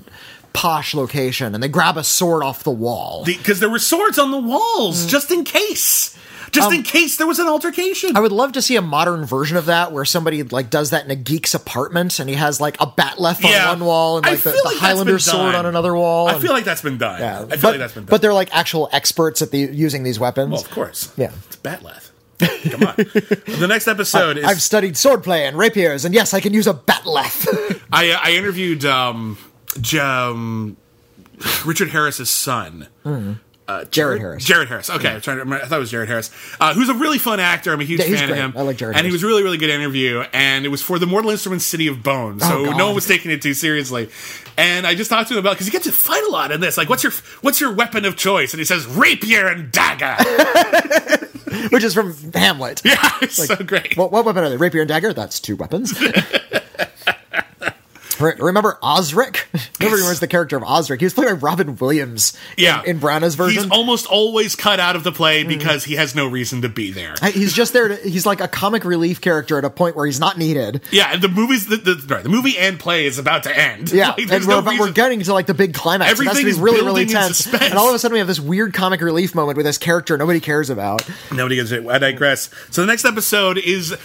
[0.53, 3.23] posh location and they grab a sword off the wall.
[3.25, 6.17] Because there were swords on the walls just in case,
[6.51, 8.15] just in case there was an altercation.
[8.15, 11.05] I would love to see a modern version of that where somebody like does that
[11.05, 13.69] in a geek's apartment and he has like a bat'leth Yeah.
[13.71, 16.27] on one wall and like the, feel the Highlander sword on another wall.
[16.27, 17.19] I feel like that's been done.
[17.19, 17.37] yeah.
[17.37, 18.09] I feel but, like that's been done.
[18.09, 20.51] but they're like actual experts at the using these weapons.
[20.51, 21.11] well, of course.
[21.17, 21.31] Yeah.
[21.47, 22.09] it's Bat'leth.
[22.71, 22.95] Come on.
[22.97, 26.73] the next episode is I've studied swordplay and rapiers, and yes, I can use a
[26.73, 27.81] bat'leth.
[27.93, 29.37] I, I interviewed um,
[29.79, 30.75] J- um,
[31.65, 32.87] Richard Harris's son.
[33.67, 34.43] Uh, Jared Harris.
[34.43, 34.89] Jared Harris.
[34.89, 36.29] Okay, I'm trying to remember, I thought it was Jared Harris,
[36.59, 37.71] uh, who's a really fun actor.
[37.71, 38.31] I'm a huge Yeah, fan great.
[38.31, 38.53] of him.
[38.57, 40.23] I like Jared And he was really, really good interview.
[40.33, 43.07] And it was for the Mortal Instruments City of Bones, so Oh, no one was
[43.07, 44.09] taking it too seriously.
[44.57, 46.59] And I just talked to him about because you get to fight a lot in
[46.59, 46.77] this.
[46.77, 48.51] Like, what's your what's your weapon of choice?
[48.53, 50.17] And he says rapier and dagger.
[51.69, 52.81] which is from Hamlet.
[52.83, 53.95] yeah, it's so great.
[53.95, 54.57] What, what weapon are they?
[54.57, 55.13] Rapier and dagger?
[55.13, 55.93] That's two weapons.
[58.21, 59.47] Re- Remember Osric?
[59.79, 60.99] Nobody remembers the character of Osric.
[60.99, 63.63] He was played by Robin Williams in, yeah, in Branagh's version.
[63.63, 65.47] He's almost always cut out of the play mm.
[65.47, 67.15] because he has no reason to be there.
[67.33, 67.89] He's just there.
[67.89, 70.81] To, he's like a comic relief character at a point where he's not needed.
[70.91, 73.91] Yeah, and the movies, the, the, the movie and play is about to end.
[73.91, 76.11] Yeah, Like, and we're, no we're getting to like the big climax.
[76.11, 77.51] Everything be is really, really tense.
[77.53, 80.17] And all of a sudden, we have this weird comic relief moment with this character
[80.17, 81.07] nobody cares about.
[81.31, 81.85] Nobody gives it.
[81.87, 82.49] I digress.
[82.69, 83.95] So the next episode is.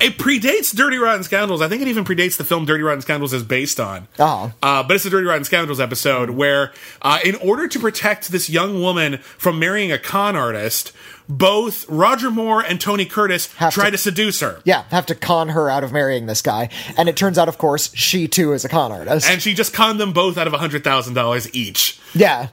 [0.00, 1.60] It predates Dirty Rotten Scoundrels.
[1.62, 4.08] I think it even predates the film Dirty Rotten Scoundrels is based on.
[4.18, 4.52] Oh.
[4.62, 6.72] Uh, but it's a Dirty Rotten Scoundrels episode where,
[7.02, 10.92] uh, in order to protect this young woman from marrying a con artist,
[11.28, 14.60] both Roger Moore and Tony Curtis Have try to- to seduce her.
[14.64, 16.68] Yeah, have to con her out of marrying this guy.
[16.96, 19.28] And it turns out, of course, she too is a con artist.
[19.28, 21.98] And she just conned them both out of $100,000 each.
[22.14, 22.48] yeah.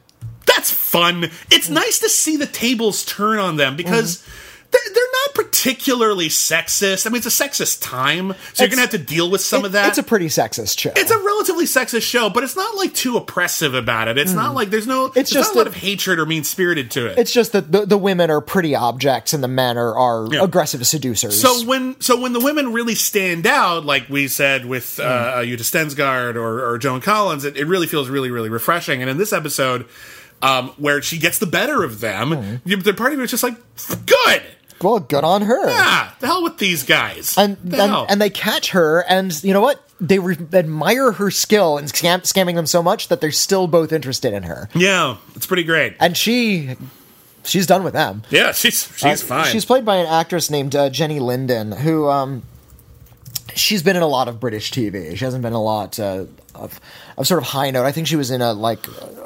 [0.45, 1.29] that's fun.
[1.49, 1.71] It's Mm.
[1.73, 4.23] nice to see the tables turn on them because
[4.73, 7.07] they're, they're not particularly sexist.
[7.07, 9.61] I mean, it's a sexist time, so you're going to have to deal with some
[9.61, 9.89] It- of that.
[9.89, 10.91] It's a pretty sexist show.
[10.95, 14.17] It's a relatively sexist show, but it's not like too oppressive about it.
[14.17, 15.11] It's not like there's no.
[15.15, 17.17] It's, just not a lot of hatred or mean spirited to it.
[17.17, 20.43] It's just that the, the women are pretty objects and the men are, are Yeah.
[20.43, 21.39] aggressive seducers.
[21.39, 25.03] So when so when the women really stand out, like we said with uh,
[25.43, 25.47] Mm.
[25.57, 29.01] Yutte Stensgaard or, or Joan Collins, it, it really feels really really refreshing.
[29.01, 29.85] And in this episode,
[30.41, 32.31] um, where she gets the better of them,
[32.63, 32.83] Mm.
[32.83, 33.55] the party was just like,
[34.05, 34.41] good.
[34.83, 35.63] Well, good on her.
[35.69, 37.35] Ah, the hell with these guys.
[37.37, 39.81] And, The and and they catch her, and you know what?
[40.01, 43.93] They re- admire her skill in scam- scamming them so much that they're still both
[43.93, 44.67] interested in her.
[44.75, 45.95] yeah, it's pretty great.
[45.99, 46.75] And she,
[47.45, 48.23] she's done with them.
[48.29, 49.45] Yeah, she's she's Uh, fine.
[49.51, 52.43] She's played by an actress named uh, Jennie Linden, who um,
[53.55, 55.15] she's been in a lot of British TV.
[55.15, 56.79] She hasn't been in a lot uh, of
[57.17, 57.85] of sort of high note.
[57.85, 58.79] I think she was in a like,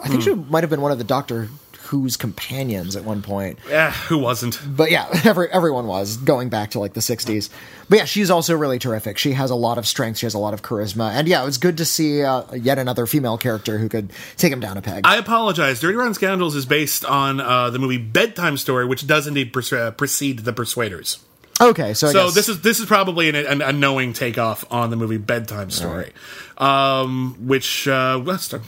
[0.03, 0.51] I think she Hmm.
[0.51, 1.49] might have been one of the Doctor
[1.87, 3.59] Who's companions at one point.
[3.69, 4.59] yeah, who wasn't?
[4.67, 7.49] But yeah, every, everyone was going back to like the 60s.
[7.87, 9.17] But yeah, she's also really terrific.
[9.17, 10.17] She has a lot of strength.
[10.17, 11.11] She has a lot of charisma.
[11.11, 14.51] And yeah, it was good to see uh, yet another female character who could take
[14.51, 15.01] him down a peg.
[15.05, 15.79] I apologize.
[15.79, 19.91] Dirty Rotten Scoundrels is based on uh, the movie Bedtime Story, which does indeed uh,
[19.91, 21.19] precede The Persuaders.
[21.61, 24.65] Okay, so I so guess, this is this is probably an, an, a knowing takeoff
[24.71, 26.13] on the movie Bedtime Story,
[26.57, 28.19] um, which uh,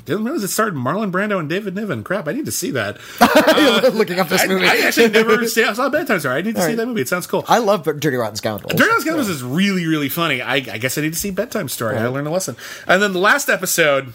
[0.06, 2.04] didn't realize it starred Marlon Brando and David Niven.
[2.04, 2.98] Crap, I need to see that.
[3.94, 4.66] looking up this I, movie.
[4.66, 6.36] I actually never saw, saw Bedtime Story.
[6.36, 6.78] I need to see right.
[6.78, 7.02] that movie.
[7.02, 7.46] It sounds cool.
[7.48, 8.74] I love Dirty Rotten Scoundrels.
[8.74, 10.42] Dirty Rotten Scoundrels is really, really funny.
[10.42, 11.98] I, I guess I need to see Bedtime Story.
[11.98, 12.56] I learned a lesson.
[12.88, 14.14] And then the last episode,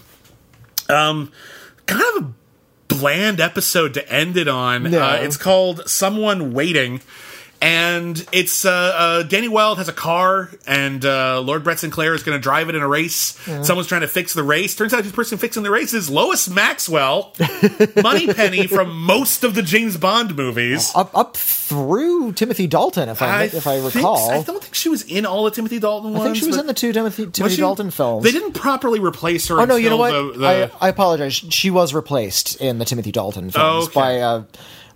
[0.88, 1.32] um,
[1.86, 2.32] kind of a
[2.88, 4.84] bland episode to end it on.
[4.84, 5.02] No.
[5.02, 7.01] Uh, it's called Someone Waiting.
[7.64, 12.22] And it's uh, uh, Danny Wilde has a car, and uh, Lord Brett Sinclair is
[12.22, 13.38] going to drive it in a race.
[13.62, 14.76] Someone's trying to fix the race.
[14.76, 17.32] Turns out the person fixing the race is Lois Maxwell,
[17.96, 20.92] Moneypenny from most of the James Bond movies.
[20.94, 24.30] up up through Timothy Dalton, if I, if I think- recall.
[24.30, 26.20] I don't think she was in all the Timothy Dalton ones.
[26.22, 28.24] I think she was in the two Timothy, Timothy she- Dalton films.
[28.24, 29.58] They didn't properly replace her.
[29.58, 30.10] Oh no, you know what?
[30.34, 30.46] The, the,
[30.80, 31.32] I, I apologize.
[31.34, 33.94] She was replaced in the Timothy Dalton films Okay.
[33.94, 34.42] by uh,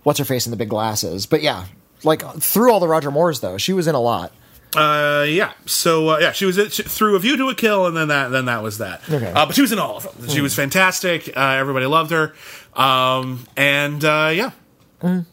[0.03, 1.25] what's her face in the big glasses.
[1.25, 1.65] But yeah,
[2.03, 4.31] like through all the Roger Moores though, she was in a lot.
[4.75, 5.53] uh, yeah.
[5.65, 8.07] So uh, yeah, she was in, she, through a view to a kill, and then
[8.09, 9.01] that then that was that.
[9.09, 9.31] Okay.
[9.31, 10.29] Uh, but she was in all of them.
[10.29, 11.35] She was fantastic.
[11.35, 12.33] Uh, everybody loved her.
[12.75, 14.51] Um, and uh, yeah,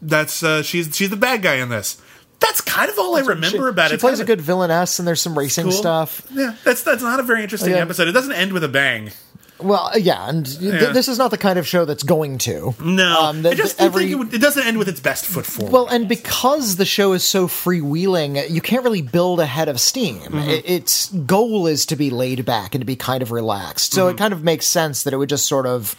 [0.01, 2.01] that's uh, she's she's the bad guy in this.
[2.39, 3.95] That's kind of all I remember she, about she it.
[3.95, 5.71] It's plays kind a good villainess, and there's some racing cool.
[5.71, 6.21] stuff.
[6.31, 7.77] Yeah, that's that's not a very interesting Yeah.
[7.79, 8.07] episode.
[8.07, 9.11] It doesn't end with a bang.
[9.59, 10.91] Well, yeah, and th- Yeah.
[10.91, 12.75] this is not the kind of show that's going to.
[12.79, 15.45] No, Um, the- I just every- it, would, it doesn't end with its best foot
[15.45, 15.71] forward.
[15.73, 20.19] Well, and because the show is so freewheeling, you can't really build ahead of steam.
[20.19, 20.37] Mm-hmm.
[20.37, 23.93] I- its goal is to be laid back and to be kind of relaxed.
[23.93, 24.15] So Mm-hmm.
[24.15, 25.95] it kind of makes sense that it would just sort of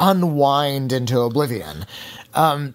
[0.00, 1.86] unwind into oblivion.
[2.34, 2.74] Um,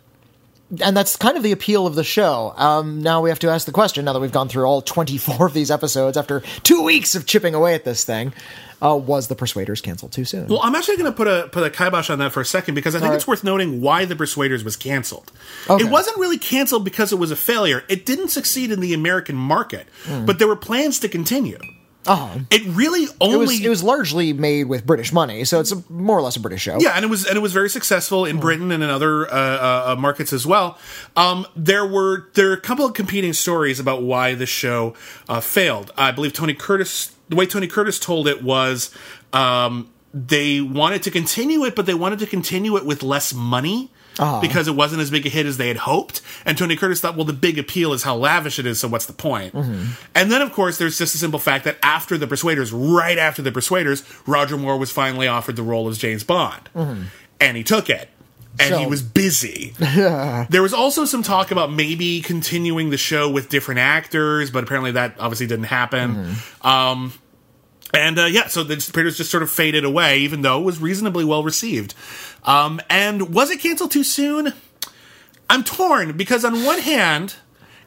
[0.82, 2.54] and that's kind of the appeal of the show.
[2.58, 5.48] Um, now we have to ask the question, now that we've gone through all 24
[5.48, 8.34] of these episodes after two weeks of chipping away at this thing,
[8.82, 10.48] uh, was The Persuaders canceled too soon?
[10.48, 12.76] Well, I'm actually going to put a put a kibosh on that for a second
[12.76, 15.32] because I think All it's worth noting why The Persuaders was canceled.
[15.70, 15.84] Okay.
[15.84, 17.84] It wasn't really canceled because it was a failure.
[17.90, 19.88] It didn't succeed in the American market,
[20.26, 21.58] but there were plans to continue.
[21.58, 21.74] Hmm.
[22.10, 22.42] Oh.
[22.50, 25.84] It really only It was, it was largely made with British money, so it's a,
[25.92, 26.78] more or less a British show.
[26.80, 29.34] Yeah, and it was and it was very successful in Britain and in other uh,
[29.34, 30.78] uh, uh, markets as well.
[31.18, 34.94] Um, there were there are a couple of competing stories about why the show
[35.28, 35.92] uh, failed.
[35.98, 37.12] I believe Tony Curtis.
[37.30, 38.90] The way Tony Curtis told it was
[39.34, 43.92] um, they wanted to continue it, but they wanted to continue it with less money.
[44.42, 46.24] Because it wasn't as big a hit as they had hoped.
[46.44, 49.06] And Tony Curtis thought, well, the big appeal is how lavish it is, so what's
[49.06, 49.54] the point?
[49.54, 53.44] And then, of course, there's just the simple fact that after The Persuaders, right after
[53.44, 56.68] The Persuaders, Roger Moore was finally offered the role as James Bond.
[57.40, 58.10] And he took it.
[58.60, 59.74] And he was busy.
[59.80, 64.92] there was also some talk about maybe continuing the show with different actors, but apparently
[64.92, 66.36] that obviously didn't happen.
[66.62, 67.14] Um,
[67.94, 70.80] and uh, yeah, so the Persuaders just sort of faded away, even though it was
[70.80, 71.94] reasonably well received.
[72.44, 74.54] Um, and was it canceled too soon?
[75.50, 77.36] I'm torn because on one hand,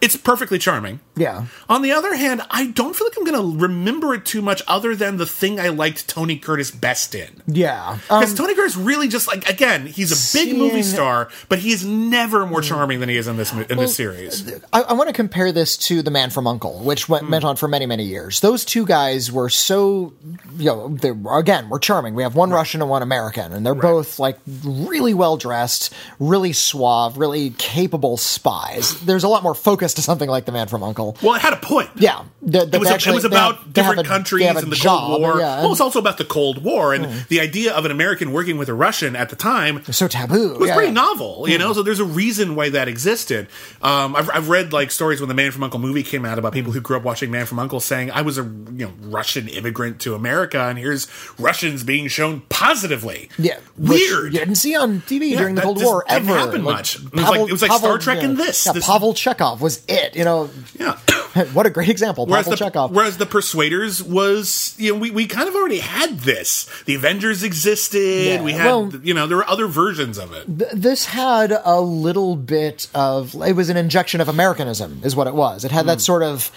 [0.00, 1.00] it's perfectly charming.
[1.20, 1.44] Yeah.
[1.68, 4.62] On the other hand, I don't feel like I'm going to remember it too much
[4.66, 7.42] other than the thing I liked Tony Curtis best in.
[7.46, 7.98] Yeah.
[8.08, 11.72] Um, Because Tony Curtis really just like again, he's a big movie star, but he
[11.72, 14.50] is never more charming than he is in this in this series.
[14.72, 17.32] I, I want to compare this to The Man from Uncle, which went, Hmm.
[17.32, 18.40] went on for many, many years.
[18.40, 20.12] Those two guys were so,
[20.56, 22.14] you know, they again, were charming.
[22.14, 26.52] We have one Russian and one American, and they're both like really well dressed, really
[26.54, 28.98] suave, really capable spies.
[29.02, 31.09] There's a lot more focus to something like The Man from Uncle.
[31.22, 31.90] Well, it had a point.
[31.96, 34.72] Yeah, It was, they it was about have- different a- countries they have a and
[34.72, 35.38] the job, Cold War.
[35.40, 38.32] Yeah, well, it was also about the Cold War, and the idea of an American
[38.32, 40.54] working with a Russian at the time so taboo.
[40.54, 40.94] It was yeah, pretty yeah.
[40.94, 41.72] novel, you know.
[41.72, 43.48] So there's a reason why that existed.
[43.82, 46.52] Um, I've, I've read like stories when the Man from Uncle movie came out about
[46.52, 49.48] people who grew up watching Man from Uncle saying, "I was a you know Russian
[49.48, 51.06] immigrant to America, and here's
[51.38, 54.32] Russians being shown positively." Yeah, weird.
[54.32, 56.38] You didn't see on TV Yeah, during the Cold War didn't ever.
[56.38, 56.96] happen much.
[56.96, 58.66] It was like- it was like Star Trek and this.
[58.66, 60.14] Yeah, This- Pavel Chekhov was it.
[60.16, 60.96] You know, Yeah.
[61.52, 62.90] what a great example, Whereas Pavel the, Chekhov.
[62.92, 66.68] whereas the Persuaders was, you know, we, we kind of already had this.
[66.86, 67.98] The Avengers existed.
[68.26, 70.46] Yeah, we had, well- you know, there were other versions of it.
[70.58, 75.26] Th- this had a little bit of it was an injection of Americanism, is what
[75.26, 75.64] it was.
[75.64, 75.88] It had Hmm.
[75.88, 76.50] that sort of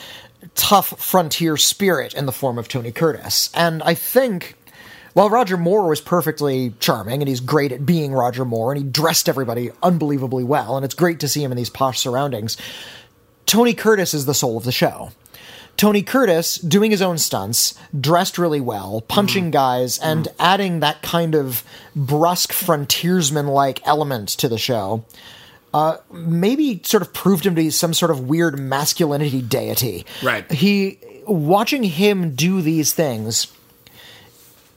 [0.56, 4.56] tough frontier spirit in the form of Tony Curtis, and I think.
[5.14, 8.90] While Roger Moore was perfectly charming and he's great at being Roger Moore and he
[8.90, 12.57] dressed everybody unbelievably well and it's great to see him in these posh surroundings,
[13.45, 15.11] Tony Curtis is the soul of the show.
[15.76, 21.36] Tony Curtis doing his own stunts, dressed really well, punching guys, and adding that kind
[21.36, 21.64] of
[21.95, 25.03] brusque frontiersman like element to the show.
[25.74, 30.06] Uh, maybe sort of proved him to be some sort of weird masculinity deity.
[30.22, 30.49] Right.
[30.52, 33.48] He watching him do these things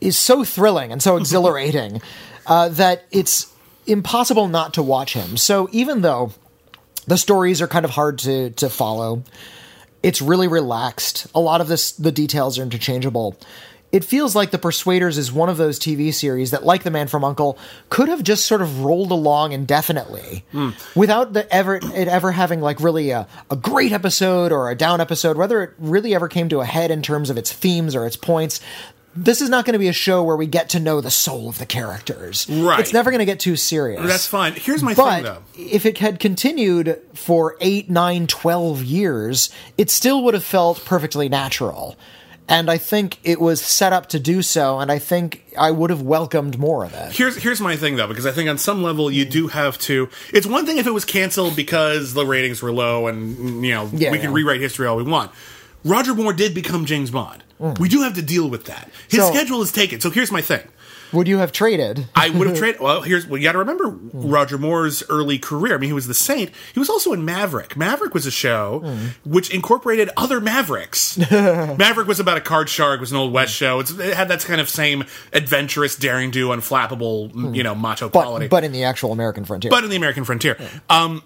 [0.01, 2.01] is so thrilling and so exhilarating
[2.47, 3.53] uh, that it's
[3.87, 5.37] impossible not to watch him.
[5.37, 6.33] So even though
[7.07, 9.23] the stories are kind of hard to to follow,
[10.03, 11.27] it's really relaxed.
[11.35, 13.37] A lot of this the details are interchangeable.
[13.93, 17.07] It feels like The Persuaders is one of those TV series that, like The Man
[17.07, 17.57] from Uncle,
[17.89, 20.70] could have just sort of rolled along indefinitely hmm.
[20.97, 25.01] without the ever it ever having like really a, a great episode or a down
[25.01, 28.07] episode, whether it really ever came to a head in terms of its themes or
[28.07, 28.61] its points.
[29.17, 31.49] This is not going to be a show where we get to know the soul
[31.49, 32.47] of the characters.
[32.49, 32.81] Right.
[32.81, 34.03] It's never going to get too serious.
[34.07, 34.53] That's fine.
[34.55, 35.43] Here's my But thing, though.
[35.57, 41.29] if it had continued for eight, nine, twelve years, it still would have felt perfectly
[41.29, 41.97] natural.
[42.49, 45.91] And I think it was set up to do so, and I think I would
[45.91, 47.11] have welcomed more of it.
[47.11, 50.09] Here's here's my thing though, because I think on some level you do have to.
[50.33, 53.91] It's one thing if it was canceled because the ratings were low, and you know
[53.93, 55.33] Yeah, we can rewrite history all we want.
[55.85, 57.43] Roger Moore did become James Bond.
[57.81, 58.90] We do have to deal with that.
[59.09, 59.28] His Mm.
[59.28, 60.01] So- schedule is taken.
[60.01, 60.61] So here's my thing.
[61.12, 62.09] Would you have traded?
[62.16, 62.81] I would have traded.
[62.81, 64.28] Well, here's well, you got to remember Hmm.
[64.28, 65.74] Roger Moore's early career.
[65.77, 66.51] I mean, he was the Saint.
[66.74, 67.77] He was also in Maverick.
[67.77, 69.07] Maverick was a show Hmm.
[69.32, 71.16] which incorporated other Mavericks.
[71.31, 72.98] Maverick was about a card shark.
[72.98, 73.78] It was an old West show.
[73.81, 78.09] It's, it had that kind of same adventurous, daring do, unflappable, you know, macho.
[78.09, 78.48] But, quality.
[78.48, 79.70] but in the actual American frontier.
[79.70, 80.59] but in the American frontier.
[80.90, 81.23] Um,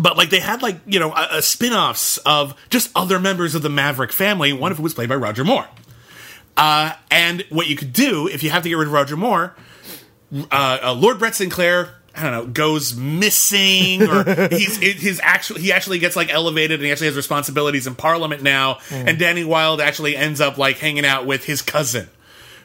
[0.00, 3.62] But like they had like you know a, a spin-offs of just other members of
[3.62, 4.52] the Maverick family.
[4.52, 5.66] One of whom was played by Roger Moore.
[6.56, 9.54] Uh, and what you could do if you have to get rid of Roger Moore,
[10.50, 15.70] uh, uh, Lord Brett Sinclair, I don't know, goes missing, or he's his actual he
[15.72, 18.78] actually gets like elevated, and he actually has responsibilities in Parliament now.
[18.90, 22.08] And Danny Wilde actually ends up like hanging out with his cousin,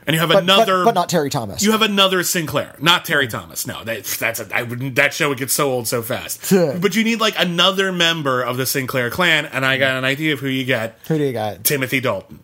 [0.07, 1.63] and you have But, but- another, but, not Terry Thomas.
[1.63, 3.67] you have another Sinclair, not Terry Thomas.
[3.67, 4.95] No, that, that's a, I wouldn't.
[4.95, 6.49] That show would get so old so fast.
[6.51, 10.33] but you need like another member of the Sinclair clan, and I got an idea
[10.33, 10.97] of who you get.
[11.07, 11.63] Who do you got?
[11.63, 12.39] Timothy Dalton.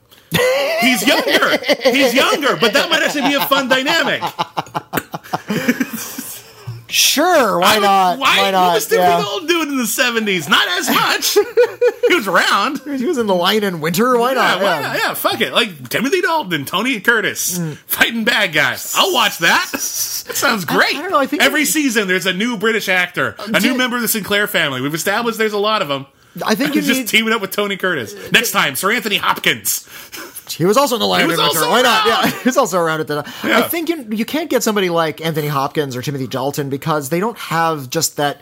[0.82, 1.58] He's younger.
[1.84, 4.22] He's younger, but that might actually be a fun dynamic.
[6.90, 8.20] Sure, why I would- not?
[8.20, 8.68] Why, Why, not?
[8.68, 9.18] What was yeah.
[9.22, 10.48] Dalton doing in the seventies?
[10.48, 11.34] Not as much.
[12.08, 12.80] he was around.
[12.86, 14.18] He was in the Lion in Winter.
[14.18, 14.58] Why Yeah, not?
[14.62, 14.82] why Yeah.
[14.82, 14.98] not?
[14.98, 15.52] Yeah, fuck it.
[15.54, 17.76] Like Timothy Dalton and Tony Curtis mm.
[17.88, 18.94] fighting bad guys.
[18.98, 19.70] I'll watch that.
[20.28, 20.96] That sounds great.
[20.96, 23.96] I don't know, I think every season there's a new British actor, a new member
[23.96, 24.82] of the Sinclair family.
[24.82, 26.06] We've established there's a lot of them.
[26.46, 27.08] I think you just need.
[27.08, 28.14] teaming up with Tony Curtis.
[28.32, 29.88] Next time, Sir Anthony Hopkins.
[30.54, 31.70] He was also in the was winter.
[31.70, 32.06] Why not?
[32.08, 32.26] around.
[32.26, 33.34] Yeah, he was also around at the time.
[33.44, 33.60] Yeah.
[33.60, 37.20] I think you you can't get somebody like Anthony Hopkins or Timothy Dalton because they
[37.20, 38.42] don't have just that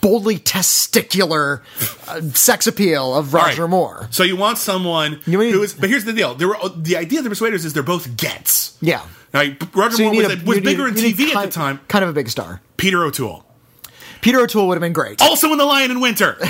[0.00, 1.60] boldly testicular
[2.08, 3.70] uh, sex appeal of Roger right.
[3.70, 4.08] Moore.
[4.10, 6.34] So you want someone You mean- who is, but here's the deal.
[6.34, 8.76] There were, the idea of the Persuaders is they're both gets.
[8.80, 9.02] Yeah.
[9.32, 9.42] Now,
[9.74, 11.80] Roger So Moore was, a- was bigger in TV kind, at the time.
[11.88, 12.60] Kind of a big star.
[12.76, 13.45] Peter O'Toole.
[14.20, 15.20] Peter O'Toole would have been great.
[15.22, 16.36] Also in The Lion in Winter.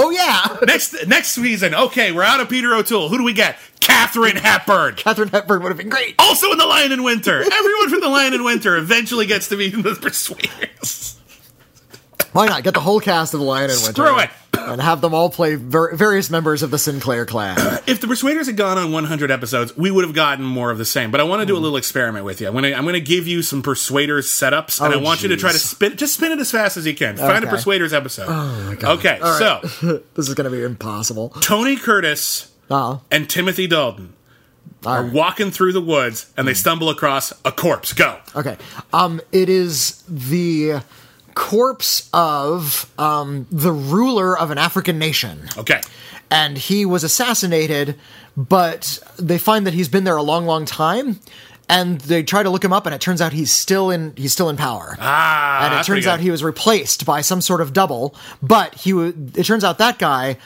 [0.00, 3.08] Oh yeah, next next season, okay, we're out of Peter O'Toole.
[3.08, 3.56] Who do we get?
[3.80, 4.94] Katharine Hepburn.
[4.96, 6.14] Katharine Hepburn would have been great.
[6.18, 7.40] Also in The Lion in Winter.
[7.40, 11.16] Everyone from The Lion in Winter eventually gets to be in the Persuaders.
[12.32, 13.92] Why not get the whole cast of the Lion and Winter?
[14.06, 14.30] Screw it.
[14.58, 17.56] and have them all play ver- various members of the Sinclair clan.
[17.88, 20.84] If the Persuaders had gone on 100 episodes, we would have gotten more of the
[20.84, 21.10] same.
[21.10, 21.60] But I want to do Hmm.
[21.60, 22.46] a little experiment with you.
[22.48, 25.22] I'm going to I'm going to give you some Persuaders setups, and Oh, I want
[25.22, 27.16] you to try to spin just spin it as fast as you can.
[27.16, 27.56] Find a Okay.
[27.56, 28.26] Persuaders episode.
[28.28, 28.98] Oh my god.
[28.98, 29.64] Okay, All right.
[29.80, 31.30] so this is going to be impossible.
[31.40, 34.12] Tony Curtis Oh, and Timothy Dalton
[34.84, 36.56] are walking through the woods, and they Hmm.
[36.56, 37.92] stumble across a corpse.
[37.94, 38.18] Go.
[38.36, 38.56] Okay.
[38.92, 40.80] Um, it is the
[41.38, 45.48] corpse of um, the ruler of an African nation.
[45.56, 45.80] Okay.
[46.32, 47.94] And he was assassinated,
[48.36, 51.20] but they find that he's been there a long, long time.
[51.70, 54.32] And they try to look him up, and it turns out he's still in he's
[54.32, 54.96] still in power.
[54.98, 58.14] Ah, and it turns out he was replaced by some sort of double.
[58.42, 60.38] But he wa it turns out that guy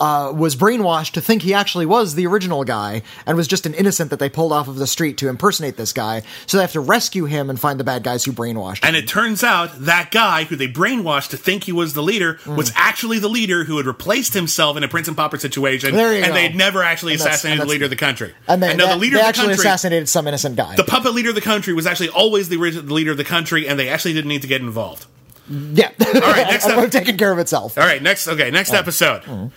[0.00, 3.74] uh, was brainwashed to think he actually was the original guy and was just an
[3.74, 6.22] innocent that they pulled off of the street to impersonate this guy.
[6.46, 8.88] So they have to rescue him and find the bad guys who brainwashed him.
[8.88, 12.38] And it turns out that guy who they brainwashed to think he was the leader
[12.46, 15.94] was actually the leader who had replaced himself in a Prince and Pauper situation.
[15.94, 16.34] There you and go.
[16.34, 18.34] they'd never actually And assassinated and the leader of the country.
[18.48, 20.76] and they, now they- the leader they of the actually country, assassinated some innocent guy.
[20.76, 23.66] the puppet leader of the country, was actually always the original leader of the country,
[23.68, 25.06] and they actually didn't need to get involved.
[25.48, 25.90] yeah.
[26.04, 26.80] All right, next and up.
[26.80, 27.78] would have taken care of itself.
[27.78, 28.26] All right, next.
[28.28, 29.50] Okay, next episode.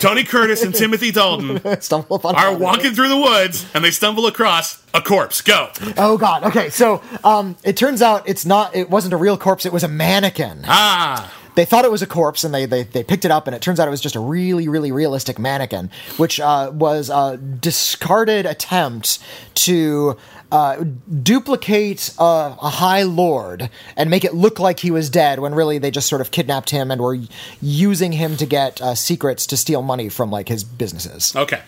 [0.00, 4.26] Tony Curtis and Timothy Dalton Stumble upon are walking through the woods, and they stumble
[4.26, 5.42] across a corpse.
[5.42, 5.70] Go.
[5.96, 6.44] Oh god.
[6.44, 8.74] Okay, so um, it turns out it's not.
[8.74, 9.66] It wasn't a real corpse.
[9.66, 10.62] It was a mannequin.
[10.66, 13.56] Ah, they thought it was a corpse and they, they, they picked it up and
[13.56, 17.38] it turns out it was just a really really realistic mannequin which uh, was a
[17.38, 19.18] discarded attempt
[19.54, 20.16] to
[20.52, 20.84] uh,
[21.22, 22.22] duplicate a,
[22.60, 26.08] a high lord and make it look like he was dead when really they just
[26.08, 27.18] sort of kidnapped him and were
[27.60, 31.60] using him to get uh, secrets to steal money from like his businesses okay.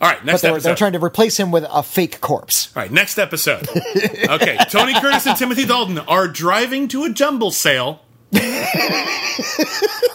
[0.00, 0.78] All right, but next they were, they were episode.
[0.78, 3.68] try to replace him with a fake corpse All right, next episode.
[4.30, 8.00] Okay, Tony Curtis and Timothy Dalton are driving to a jumble sale.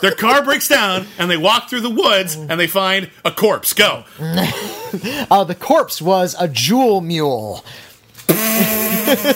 [0.02, 3.74] Their car breaks down, and they walk through the woods, and they find a corpse.
[3.74, 4.06] Go.
[4.20, 7.66] uh, the corpse was a jewel mule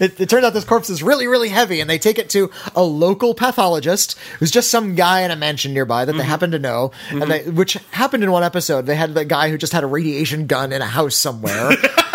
[0.00, 2.50] it, it turned out this corpse is really, really heavy, and they take it to
[2.74, 6.28] a local pathologist who's just some guy in a mansion nearby that they Mm-hmm.
[6.28, 8.86] happen to know, and they, which happened in one episode.
[8.86, 11.70] They had the guy who just had a radiation gun in a house somewhere.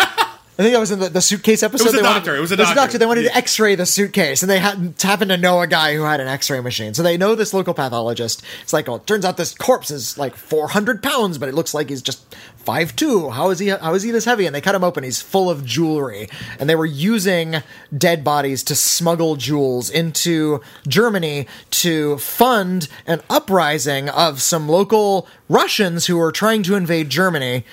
[0.56, 1.86] I think that was in the, the suitcase episode.
[1.86, 2.36] It was a They wanted- doctor.
[2.36, 2.96] It was a it was a doctor.
[2.98, 3.30] They wanted Yeah.
[3.30, 6.28] to X-ray the suitcase, and they had, happened to know a guy who had an
[6.28, 6.94] X-ray machine.
[6.94, 8.40] So they know this local pathologist.
[8.62, 11.74] It's like, oh, it turns out this corpse is like 400 pounds, but it looks
[11.74, 13.30] like he's just five two.
[13.30, 13.68] How is he?
[13.68, 14.46] How is he this heavy?
[14.46, 15.02] And they cut him open.
[15.02, 16.28] He's full of jewelry,
[16.60, 17.56] and they were using
[17.96, 26.06] dead bodies to smuggle jewels into Germany to fund an uprising of some local Russians
[26.06, 27.64] who were trying to invade Germany.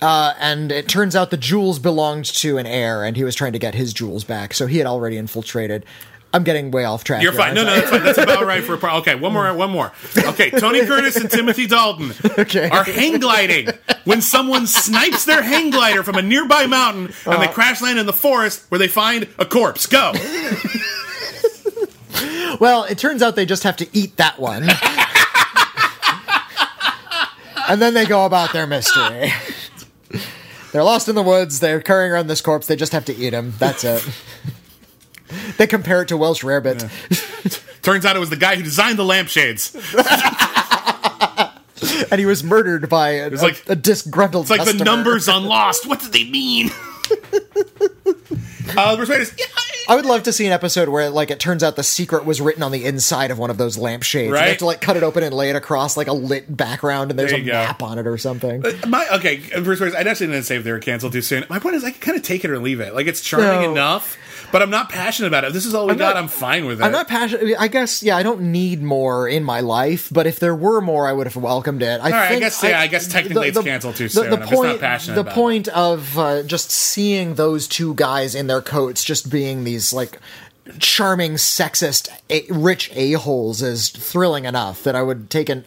[0.00, 3.52] Uh, and it turns out the jewels belonged to an heir, and he was trying
[3.52, 4.54] to get his jewels back.
[4.54, 5.84] So he had already infiltrated.
[6.32, 7.22] I'm getting way off track.
[7.22, 7.54] You're here, fine.
[7.54, 8.02] No, no, that's fine.
[8.04, 8.96] That's about right for a pro.
[8.98, 9.92] Okay, one more, one more.
[10.16, 12.68] Okay, Tony Curtis and Timothy Dalton Okay.
[12.68, 13.68] are hang gliding
[14.04, 17.38] when someone snipes their hang glider from a nearby mountain and Uh-huh.
[17.38, 19.86] they crash land in the forest where they find a corpse.
[19.86, 20.12] Go.
[22.60, 24.64] Well, it turns out they just have to eat that one.
[27.68, 29.32] and then they go about their mystery.
[30.72, 31.60] They're lost in the woods.
[31.60, 32.66] They're carrying around this corpse.
[32.66, 33.54] They just have to eat him.
[33.58, 34.06] That's it.
[35.56, 37.82] they compare it to Welsh rarebit.
[37.82, 39.74] Turns out it was the guy who designed the lampshades.
[42.10, 45.28] and he was murdered by a, It's like- a, a disgruntled It's like the numbers
[45.28, 45.86] on Lost.
[45.86, 46.70] What did they mean?
[47.10, 49.32] uh, the persuaders.
[49.38, 49.46] Yeah,
[49.88, 52.40] I would love to see an episode where, like, it turns out the secret was
[52.42, 54.30] written on the inside of one of those lampshades.
[54.30, 54.42] Right.
[54.42, 57.10] You have to like cut it open and lay it across like a lit background,
[57.10, 57.52] and there's There a go.
[57.52, 58.64] map on it or something.
[58.66, 59.94] Uh, my okay, persuaders.
[59.94, 61.46] I actually didn't say if they were canceled too soon.
[61.48, 62.94] My point is, I can kind of take it or leave it.
[62.94, 63.72] Like it's charming No.
[63.72, 64.18] enough,
[64.52, 65.48] but I'm not passionate about it.
[65.48, 66.84] If this is all we I'm got, not- I'm fine with it.
[66.84, 67.56] I'm not passionate.
[67.58, 71.06] I guess, yeah, I don't need more in my life, but if there were more,
[71.06, 72.00] I would have welcomed it.
[72.00, 74.32] I right, I guess, yeah, I guess technically it's canceled too soon.
[74.32, 75.34] I'm just not passionate The about it.
[75.34, 80.18] point of uh, just seeing those two guys in their coats just being these, like,
[80.78, 85.64] charming, sexist, a- rich a-holes is thrilling enough that I would take an.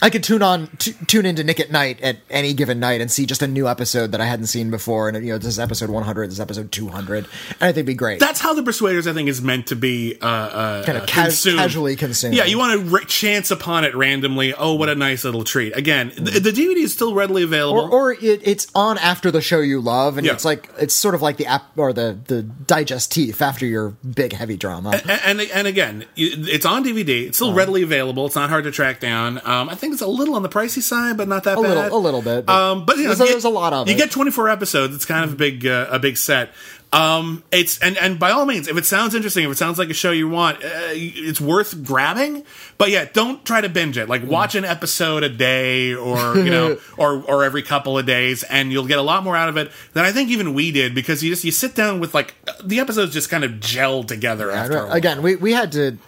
[0.00, 3.10] I could tune on, t- tune into Nick at Nite at any given night and
[3.10, 5.08] see just a new episode that I hadn't seen before.
[5.08, 7.26] And you know, this is episode 100, this is episode 200, and
[7.60, 8.20] I think it'd be great.
[8.20, 11.24] That's how the Persuaders, I think, is meant to be uh, uh, Kinda uh, cas-
[11.26, 11.58] consumed.
[11.58, 12.34] casually consumed.
[12.34, 14.54] Yeah, you want to r- chance upon it randomly.
[14.54, 15.76] Oh, what a nice little treat!
[15.76, 17.80] Again, the, the DVD is still readily available.
[17.80, 20.34] or, or it, it's on after the show you love, and Yeah.
[20.34, 24.32] it's like it's sort of like the app or the the digestif after your big
[24.32, 25.00] heavy drama.
[25.08, 27.26] and, and and again, it's on DVD.
[27.26, 27.50] It's Uh-huh.
[27.50, 28.26] still readily available.
[28.26, 29.38] It's not hard to track down.
[29.44, 31.68] Um, I think it's a little on the pricey side, but not that A bad.
[31.76, 33.88] little- a little bit, but Um, but you know, there's- get- there's a lot of
[33.88, 33.98] You it.
[33.98, 34.94] get 24 episodes.
[34.94, 36.50] It's kind of a big uh, a big set.
[36.90, 39.90] Um, it's and and by all means, if it sounds interesting, if it sounds like
[39.90, 42.44] a show you want, uh, it's worth grabbing.
[42.78, 44.08] But yeah, don't try to binge it.
[44.08, 44.28] Like Mm.
[44.28, 48.72] watch an episode a day, or you know, or or every couple of days, and
[48.72, 51.22] you'll get a lot more out of it than I think even we did because
[51.22, 52.34] you just you sit down with like
[52.64, 54.92] the episodes just kind of gel together after a while.
[54.94, 55.98] Again, we we had to.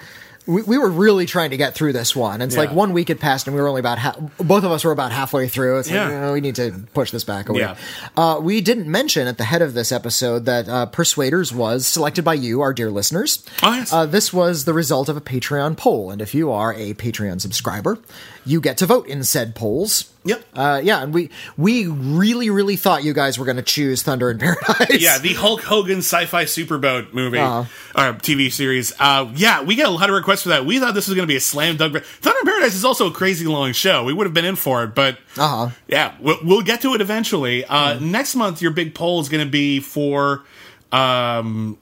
[0.50, 2.42] We, we were really trying to get through this one.
[2.42, 4.18] It's like one week had passed, and we were only about half.
[4.38, 5.78] Both of us were about halfway through.
[5.78, 6.26] It's like Yeah.
[6.28, 7.60] "Oh, we need to push this back a week.
[7.62, 7.76] Yeah.
[8.16, 12.24] Uh, we didn't mention at the head of this episode that uh, Persuaders was selected
[12.24, 13.44] by you, our dear listeners.
[13.62, 13.92] Oh, yes.
[13.92, 17.40] Uh, this was the result of a Patreon poll, and if you are a Patreon
[17.40, 17.98] subscriber,
[18.46, 20.12] you get to vote in said polls.
[20.24, 20.44] Yep.
[20.54, 24.30] Uh, yeah, and we we really really thought you guys were going to choose Thunder
[24.30, 25.00] in Paradise.
[25.00, 27.64] Yeah, the Hulk Hogan sci-fi superboat movie Uh-huh.
[27.98, 28.92] or TV series.
[28.98, 30.66] Uh, yeah, we got a lot of requests for that.
[30.66, 31.96] We thought this was going to be a slam dunk.
[32.04, 34.04] Thunder in Paradise is also a crazy long show.
[34.04, 35.70] We would have been in for it, but Uh-huh.
[35.88, 37.64] yeah, we'll, we'll get to it eventually.
[37.64, 40.44] Uh, Next month, your big poll is going to be for.
[40.92, 41.78] Um,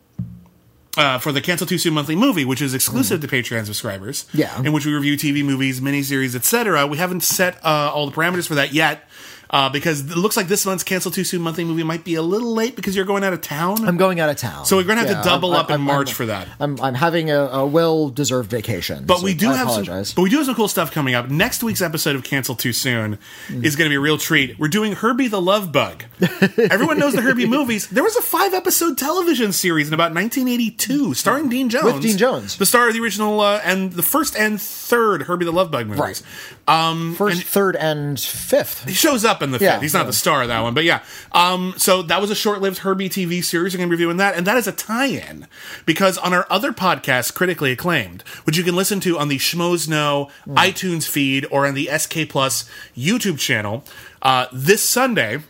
[0.99, 4.61] uh, for the Cancel Too Soon monthly movie, which is exclusive to Patreon subscribers, Yeah.
[4.63, 6.87] in which we review TV, movies, miniseries, etc.
[6.87, 9.08] We haven't set uh, all the parameters for that yet,
[9.51, 12.23] uh, because it looks like this month's Cancel Too Soon monthly movie might be a
[12.23, 13.87] little late because you're going out of town.
[13.89, 15.83] I'm going out of town, So we're gonna have to double I'm- up in I'm-
[15.83, 16.49] March I'm- for that.
[16.61, 19.83] I'm I'm having a, a well deserved vacation, But so we do I have some,
[19.83, 20.13] apologize.
[20.15, 21.31] but we do have some cool stuff coming up.
[21.31, 23.19] Next week's episode of Cancel Too Soon
[23.49, 24.59] is going to be a real treat.
[24.59, 26.05] We're doing Herbie the Love Bug.
[26.59, 27.87] Everyone knows the Herbie movies.
[27.89, 31.85] There was a five episode television series in about 1982 starring Dean Jones.
[31.95, 32.57] With Dean Jones.
[32.59, 35.87] the star of the original uh, and the first and third Herbie the Love Bug
[35.87, 36.23] movies.
[36.67, 38.85] Um, First, third, and fifth.
[38.85, 39.83] he shows up in the Yeah, fifth.
[39.83, 40.07] He's not yeah.
[40.07, 41.01] the star of that one, but yeah.
[41.33, 43.73] Um, so that was a short-lived Herbie TV series.
[43.75, 45.47] We're going to be reviewing that, and that is a tie-in
[45.87, 49.89] because on our other podcast, critically acclaimed, which you can listen to on the Schmoes
[49.89, 50.57] Know Hmm.
[50.57, 53.85] iTunes feed or on the SK Plus YouTube channel,
[54.23, 55.41] uh, this Sunday.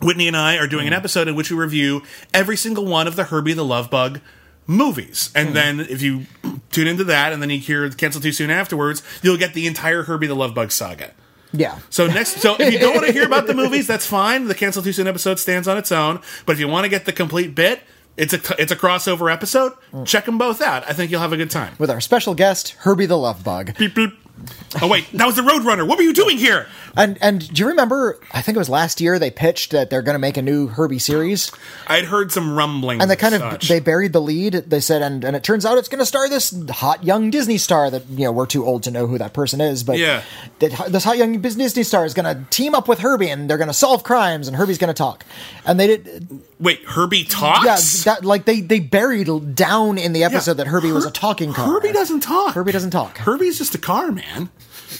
[0.00, 0.94] Whitney and I are doing Hmm.
[0.94, 2.02] an episode in which we review
[2.34, 4.20] every single one of the Herbie the Love Bug
[4.66, 5.30] movies.
[5.34, 5.54] And Hmm.
[5.54, 6.26] then if you
[6.72, 10.02] tune into that and then you hear Cancel Too Soon afterwards, you'll get the entire
[10.04, 11.12] Herbie the Love Bug saga.
[11.52, 11.78] Yeah.
[11.90, 14.48] So next, so if you don't want to hear about the movies, that's fine.
[14.48, 16.20] The Cancel Too Soon episode stands on its own.
[16.46, 17.82] But if you want to get the complete bit,
[18.16, 19.72] it's a it's a crossover episode.
[20.04, 20.84] Check them both out.
[20.88, 21.74] I think you'll have a good time.
[21.78, 23.76] With our special guest, Herbie the Love Bug.
[23.78, 24.16] Beep, boop.
[24.80, 25.86] Oh wait, that was the Roadrunner.
[25.86, 26.66] What were you doing here?
[26.96, 28.18] And and do you remember?
[28.32, 30.66] I think it was last year they pitched that they're going to make a new
[30.68, 31.50] Herbie series,
[31.86, 34.52] I'd heard some rumbling, and they kind of they buried the lead.
[34.54, 37.56] They said, and and it turns out it's going to star this hot young Disney
[37.58, 40.22] star that you know we're too old to know who that person is, but Yeah.
[40.58, 43.58] that this hot young Disney star is going to team up with Herbie, and they're
[43.58, 45.24] going to solve crimes, and Herbie's going to talk.
[45.64, 46.84] And they did, wait.
[46.84, 48.04] Herbie talks.
[48.04, 51.52] yeah, that like they they buried down in the episode that Herbie was a talking
[51.54, 51.66] car.
[51.66, 52.54] Herbie doesn't talk.
[52.54, 53.16] Herbie doesn't talk.
[53.18, 54.50] Herbie's just a car, man.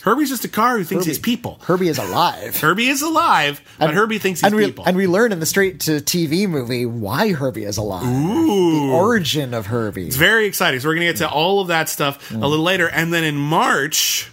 [0.01, 1.59] Herbie's just a car who thinks he's people.
[1.63, 2.57] Herbie is alive.
[2.61, 4.85] Herbie is alive, but Herbie thinks he's and we, people.
[4.87, 8.05] And we learn in the straight to TV movie why Herbie is alive.
[8.05, 10.07] The origin of Herbie.
[10.07, 10.81] It's very exciting.
[10.81, 12.43] So we're going to get to all of that stuff Mm.
[12.43, 14.31] a little later, and then in March.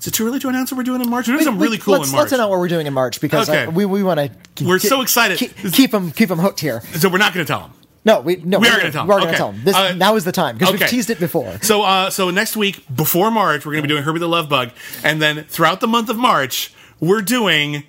[0.00, 1.26] Is it too early to announce what we're doing in March?
[1.26, 2.24] We're doing something really cool let's, in March.
[2.24, 3.64] Let's announce what we're doing in March because Okay.
[3.64, 4.20] uh, we, we want
[4.56, 4.64] to.
[4.64, 5.38] We're so excited.
[5.38, 6.82] Keep, keep them keep them hooked here.
[6.96, 7.72] So we're not going to tell them.
[8.04, 9.36] No, we no We are gonna tell We're going to Okay.
[9.38, 9.64] tell him.
[9.64, 10.84] This Uh, now is the time because okay.
[10.84, 11.58] we've teased it before.
[11.62, 14.48] So, uh, so next week before March, we're going to be doing Herbie the Love
[14.48, 14.70] Bug,
[15.02, 17.84] and then throughout the month of March, we're doing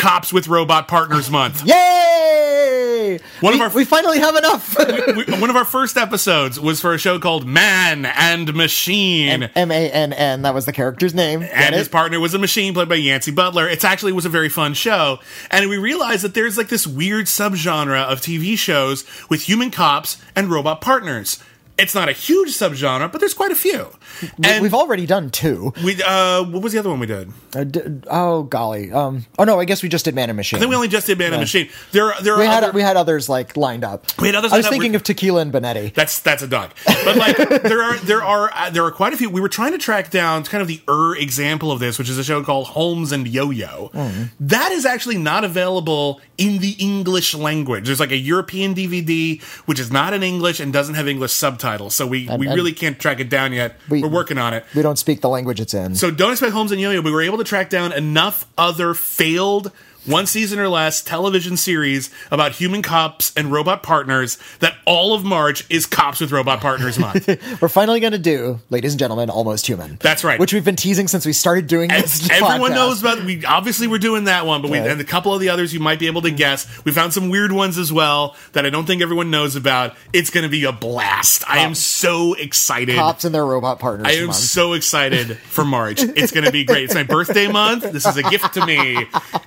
[0.00, 1.62] Cops with Robot Partners Month.
[1.66, 3.18] Yay!
[3.40, 4.76] One of our- we finally have enough.
[5.10, 9.50] We- one of our first episodes was for a show called Mann and Machine.
[9.54, 10.42] M A N N.
[10.42, 11.40] That was the character's name.
[11.40, 11.78] Get and it?
[11.78, 13.68] his partner was a machine played by Yancey Butler.
[13.68, 15.18] It's actually was a very fun show,
[15.50, 20.16] and we realized that there's like this weird subgenre of TV shows with human cops
[20.34, 21.42] and robot partners.
[21.80, 23.88] It's not a huge subgenre, but there's quite a few.
[24.44, 25.72] And We've already done two.
[25.84, 27.32] we uh, what was the other one we did?
[27.54, 28.92] Uh, d- oh golly.
[28.92, 29.26] Um.
[29.38, 29.58] Oh no.
[29.58, 30.58] I guess we just did Mann and Machine.
[30.58, 31.68] I think we only just did Mann and Machine.
[31.92, 34.06] There, there we are had other, we had others like lined up.
[34.20, 34.72] We had others I was lined up.
[34.72, 35.94] thinking of Tequila and Bonetti.
[35.94, 36.70] That's that's a dog.
[36.84, 39.30] But like there are there are uh, there are quite a few.
[39.30, 42.18] We were trying to track down kind of the er example of this, which is
[42.18, 43.90] a show called Holmes and Yo-Yo.
[43.94, 44.24] Mm-hmm.
[44.40, 47.86] That is actually not available in the English language.
[47.86, 51.69] There's like a European DVD which is not in English and doesn't have English subtitles.
[51.90, 53.78] So we we and- really can't track it down yet.
[53.88, 54.64] We- are working on it.
[54.74, 55.94] We don't speak the language it's in.
[55.94, 57.00] So don't expect Holmes and Yo-Yo.
[57.00, 59.72] We were able to track down enough other failed
[60.06, 65.24] one season or less television series about human cops and robot partners that all of
[65.24, 67.28] March is Cops with Robot Partners Month.
[67.60, 69.98] We're finally going to do, ladies and gentlemen, Almost Human.
[70.00, 70.40] That's right.
[70.40, 72.30] Which we've been teasing since we started doing And this.
[72.30, 72.74] everyone podcast.
[72.74, 73.24] knows about.
[73.24, 75.80] We obviously we're doing that one, but we and a couple of the others you
[75.80, 76.66] might be able to guess.
[76.84, 79.94] We found some weird ones as well that I don't think everyone knows about.
[80.12, 81.44] It's going to be a blast.
[81.48, 82.96] I am so excited.
[82.96, 84.06] cops and their robot partners.
[84.08, 84.36] I am month.
[84.36, 86.00] so excited for March.
[86.02, 86.84] It's going to be great.
[86.84, 87.82] It's my birthday month.
[87.92, 88.96] This is a gift to me.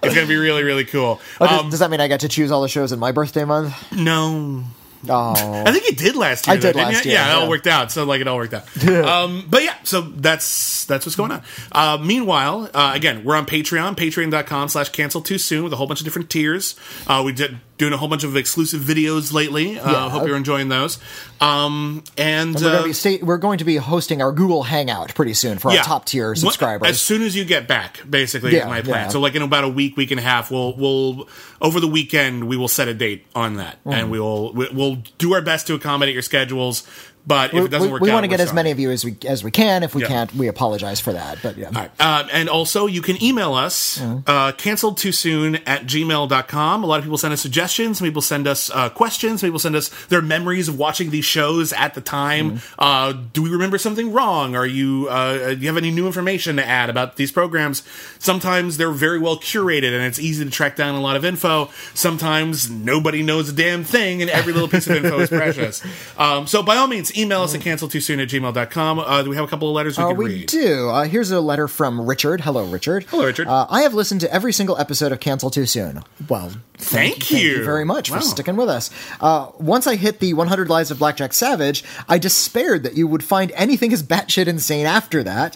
[0.03, 1.19] It's going to be really, really cool.
[1.41, 3.11] Oh, does, Um, does that mean I get to choose all the shows in my
[3.11, 3.73] birthday month?
[3.91, 4.63] no.
[5.09, 6.55] Oh, I think you did last year.
[6.55, 7.11] I did though, last you?
[7.11, 7.91] year, Yeah, it all worked out.
[7.91, 8.87] So like it all worked out.
[8.87, 11.41] um, but yeah, so that's that's what's going on.
[11.73, 15.87] Uh, meanwhile, uh, again, we're on Patreon, patreon.com slash cancel too soon with a whole
[15.87, 16.75] bunch of different tiers.
[17.05, 19.79] Uh, we did doing a whole bunch of exclusive videos lately.
[19.79, 20.09] Uh, Yeah.
[20.09, 20.99] Hope you're enjoying those.
[21.41, 24.63] Um, and we're, uh, going to be sta- we're going to be hosting our Google
[24.63, 26.87] Hangout pretty soon for our top tier subscribers.
[26.87, 29.05] As soon as you get back, basically, Yeah, is my plan.
[29.05, 29.07] yeah.
[29.09, 31.27] So, like in about a week, week and a half, we'll we'll
[31.61, 33.93] over the weekend we will set a date on that, Mm.
[33.93, 36.87] and we will we'll do our best to accommodate your schedules.
[37.25, 38.55] But if we it doesn't we, work, we out, want to get as sorry.
[38.55, 39.83] many of you as we as we can.
[39.83, 40.07] If we Yeah.
[40.09, 41.37] can't, we apologize for that.
[41.41, 41.91] But yeah, All right.
[41.99, 46.83] Uh, and also, you can email us, uh, canceled too soon at gmail.com.
[46.83, 47.97] A lot of people send us suggestions.
[47.99, 49.39] Some people send us uh, questions.
[49.41, 52.59] Some people send us their memories of watching these shows at the time.
[52.77, 54.55] Uh, do we remember something wrong?
[54.55, 57.83] Are you, uh, do you have any new information to add about these programs?
[58.19, 61.69] Sometimes they're very well curated and it's easy to track down a lot of info.
[61.93, 65.81] Sometimes nobody knows a damn thing and every little piece of info is precious.
[66.17, 68.99] Um, so by all means, email us at canceled too soon at gmail.com.
[68.99, 70.47] Uh, do we have a couple of letters we Uh, can we read?
[70.47, 70.89] do.
[70.89, 72.41] Uh, here's a letter from Richard.
[72.41, 73.05] Hello, Richard.
[73.09, 73.47] Hello, Richard.
[73.47, 76.03] Uh, I have listened to every single episode of Cancel Too Soon.
[76.27, 78.17] Well, Thank you very much Wow.
[78.17, 78.89] for sticking with us.
[79.21, 83.23] Uh, once I hit the 100 Lives of Blackjack Savage, I despaired that you would
[83.23, 85.55] find anything as batshit insane after that.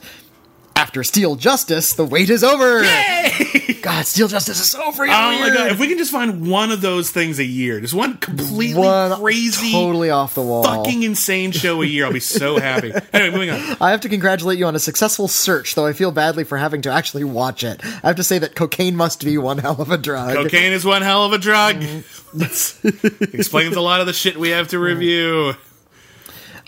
[0.77, 2.81] After Steel Justice, the wait is over.
[3.81, 5.53] God, Steel Justice is so freaking Oh my weird.
[5.55, 5.71] god!
[5.71, 9.19] If we can just find one of those things a year, just one completely One
[9.19, 10.63] crazy, totally off the wall.
[10.63, 12.93] fucking insane show a year, I'll be so happy.
[13.13, 13.77] Anyway, moving on.
[13.81, 16.81] I have to congratulate you on a successful search, though I feel badly for having
[16.83, 17.81] to actually watch it.
[17.83, 20.35] I have to say that cocaine must be one hell of a drug.
[20.35, 21.77] Cocaine is one hell of a drug.
[21.77, 23.23] Mm-hmm.
[23.39, 25.53] Explains a lot of the shit we have to review.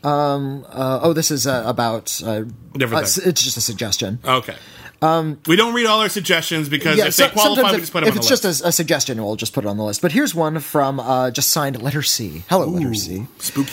[0.04, 2.22] Uh, oh, this is uh, about.
[2.26, 2.44] Uh,
[2.74, 3.30] Different uh, thing.
[3.30, 4.20] it's just a suggestion.
[4.24, 4.56] Okay.
[5.02, 7.94] Um, we don't read all our suggestions because if Um, so- they qualify, we just
[7.94, 9.78] put them if on it's the just a, a suggestion, we'll just put it on
[9.78, 10.02] the list.
[10.02, 12.44] But here's one from uh, just signed letter C.
[12.50, 13.26] Hello, letter C.
[13.38, 13.72] Spooky.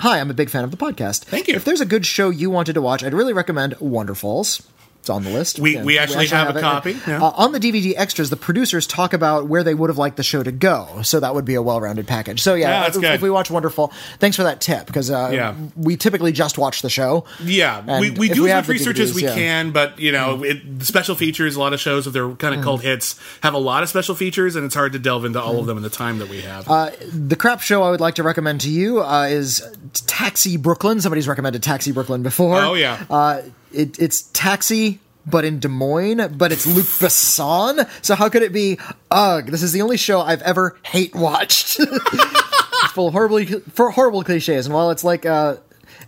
[0.00, 1.24] Hi, I'm a big fan of the podcast.
[1.24, 1.54] Thank you.
[1.56, 4.66] If there's a good show you wanted to watch, I'd really recommend Wonderfalls.
[5.00, 5.58] It's on the list.
[5.58, 6.60] We- we actually have a it.
[6.60, 7.22] copy, yeah.
[7.22, 10.22] Uh, on the DVD extras, the producers talk about where they would have liked the
[10.22, 12.42] show to go, so that would be a well-rounded package.
[12.42, 13.14] So yeah, Yeah, that's if, good.
[13.14, 15.54] if we watch Wonderfalls, thanks for that tip because uh, Yeah.
[15.74, 17.24] we typically just watch the show.
[17.42, 19.22] Yeah, we, we do we as have much research as we.
[19.22, 19.34] Mm.
[19.34, 22.54] can, but you know, it, the special features, a lot of shows, if they're kind
[22.54, 25.40] of cult hits, have a lot of special features, and it's hard to delve into
[25.40, 26.68] all of them in the time that we have.
[26.68, 29.62] Uh, The crap show I would like to recommend to you uh, is
[30.06, 31.00] Taxi Brooklyn.
[31.00, 32.56] Somebody's recommended Taxi Brooklyn before.
[32.60, 33.02] Oh, yeah.
[33.72, 37.88] It, it's Taxi, but in Des Moines, but it's Luc Besson.
[38.04, 38.78] So how could it be?
[39.10, 41.78] Ugh, this is the only show I've ever hate watched.
[41.80, 45.56] it's full of horribly for horrible cliches, and while it's like uh,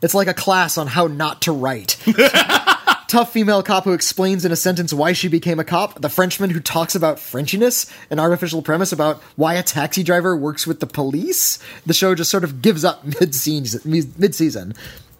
[0.02, 1.96] it's like a class on how not to write.
[3.08, 6.00] Tough female cop who explains in a sentence why she became a cop.
[6.00, 10.66] The Frenchman who talks about Frenchiness, an artificial premise about why a taxi driver works
[10.66, 11.58] with the police.
[11.84, 13.82] The show just sort of gives up mid-season.
[14.16, 14.74] Mid-season.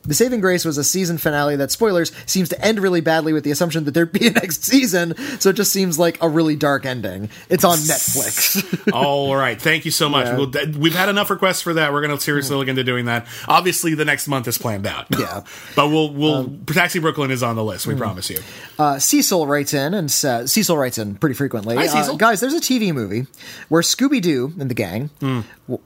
[0.05, 3.45] The saving grace was a season finale that, spoilers, seems to end really badly with
[3.45, 6.57] the assumption that there'd be a next season, so it just seems like a really
[6.57, 7.31] dark ending.
[7.49, 8.93] It's on Netflix.
[8.93, 10.27] All right, thank you so much.
[10.27, 10.37] Yeah.
[10.37, 11.93] We'll, we've had enough requests for that.
[11.93, 13.27] We're going to seriously look into doing that.
[13.47, 15.07] Obviously, the next month is planned out.
[15.11, 15.37] Yeah.
[15.37, 15.45] Um,
[15.77, 17.87] but we'll we'll Taxi Brooklyn is on the list.
[17.87, 18.39] We promise you.
[18.79, 21.77] Uh, Cecil writes in and says, Cecil writes in pretty frequently.
[21.77, 23.27] Hi, uh, guys, there's a TV movie
[23.69, 25.45] where Scooby Doo and the gang w-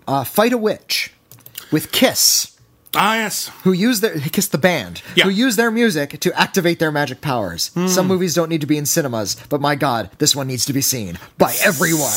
[0.09, 1.13] uh, fight a witch
[1.71, 2.56] with Kiss.
[2.97, 3.51] Ah, yes.
[3.65, 5.25] who use their Kiss the band, Yeah.
[5.25, 7.69] who use their music to activate their magic powers.
[7.75, 7.87] Hmm.
[7.89, 10.73] Some movies don't need to be in cinemas, but my God, this one needs to
[10.73, 12.11] be seen by everyone.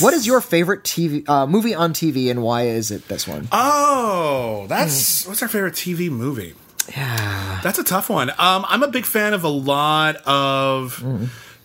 [0.00, 3.48] what is your favorite TV uh, movie on TV, and why is it this one?
[3.52, 6.54] Oh, that's what's our favorite TV movie?
[6.96, 8.30] yeah, That's a tough one.
[8.30, 11.02] Um, I'm a big fan of a lot of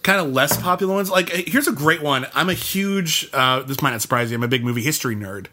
[0.03, 1.09] kind of less popular ones.
[1.09, 2.25] Like, eh, here's a great one.
[2.33, 3.29] I'm a huge.
[3.33, 4.37] Uh, this might not surprise you.
[4.37, 5.47] I'm a big movie history nerd.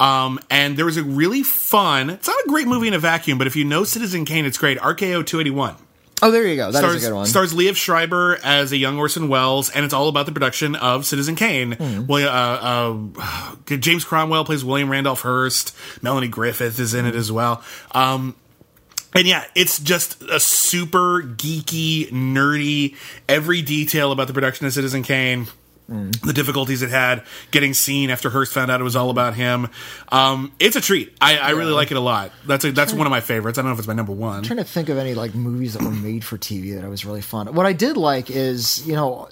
[0.00, 2.10] Um, and there was a really fun.
[2.10, 4.58] It's not a great movie in a vacuum, but if you know Citizen Kane, it's
[4.58, 4.78] great.
[4.78, 5.76] RKO 281
[6.22, 6.70] oh, there you go.
[6.70, 7.26] That is stars, a good one.
[7.26, 11.04] stars Liev Schreiber as a young Orson Welles, and it's all about the production of
[11.04, 11.72] Citizen Kane.
[11.72, 12.06] Hmm.
[12.06, 15.76] Well, uh, uh, James Cromwell plays William Randolph Hearst.
[16.00, 17.62] Melanie Griffith is in it as well.
[17.92, 18.36] Um,
[19.14, 22.96] and yeah, it's just a super geeky, nerdy,
[23.28, 25.46] every detail about the production of Citizen Kane.
[25.88, 29.68] The difficulties it had getting seen after Hearst found out it was all about him.
[30.10, 31.14] Um, it's a treat.
[31.20, 32.32] I, I really like it a lot.
[32.46, 33.58] That's a, that's one of my favorites.
[33.58, 34.38] I don't know if it's my number one.
[34.38, 36.88] I'm trying to think of any like movies that were made for TV that I
[36.88, 37.56] was really fond of.
[37.56, 39.28] What I did like is, you know,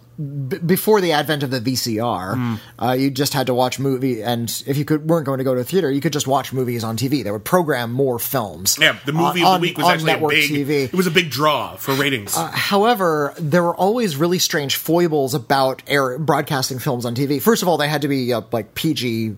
[0.49, 2.55] b- before the advent of the VCR, Hmm.
[2.79, 5.55] uh, you just had to watch movie, and if you could weren't going to go
[5.55, 7.23] to a theater, you could just watch movies on TV.
[7.23, 8.77] They would program more films.
[8.81, 10.51] Yeah, the movie on- of the week was on actually a network big.
[10.51, 10.85] TV.
[10.85, 12.35] It was a big draw for ratings.
[12.37, 17.41] However, there were always really strange foibles about air broadcasting films on TV.
[17.41, 19.37] First of all, they had to be uh, like PG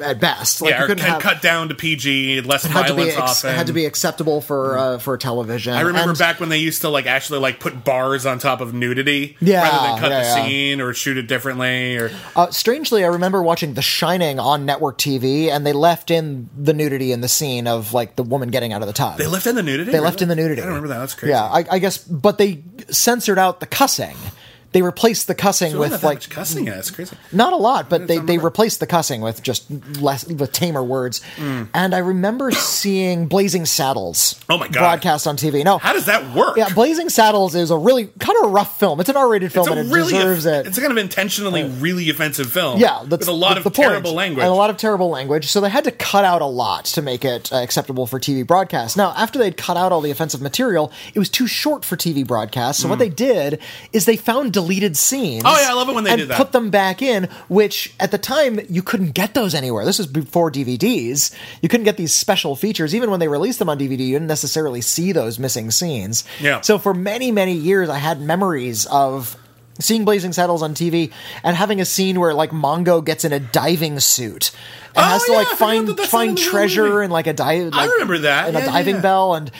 [0.00, 0.62] at best.
[0.62, 3.18] Like yeah, you couldn't have, cut down to PG, less it had to be violence
[3.18, 3.50] ex- often.
[3.50, 5.74] it had to be acceptable for uh, for television.
[5.74, 8.60] I remember And- back when they used to like actually like put bars on top
[8.60, 10.46] of nudity, Yeah, rather than cut yeah, the yeah.
[10.46, 11.96] scene or shoot it differently.
[11.96, 16.48] Or Uh, strangely, I remember watching The Shining on network TV, and they left in
[16.56, 19.18] the nudity in the scene of like the woman getting out of the tub.
[19.18, 19.90] they left in the nudity.
[19.92, 20.60] They left in the nudity.
[20.62, 20.98] I don't remember that.
[21.00, 21.30] That's crazy.
[21.32, 24.16] Yeah, I, I guess, but they censored out the cussing.
[24.72, 26.66] They replaced the cussing So with like much cussing.
[26.66, 27.16] Yeah, it's crazy.
[27.30, 29.70] not a lot, but they, they replaced the cussing with just
[30.00, 31.20] less with tamer words.
[31.36, 31.68] Mm.
[31.74, 34.40] And I remember seeing Blazing Saddles.
[34.48, 34.80] Oh my God.
[34.80, 35.62] Broadcast on TV.
[35.64, 36.56] No, How does that work?
[36.56, 39.00] yeah, Blazing Saddles is a really kind of a rough film.
[39.00, 40.66] It's an R-rated film, and it really deserves it.
[40.66, 42.80] it's a kind of intentionally really offensive film.
[42.80, 43.88] Yeah, that's with a lot of the point.
[43.88, 44.42] terrible language.
[44.42, 45.46] and a lot of terrible language.
[45.48, 48.46] So they had to cut out a lot to make it uh, acceptable for TV
[48.46, 48.96] broadcast.
[48.96, 52.26] Now, after they'd cut out all the offensive material, it was too short for TV
[52.26, 52.80] broadcast.
[52.80, 53.60] So what they did
[53.92, 55.42] is they found deleted scenes.
[55.44, 56.36] Oh, yeah, I love it when they and did that.
[56.38, 59.84] Put them back in, which at the time you couldn't get those anywhere.
[59.84, 61.34] This was before DVDs.
[61.60, 62.94] You couldn't get these special features.
[62.94, 66.24] Even when they released them on DVD, you didn't necessarily see those missing scenes.
[66.40, 66.60] Yeah.
[66.60, 69.36] So for many, many years, I had memories of
[69.80, 71.10] seeing Blazing Saddles on TV
[71.42, 74.50] and having a scene where like Mongo gets in a diving suit
[74.94, 77.72] and Oh, has to yeah, like find find treasure in like a dive.
[77.72, 78.48] Like, remember that.
[78.48, 79.00] in Yeah, a diving yeah.
[79.02, 79.50] bell and.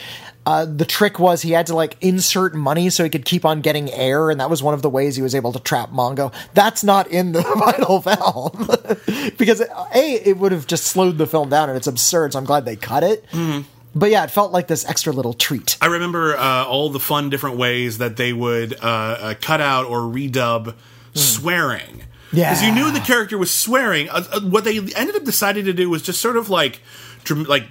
[0.44, 3.60] Uh, the trick was he had to like insert money so he could keep on
[3.60, 6.32] getting air, and that was one of the ways he was able to trap Mongo.
[6.54, 7.42] That's not in the
[7.76, 12.32] final film because a it would have just slowed the film down, and it's absurd.
[12.32, 13.24] So I'm glad they cut it.
[13.30, 13.68] Mm-hmm.
[13.94, 15.76] But yeah, it felt like this extra little treat.
[15.80, 19.86] I remember uh, all the fun different ways that they would uh, uh, cut out
[19.86, 20.74] or redub
[21.14, 22.04] swearing.
[22.32, 22.50] Yeah.
[22.50, 24.08] because you knew the character was swearing.
[24.08, 26.80] Uh, uh, what they ended up deciding to do was just sort of like,
[27.28, 27.64] like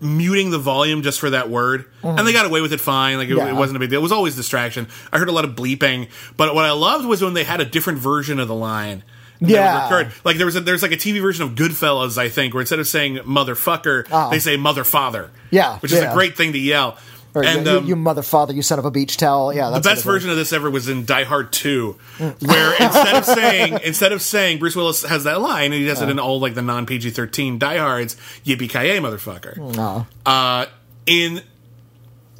[0.00, 3.16] muting the volume just for that word, and they got away with it fine.
[3.18, 3.48] Like it, Yeah.
[3.48, 4.00] it wasn't a big deal.
[4.00, 4.88] It was always distraction.
[5.12, 7.64] I heard a lot of bleeping, but what I loved was when they had a
[7.64, 9.02] different version of the line.
[9.40, 10.10] Yeah.
[10.24, 12.78] Like there was a, there's like a TV version of Goodfellas, I think, where instead
[12.78, 14.30] of saying motherfucker, Uh-huh.
[14.30, 15.30] they say mother father.
[15.50, 16.10] Yeah, which is yeah.
[16.10, 16.96] a great thing to yell.
[17.34, 19.52] Or, and you, um, you mother father, you son of a beach towel.
[19.52, 21.96] Yeah, the best version of this ever was in Die Hard 2,
[22.40, 26.00] where instead of saying instead of saying Bruce Willis has that line, and he does
[26.00, 30.06] it in all like the non PG thirteen Die Hards, yippee ki motherfucker.
[30.24, 30.66] Uh,
[31.06, 31.42] in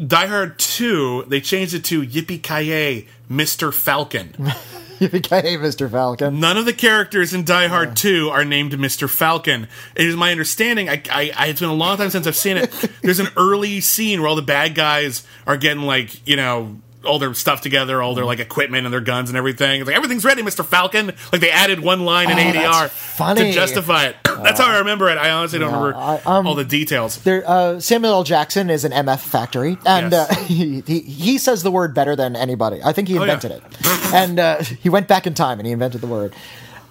[0.04, 4.34] Die Hard 2, they changed it to yippee ki Mister Falcon.
[4.98, 5.90] You became Mr.
[5.90, 6.40] Falcon.
[6.40, 9.08] None of the characters in Die Hard 2 are named Mr.
[9.08, 9.68] Falcon.
[9.94, 12.56] It is my understanding, I, I, I, it's been a long time since I've seen
[12.56, 12.70] it.
[13.02, 16.76] There's an early scene where all the bad guys are getting, like, you know,
[17.06, 19.80] all their stuff together, all their, like, equipment and their guns and everything.
[19.80, 20.64] It's like, everything's ready, Mr.
[20.64, 21.12] Falcon.
[21.32, 23.44] Like, they added one line in Oh, ADR funny.
[23.44, 24.16] to justify it.
[24.24, 25.16] That's how I remember it.
[25.18, 27.18] I honestly don't remember I- um, all the details.
[27.22, 28.24] There, uh, Samuel L.
[28.24, 30.30] Jackson is an MF factory, and Yes.
[30.30, 32.80] uh, he, he he says the word better than anybody.
[32.84, 33.34] I think he Oh, yeah.
[33.34, 33.62] invented it,
[34.14, 36.34] and uh, he went back in time and he invented the word.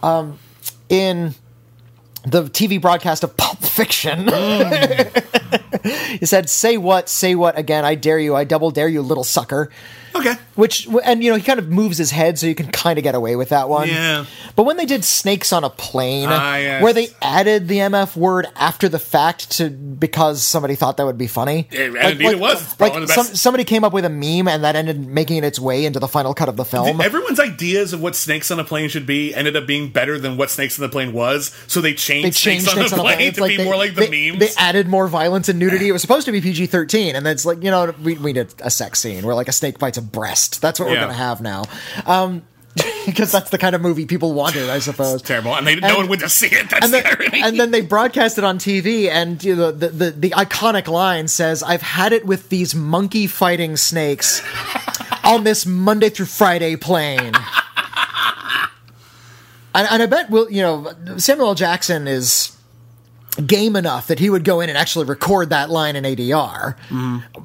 [0.01, 0.39] Um,
[0.89, 1.35] in
[2.25, 6.19] the TV broadcast of Pulp Fiction, Mm.
[6.19, 7.09] he said, "Say what?
[7.09, 7.83] Say what again?
[7.85, 8.35] I dare you!
[8.35, 9.69] I double dare you, little sucker."
[10.15, 10.33] Okay.
[10.55, 13.03] Which and you know he kind of moves his head so you can kind of
[13.03, 13.87] get away with that one.
[13.87, 14.25] Yeah.
[14.55, 16.83] But when they did snakes on a plane, Ah, yes.
[16.83, 21.17] where they added the MF word after the fact to because somebody thought that would
[21.17, 21.67] be funny.
[21.71, 22.79] It- and indeed it was.
[22.79, 25.05] Like one of the some, best- somebody came up with a meme and that ended
[25.07, 27.01] making its way into the final cut of the film.
[27.01, 30.37] Everyone's ideas of what snakes on a plane should be ended up being better than
[30.37, 33.19] what snakes on the plane was, so they changed, they changed snakes, on, the plane
[33.21, 34.39] It's to like be they- more like the they, memes.
[34.39, 35.87] They added more violence and nudity.
[35.89, 38.33] It was supposed to be PG thirteen, and then it's like you know we we
[38.33, 40.61] did a sex scene where like a snake bites a breast.
[40.61, 41.65] That's what we're gonna have now.
[42.05, 42.43] Um,
[43.05, 45.21] because that's the kind of movie people wanted, I suppose.
[45.21, 46.69] Terrible, and they no one went to see it.
[46.69, 49.89] That's and then, the and then they broadcast it on TV, and you know, the,
[49.89, 54.41] the the iconic line says, "I've had it with these monkey fighting snakes
[55.23, 57.19] on this Monday through Friday plane."
[59.75, 61.55] and, and I bet, will you know, Samuel L.
[61.55, 62.52] Jackson is
[63.47, 66.75] game enough that he would go in and actually record that line in ADR.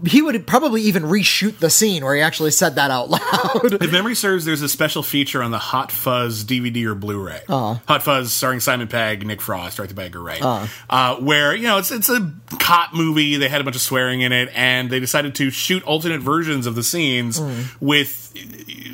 [0.07, 3.83] He would probably even reshoot the scene where he actually said that out loud.
[3.83, 7.41] If memory serves, there's a special feature on the Hot Fuzz DVD or Blu-ray.
[7.49, 7.81] Uh-huh.
[7.89, 10.43] Hot Fuzz, starring Simon Pegg, Nick Frost, directed by Edgar Wright.
[10.43, 10.67] Uh-huh.
[10.91, 13.37] Uh, where you know it's it's a cop movie.
[13.37, 16.67] They had a bunch of swearing in it, and they decided to shoot alternate versions
[16.67, 17.63] of the scenes Hmm.
[17.81, 18.35] with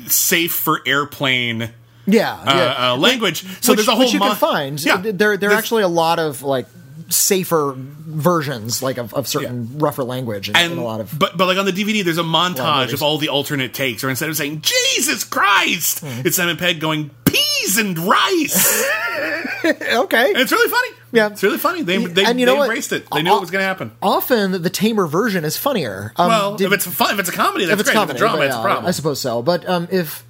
[0.07, 1.71] safe for airplane
[2.07, 2.91] yeah, uh, yeah.
[2.91, 3.41] uh, language.
[3.61, 4.83] So which, there's a whole which you mo- can find.
[4.83, 6.67] Yeah, there there are actually a lot of like
[7.09, 11.17] safer versions, like of, of certain rougher language, and a lot of.
[11.17, 14.09] but but like on the DVD, there's a montage of all the alternate takes, or
[14.09, 16.21] instead of saying Jesus Christ, Hmm.
[16.25, 18.83] it's Simon Pegg going peas and rice.
[19.65, 20.89] okay, And it's really funny.
[21.11, 21.27] Yeah.
[21.27, 21.81] it's really funny.
[21.81, 22.75] They they, And you they know what?
[22.77, 23.05] it.
[23.13, 23.91] They knew Uh, it was going to happen.
[24.01, 26.11] often the tamer version is funnier.
[26.17, 27.95] Um, Well, did- if it's fun, if it's a comedy, that's if it's great.
[27.95, 28.85] comedy, if it's a drama, but it's a problem.
[28.85, 29.41] I suppose so.
[29.41, 30.23] But um, if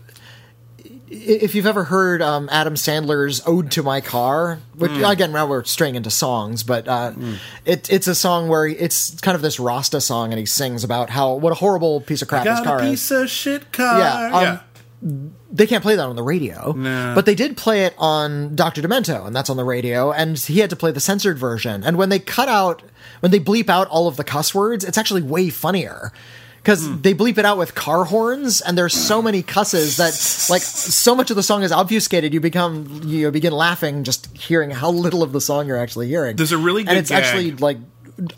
[1.10, 5.04] if you've ever heard um, Adam Sandler's "Ode to My Car," which Hmm.
[5.06, 7.14] again now we're straying into songs, but uh,
[7.66, 11.10] it, it's a song where it's kind of this Rasta song, and he sings about
[11.10, 12.90] how what a horrible piece of crap his car a is.
[12.90, 14.00] piece of shit car.
[14.00, 14.60] Yeah,
[15.04, 16.72] um, they can't play that on the radio.
[16.72, 17.12] No.
[17.14, 18.82] But they did play it on Dr.
[18.82, 21.84] Demento, and that's on the radio, and he had to play the censored version.
[21.84, 22.82] And when they cut out,
[23.20, 26.12] when they bleep out all of the cuss words, it's actually way funnier.
[26.66, 27.02] Because Hmm.
[27.02, 30.14] they bleep it out with car horns, and there's so many cusses that,
[30.52, 32.34] like, so much of the song is obfuscated.
[32.34, 36.38] You become, you begin laughing just hearing how little of the song you're actually hearing.
[36.38, 37.62] There's a really and good it's actually gag.
[37.62, 37.78] like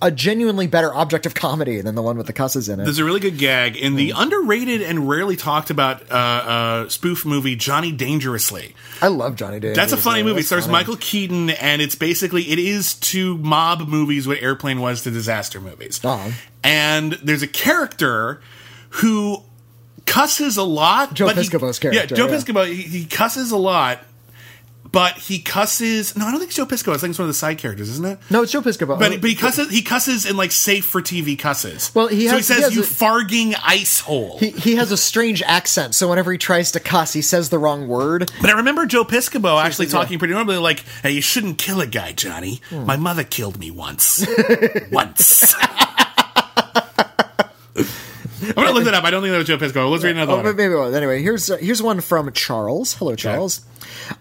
[0.02, 2.84] a genuinely better object of comedy than the one with the cusses in it.
[2.86, 3.98] There's a really good gag in Hmm.
[3.98, 8.74] the underrated and rarely talked about uh, uh, spoof movie Johnny Dangerously.
[9.04, 9.74] I love Johnny Day.
[9.74, 10.40] That's a funny movie.
[10.42, 10.74] It stars funny.
[10.74, 15.62] Michael Keaton, and it's basically it is to mob movies what Airplane was to disaster
[15.62, 16.02] movies.
[16.04, 16.32] Uh-huh.
[16.68, 18.42] And there's a character
[18.90, 19.42] who
[20.06, 21.14] cusses a lot.
[21.14, 22.34] Joe Piscopo's character, Yeah, Joe yeah.
[22.36, 22.68] Piscopo.
[22.68, 24.04] He, he cusses a lot,
[24.92, 26.18] but he cusses.
[26.18, 26.94] No, I don't think it's Joe Piscopo.
[26.94, 28.20] I think it's one of the side characters, isn't it?
[28.30, 29.00] No, it's Joe Piscopo.
[29.00, 29.70] But, but he cusses.
[29.70, 31.94] He cusses in like safe for TV cusses.
[31.96, 34.38] Well, he so he says he has you a- farging ice hole.
[34.40, 37.60] He, he has a strange accent, so whenever he tries to cuss, he says the
[37.60, 38.30] wrong word.
[38.42, 39.94] But I remember Joe Piscopo actually yeah.
[39.94, 42.62] talking pretty normally, like, "Hey, you shouldn't kill a guy, Johnny.
[42.70, 42.86] Hmm.
[42.86, 44.26] My mother killed me once,
[44.92, 45.56] once."
[48.50, 49.04] I'm gonna look that up.
[49.04, 49.90] I don't think that was Joe Piscopo.
[49.92, 50.56] Let's read another Oh, one.
[50.56, 50.94] maybe well.
[50.94, 52.94] Anyway, here's uh, here's one from Charles.
[52.94, 53.62] Hello, Charles.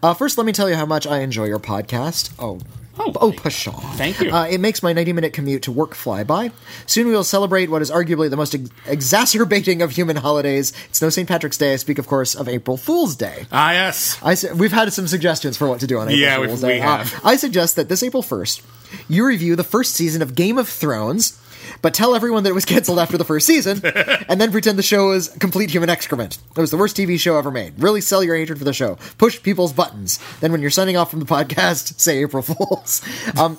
[0.03, 2.33] Uh, first, let me tell you how much I enjoy your podcast.
[2.39, 2.59] Oh.
[2.99, 3.79] Oh, Oh, pshaw.
[3.97, 4.31] Thank you.
[4.33, 6.51] Uh, it makes my 90 minute commute to work fly by.
[6.87, 10.73] Soon we will celebrate what is arguably the most ex- exacerbating of human holidays.
[10.89, 11.29] It's no St.
[11.29, 11.75] Patrick's Day.
[11.75, 13.45] I speak, of course, of April Fool's Day.
[13.53, 14.19] ah, yes.
[14.23, 16.69] I su- we've had some suggestions for what to do on April Yeah, Fool's we
[16.71, 16.81] Day.
[16.81, 17.21] Uh, have.
[17.23, 18.63] I suggest that this April 1st,
[19.11, 21.39] you review the first season of Game of Thrones,
[21.87, 23.81] but tell everyone that it was canceled after the first season,
[24.29, 26.39] and then pretend the show is complete human excrement.
[26.57, 27.75] It was the worst TV show ever made.
[27.81, 28.99] Really sell your hatred for the show.
[29.19, 30.19] Push people's buttons.
[30.41, 33.03] Then when you're signing off from the podcast, say April Fools.
[33.39, 33.57] Um,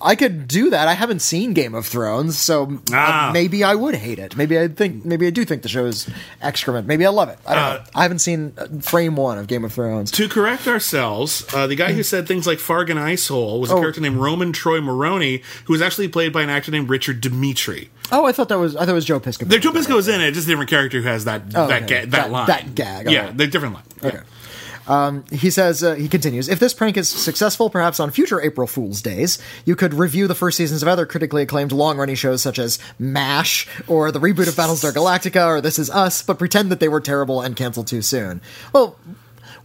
[0.00, 0.88] I could do that.
[0.88, 3.30] I haven't seen Game of Thrones, so uh, Ah.
[3.34, 4.38] maybe I would hate it.
[4.38, 5.04] Maybe I think.
[5.04, 6.08] Maybe I do think the show is
[6.40, 6.86] excrement.
[6.86, 7.38] Maybe I love it.
[7.46, 7.82] I don't Uh, know.
[7.94, 10.10] I haven't seen uh, frame one of Game of Thrones.
[10.12, 13.74] To correct ourselves, uh, the guy who said things like Farg and Icehole was a
[13.74, 13.80] Oh.
[13.80, 17.65] character named Roman Troy Moronie, who was actually played by an actor named Richard Dimitri.
[18.12, 19.48] Oh, I thought that was I thought it was Joe Piscopo.
[19.48, 21.86] There, Joe Piscopo's in it, just a different character who has that Oh, that okay.
[21.86, 22.46] ga- that, That- line.
[22.46, 23.36] that gag, Yeah, alright.
[23.36, 23.84] the different line.
[24.02, 24.08] Yeah.
[24.08, 24.18] Okay.
[24.88, 26.48] Um, he says uh, he continues.
[26.48, 30.34] If this prank is successful, perhaps on future April Fool's days, you could review the
[30.36, 34.54] first seasons of other critically acclaimed long-running shows such as MASH or the reboot of
[34.54, 38.00] Battlestar Galactica or This Is Us, but pretend that they were terrible and canceled too
[38.02, 38.40] soon.
[38.72, 38.96] Well.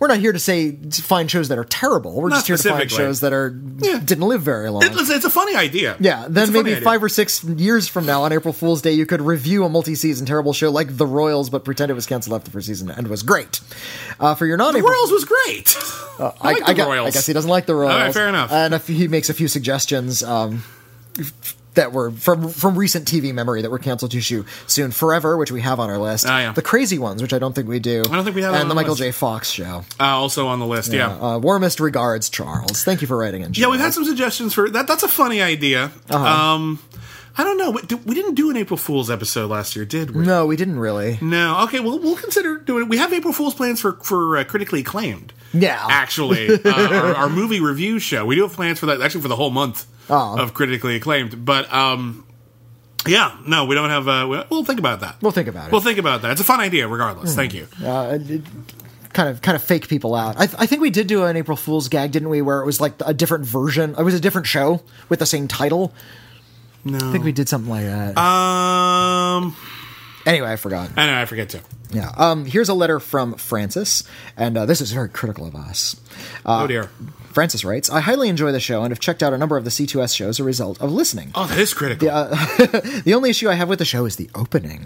[0.02, 2.20] We're not here to say to find shows that are terrible.
[2.20, 4.00] We're Not just here to find shows that are yeah.
[4.00, 4.82] didn't live very long.
[4.82, 5.96] It- it's, a funny idea.
[6.00, 8.82] Yeah, then It's a funny maybe five or six years from now, on April Fool's
[8.82, 12.08] Day, you could review a multi-season terrible show like The Royals, but pretend it was
[12.08, 13.62] canceled after the first season and was great.
[14.20, 15.78] Uh, for your non-April, Royals was great.
[16.20, 17.08] I, like I, the I, Royals.
[17.10, 17.94] I guess he doesn't like the Royals.
[17.94, 18.52] All right, fair enough.
[18.52, 20.64] And if he makes a few suggestions, um,
[21.76, 24.92] that were from from recent TV memory that were canceled too shoo- soon.
[24.92, 26.26] Forever, which we have on our list.
[26.28, 26.52] Ah, yeah.
[26.52, 28.02] The Crazy Ones, which I don't think we do.
[28.10, 29.02] I don't think we have And on the Michael list.
[29.04, 29.12] J.
[29.12, 29.84] Fox show.
[30.00, 31.12] Uh, also on the list, yeah.
[31.12, 32.84] Uh, warmest regards, Charles.
[32.84, 33.54] Thank you for writing in.
[33.54, 34.88] Yeah, we've had some suggestions for that.
[34.88, 35.92] That's a funny idea.
[36.10, 36.26] Uh-huh.
[36.26, 36.80] Um,
[37.38, 37.72] I don't know.
[38.06, 40.26] We didn't do an April Fool's episode last year, did we?
[40.26, 41.18] No, we didn't really.
[41.22, 41.62] No.
[41.64, 41.80] Okay.
[41.80, 42.90] Well, we'll consider doing it.
[42.90, 45.32] We have April Fool's plans for for uh, critically acclaimed.
[45.54, 45.86] Yeah.
[45.90, 46.60] Actually, uh,
[46.94, 48.26] our, our movie review show.
[48.26, 49.02] We do have plans for that.
[49.02, 50.38] Actually, for the whole month Oh.
[50.40, 51.46] of critically acclaimed.
[51.46, 52.26] But um,
[53.08, 54.08] yeah, no, we don't have.
[54.08, 55.16] Uh, we- we'll think about that.
[55.22, 55.72] We'll think about it.
[55.72, 56.32] We'll think about that.
[56.32, 57.34] It's a fun idea, regardless.
[57.36, 57.68] Thank you.
[57.84, 58.42] uh, it-
[59.14, 60.38] kind of kind of fake people out.
[60.38, 62.42] I, I think we did do an April Fool's gag, didn't we?
[62.42, 63.96] Where it was like a different version.
[63.98, 65.94] It was a different show with the same title.
[66.84, 66.98] No.
[66.98, 68.18] I think we did something like that.
[68.18, 69.56] Um,
[70.26, 70.90] anyway, I forgot.
[70.98, 71.22] I know.
[71.22, 71.62] I forget to.
[71.92, 72.12] Yeah.
[72.18, 72.46] Um.
[72.46, 74.04] Here's a letter from Francis,
[74.38, 75.96] and uh, this is very critical of us.
[76.46, 76.90] Uh, oh dear.
[77.32, 79.70] Francis writes, "I highly enjoy the show and have checked out a number of the
[79.70, 82.08] C2S shows as a result of listening." Oh, that is critical.
[83.04, 84.86] The only issue I have with the show is the opening.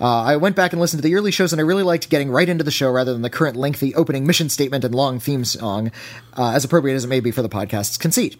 [0.00, 2.30] Uh, I went back and listened to the early shows, and I really liked getting
[2.30, 5.44] right into the show rather than the current lengthy opening mission statement and long theme
[5.44, 5.90] song,
[6.36, 8.36] uh, as appropriate as it may be for the podcast's conceit.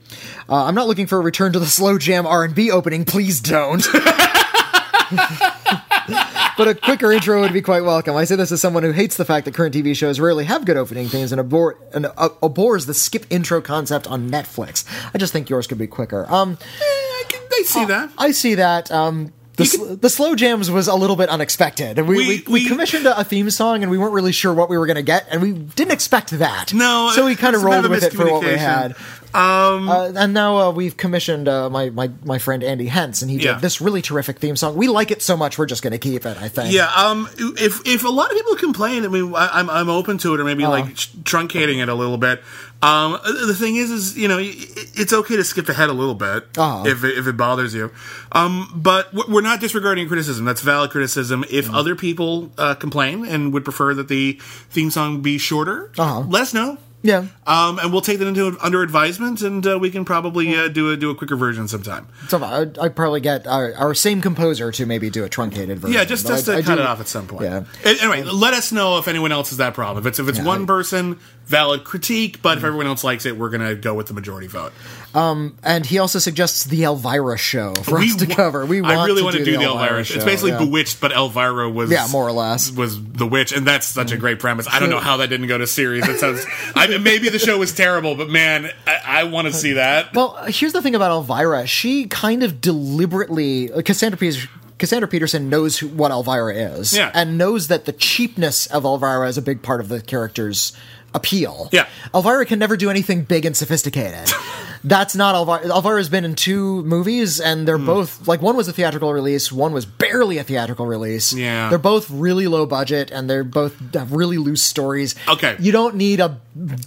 [0.49, 3.05] Uh, I'm not looking for a return to the slow jam R&B opening.
[3.05, 3.87] Please don't.
[6.57, 8.17] but a quicker intro would be quite welcome.
[8.17, 10.65] I say this as someone who hates the fact that current TV shows rarely have
[10.65, 14.85] good opening themes and, abhor- and uh, abhors the skip intro concept on Netflix.
[15.15, 16.27] I just think yours could be quicker.
[16.33, 17.41] Um, I can.
[17.53, 18.11] I see that.
[18.19, 18.91] I see that.
[18.91, 21.99] Um, the, sl- the slow jams was a little bit unexpected.
[21.99, 24.53] And we, We- we, we, commissioned a, a theme song and we weren't really sure
[24.53, 26.75] what we were going to get, and we didn't expect that.
[26.75, 28.95] No, so we kind of it's a bit rolled with it for what we had.
[29.37, 33.31] Um, uh, and now uh, we've commissioned uh, my, my my friend Andy Hens, and
[33.31, 33.59] he did Yeah.
[33.59, 34.77] this really terrific theme song.
[34.77, 36.37] We like it so much, we're just going to keep it.
[36.41, 36.73] I think.
[36.73, 40.19] Yeah, um, if if a lot of people complain, I mean, I, I'm I'm open
[40.19, 40.73] to it, or maybe Uh-huh.
[40.73, 42.43] like truncating it a little bit.
[42.83, 46.45] Um, the thing is, is you know, it's okay to skip ahead a little bit
[46.57, 46.85] Uh-huh.
[46.87, 47.91] if it, if it bothers you.
[48.33, 50.45] Um, but we're not disregarding criticism.
[50.45, 51.45] That's valid criticism.
[51.51, 51.75] If Mm-hmm.
[51.75, 54.39] other people uh, complain and would prefer that the
[54.71, 56.21] theme song be shorter, Uh-huh.
[56.29, 56.79] let us know.
[57.03, 57.27] Yeah.
[57.47, 60.91] Um, and we'll take that into under advisement, and uh, we can probably uh, do
[60.91, 62.09] a do a quicker version sometime.
[62.29, 65.95] So I'd, I'd probably get our, our same composer to maybe do a truncated version.
[65.95, 67.45] Yeah, just, just to I cut do- it off at some point.
[67.45, 67.65] Yeah.
[67.85, 70.05] Anyway, let us know if anyone else has that problem.
[70.05, 72.43] If it's if it's Yeah, one I- person, valid critique.
[72.43, 74.73] But if everyone else likes it, we're gonna go with the majority vote.
[75.17, 78.67] Um, and he also suggests the Elvira show for us to wa- cover.
[78.67, 80.05] We want I really to want to do, the Elvira.
[80.05, 80.17] show.
[80.17, 80.59] It's basically yeah.
[80.59, 82.71] Bewitched, but Elvira was Yeah, more or less.
[82.71, 84.21] was the witch, and that's such a mm.
[84.21, 84.69] great premise.
[84.69, 86.07] I don't know how that didn't go to series.
[86.07, 86.45] It sounds.
[86.75, 90.13] I mean, maybe the show was terrible, but man, I, I want to see that.
[90.15, 91.67] Well, here's the thing about Elvira.
[91.67, 94.47] She kind of deliberately uh, Cassandra Peters,
[94.79, 97.11] Cassandra Peterson knows who, what Elvira is, Yeah.
[97.15, 100.75] and knows that the cheapness of Elvira is a big part of the character's
[101.15, 101.71] appeal.
[101.73, 101.87] Yeah.
[102.15, 104.29] Elvira can never do anything big and sophisticated.
[104.85, 105.67] That's not Elvira.
[105.69, 107.87] Elvira's been in two movies, and they're Hmm.
[107.87, 111.33] both like one was a theatrical release, one was barely a theatrical release.
[111.33, 111.69] Yeah.
[111.69, 115.15] they're both really low budget, and they're both have really loose stories.
[115.29, 115.57] Okay.
[115.59, 116.39] you don't need a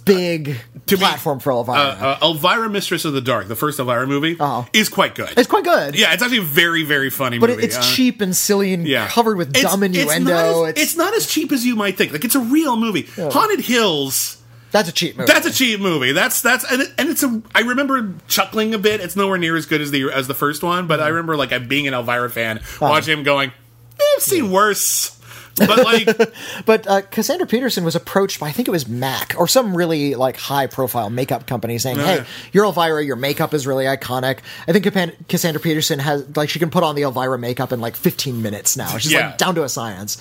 [0.04, 0.56] big
[0.86, 1.78] To be- platform for Elvira.
[1.78, 4.64] Uh, uh, Elvira, Mistress of the Dark, the first Elvira movie, Uh-huh.
[4.72, 5.30] is quite good.
[5.36, 5.94] it's quite good.
[5.96, 7.62] yeah, it's actually a very, very funny But movie.
[7.64, 9.08] it's Uh, cheap and silly and yeah.
[9.08, 10.10] covered with It's- dumb innuendo.
[10.12, 12.12] It's not, as, it's not as cheap as you might think.
[12.12, 13.08] Like it's a real movie.
[13.16, 14.36] Haunted Hills.
[14.70, 15.32] That's a cheap movie.
[15.32, 16.12] That's a cheap movie.
[16.12, 17.42] That's that's and, it, and it's a.
[17.54, 19.00] I remember chuckling a bit.
[19.00, 21.14] It's nowhere near as good as the as the first one, but I Mm-hmm.
[21.16, 25.16] remember like being an Elvira fan, watching him going, eh, "I've seen worse."
[25.56, 26.32] But like,
[26.64, 30.14] but uh, Cassandra Peterson was approached by I think it was Mac or some really
[30.14, 32.24] like high profile makeup company saying, "Hey, yeah.
[32.52, 33.04] you're Elvira.
[33.04, 34.38] Your makeup is really iconic."
[34.68, 34.84] I think
[35.28, 38.76] Cassandra Peterson has like she can put on the Elvira makeup in like 15 minutes
[38.76, 38.96] now.
[38.96, 39.26] She's Yeah.
[39.30, 40.16] like down to a science.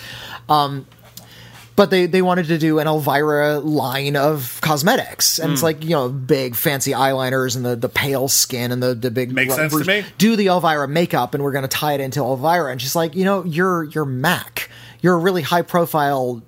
[0.50, 0.88] Um,
[1.80, 5.40] but they, they wanted to do an Elvira line of cosmetics.
[5.40, 5.54] And Hmm.
[5.54, 9.10] it's like, you know, big fancy eyeliners and the, the pale skin and the, the
[9.10, 10.04] big Makes sense to me.
[10.18, 12.70] Do the Elvira makeup and we're gonna tie it into Elvira.
[12.70, 14.70] And she's like, you know, you're you're Mac.
[15.00, 16.44] You're a really high profile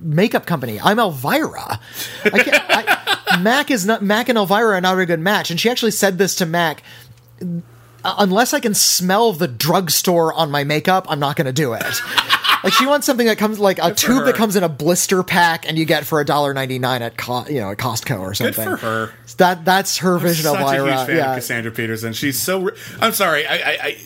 [0.00, 0.78] makeup company.
[0.78, 1.80] I'm Elvira.
[2.26, 5.50] I can't, I, Mac is not Mac and Elvira are not a good match.
[5.50, 6.82] And she actually said this to Mac.
[7.40, 7.46] "Uh,
[8.18, 11.82] Unless I can smell the drugstore on my makeup, I'm not going to do it.
[12.64, 14.24] Like she wants something that comes like a for tube her.
[14.24, 17.16] that comes in a blister pack and you get for a dollar ninety nine at
[17.16, 18.64] Co- you know at Costco or good something.
[18.64, 19.12] for her.
[19.36, 20.84] That that's her vision Such of Elvira.
[20.84, 21.30] a huge fan yeah.
[21.32, 22.12] of Cassandra Peterson.
[22.12, 22.62] She's so.
[22.62, 23.46] Re- I'm sorry.
[23.46, 23.54] I.
[23.54, 23.96] I, I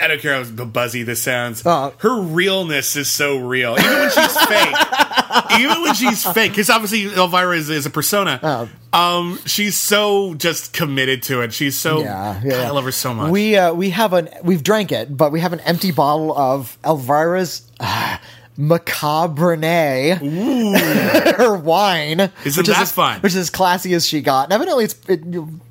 [0.00, 1.64] I don't care how buzzy this sounds.
[1.64, 1.92] Uh.
[1.98, 5.60] Her realness is so real, even when she's fake.
[5.60, 8.68] even when she's fake, because obviously Elvira is, is a persona.
[8.92, 11.52] Um, she's so just committed to it.
[11.52, 12.00] She's so.
[12.00, 12.52] Yeah, God.
[12.52, 13.30] I love her so much.
[13.30, 16.78] We uh, we have an we've drank it, but we have an empty bottle of
[16.82, 18.18] Elvira's uh,
[18.56, 19.56] Macabre
[21.36, 22.20] her wine.
[22.20, 23.20] Isn't which that as, fun?
[23.20, 24.44] Which is as classy as she got.
[24.44, 25.20] And evidently, it's it,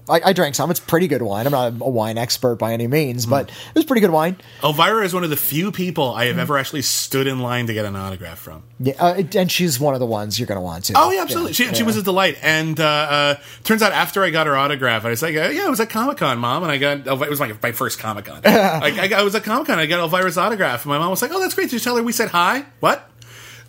[0.08, 0.70] I, I drank some.
[0.72, 1.46] It's pretty good wine.
[1.48, 4.38] I'm not a wine expert by any means, but it was pretty good wine.
[4.64, 7.74] Elvira is one of the few people I have ever actually stood in line to
[7.74, 8.64] get an autograph from.
[8.80, 10.94] Yeah, uh, and she's one of the ones you're going to want to.
[10.96, 11.54] Oh yeah, absolutely.
[11.54, 15.06] she, she was a delight, and uh, uh, turns out after I got her autograph,
[15.06, 17.30] I was like, uh, "Yeah, it was at Comic Con, Mom," and I got it
[17.30, 18.42] was like my first Comic Con.
[18.46, 21.22] I, got- I was at Comic Con, I got Elvira's autograph, and my mom was
[21.22, 22.66] like, "Oh, that's great." Did you tell her we said hi?
[22.80, 23.10] What?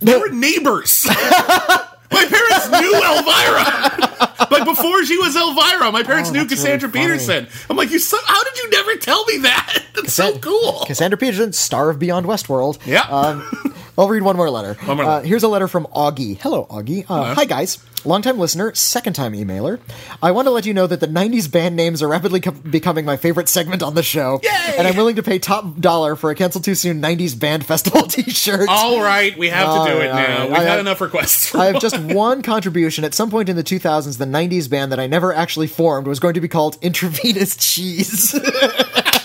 [0.02, 1.06] We were neighbors.
[2.11, 4.49] my parents knew Elvira.
[4.51, 7.07] like before she was Elvira, my parents Oh, knew Cassandra really.
[7.07, 7.49] Peterson.
[7.70, 7.99] I'm like, you.
[7.99, 9.83] So, how did you never tell me that?
[9.95, 10.85] That's so cool.
[10.87, 12.78] Cassandra Peterson, star of Beyond Westworld.
[12.87, 13.03] Yeah.
[13.03, 14.77] Um, I'll read one more letter.
[14.86, 16.39] more Uh, here's a letter from Augie.
[16.39, 17.05] Hello, Augie.
[17.09, 17.78] Uh, Hi, guys.
[18.05, 19.81] Longtime listener, second time emailer.
[20.23, 23.05] I want to let you know that the 90s band names are rapidly co- becoming
[23.05, 24.39] my favorite segment on the show.
[24.44, 24.74] Yay!
[24.78, 28.02] And I'm willing to pay top dollar for a Cancel Too Soon 90s Band Festival
[28.06, 28.68] t shirt.
[28.68, 30.44] All right, we have to do it now.
[30.47, 31.48] We've I had have- enough requests.
[31.48, 33.02] For I have just one contribution.
[33.02, 36.20] At some point in the 2000s, the 90s band that I never actually formed was
[36.20, 38.39] going to be called Intravenous Cheese.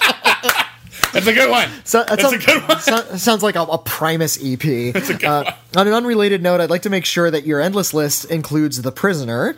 [1.25, 1.69] That's a good one.
[1.83, 2.79] So, that That's a sounds, good one.
[2.79, 4.93] so- sounds like a, a Primus EP.
[4.93, 7.61] That's a good uh, On an unrelated note, I'd like to make sure that your
[7.61, 9.57] endless list includes The Prisoner.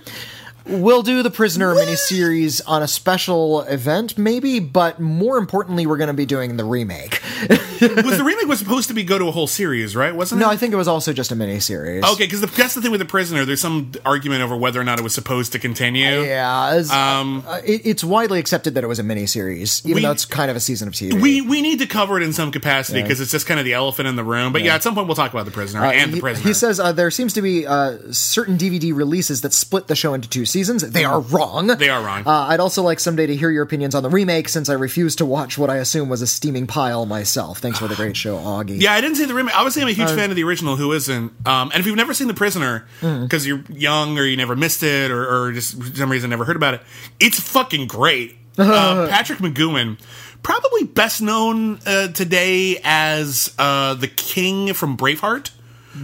[0.66, 6.08] We'll do the Prisoner miniseries on a special event, maybe, but more importantly, we're going
[6.08, 7.22] to be doing the remake.
[7.50, 10.16] was the remake was supposed to be go to a whole series, right?
[10.16, 10.54] Wasn't No, it?
[10.54, 12.04] I think it was also just a miniseries.
[12.14, 13.44] Okay, because that's the thing with the prisoner.
[13.44, 16.22] There's some argument over whether or not it was supposed to continue.
[16.22, 20.02] Yeah, it's, Um, uh, it, it's widely accepted that it was a miniseries, even We-
[20.04, 21.20] though it's kind of a season of TV.
[21.22, 23.74] We we need to cover it in some capacity because it's just kind of the
[23.74, 24.54] elephant in the room.
[24.54, 24.76] But yeah.
[24.76, 26.48] at some point we'll talk about the prisoner Uh, and he, the prisoner.
[26.48, 30.14] he says uh, there seems to be uh, certain DVD releases that split the show
[30.14, 30.90] into two seasons.
[30.90, 31.68] They are wrong.
[31.68, 32.24] They are wrong.
[32.26, 35.18] Uh, I'd also like someday to hear your opinions on the remake, since I refuse
[35.18, 37.58] to watch what I assume was a steaming pile myself.
[37.60, 38.80] Thanks for the great show, Augie.
[38.80, 39.58] yeah, I didn't see the remake.
[39.58, 40.78] Obviously, I'm a Uh, huge fan of the original.
[40.78, 41.34] Who isn't?
[41.46, 43.24] Um, and if you've never seen the prisoner Mm.
[43.24, 46.46] because you're young or you never missed it or, or just for some reason never
[46.46, 46.82] heard about it,
[47.20, 48.38] it's fucking great.
[48.58, 49.98] uh, Patrick McGoohan,
[50.44, 55.50] probably best known uh, today as uh, the King from Braveheart.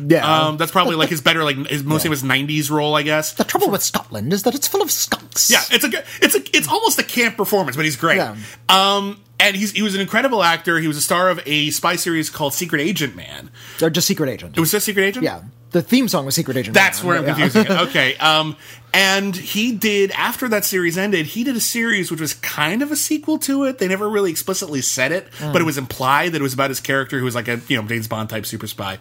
[0.07, 0.47] Yeah.
[0.47, 3.33] Um, that's probably like his better, like his most famous '90s role, I guess.
[3.33, 5.49] the trouble with Scotland is that it's full of skunks.
[5.49, 8.17] Yeah, it's a it's a it's almost a camp performance, but he's great.
[8.17, 8.35] Yeah.
[8.67, 10.79] Um, and he's he was an incredible actor.
[10.79, 13.49] He was a star of a spy series called Secret Agent Man.
[13.81, 14.57] Or just Secret Agent.
[14.57, 15.23] It was just Secret Agent.
[15.23, 15.41] yeah.
[15.71, 16.73] The theme song was Secret Agent.
[16.73, 17.35] That's where I'm Yeah.
[17.35, 17.69] confusing it.
[17.89, 18.15] Okay.
[18.17, 18.55] Um,
[18.91, 22.91] and he did after that series ended, he did a series which was kind of
[22.91, 23.77] a sequel to it.
[23.77, 26.79] They never really explicitly said it, but it was implied that it was about his
[26.79, 28.97] character who was like a you know James Bond type super spy.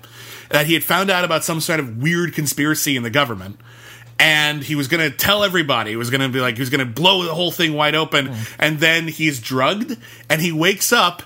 [0.51, 3.59] That he had found out about some sort of weird conspiracy in the government.
[4.21, 5.91] And he was going to tell everybody.
[5.91, 7.95] He was going to be like, he was going to blow the whole thing wide
[7.95, 8.35] open.
[8.59, 9.97] And then he's drugged,
[10.29, 11.23] and he wakes up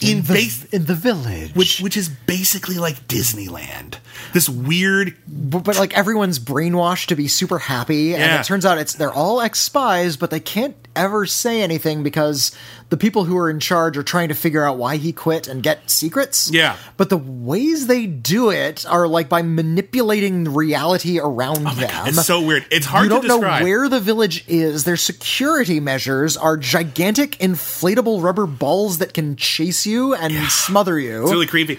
[0.00, 1.54] in, The- base, in the village.
[1.54, 3.96] which which is basically like Disneyland.
[4.32, 8.78] This weird but, but like everyone's brainwashed to be super happy, and it turns out
[8.78, 12.50] it's they're all ex spies, but they can't ever say anything because
[12.88, 15.62] the people who are in charge are trying to figure out why he quit and
[15.62, 16.50] get secrets.
[16.52, 16.76] Yeah.
[16.96, 21.90] but the ways they do it are like by manipulating the reality around them.
[21.92, 22.64] Oh It's so weird.
[22.70, 24.84] It's hard you don't know where the village is.
[24.84, 31.22] Their security measures are gigantic inflatable rubber balls that can chase you and smother you.
[31.22, 31.78] It's really creepy.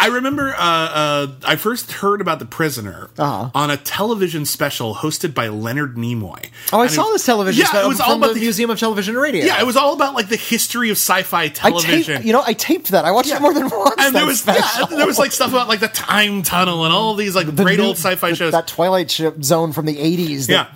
[0.00, 3.50] I remember uh, uh, I first heard about the prisoner Uh-huh.
[3.54, 6.50] on a television special hosted by Leonard Nimoy.
[6.72, 8.40] oh, I And it- saw this television Yeah, special it was from all about the,
[8.40, 9.44] the Museum of Television and Radio.
[9.44, 12.14] Yeah, it was all about like the history of sci-fi I television.
[12.16, 13.04] taped, you know, I taped that.
[13.04, 13.36] I watched Yeah.
[13.38, 13.94] it more than once.
[13.98, 14.86] and there was special.
[14.90, 17.64] yeah, there was like stuff about like the time tunnel and all these like The
[17.64, 18.52] great new- old sci-fi the- shows.
[18.52, 20.48] That Twilight Zone from the '80s.
[20.48, 20.66] Yeah.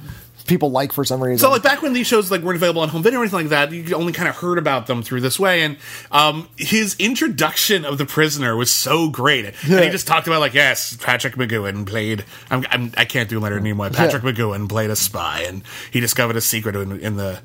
[0.47, 1.37] people like for some reason.
[1.39, 3.49] So like back when these shows like weren't available on home video or anything like
[3.51, 5.61] that, you only kind of heard about them through this way.
[5.63, 5.77] And
[6.11, 10.55] um, his introduction of the prisoner was so great, and he just talked about like
[10.55, 12.25] yes, Patrick McGoohan played.
[12.51, 13.95] I'm, I'm I can't do Leonard Nimoy.
[13.95, 17.41] Patrick McGoohan played a spy, and he discovered a secret in, in the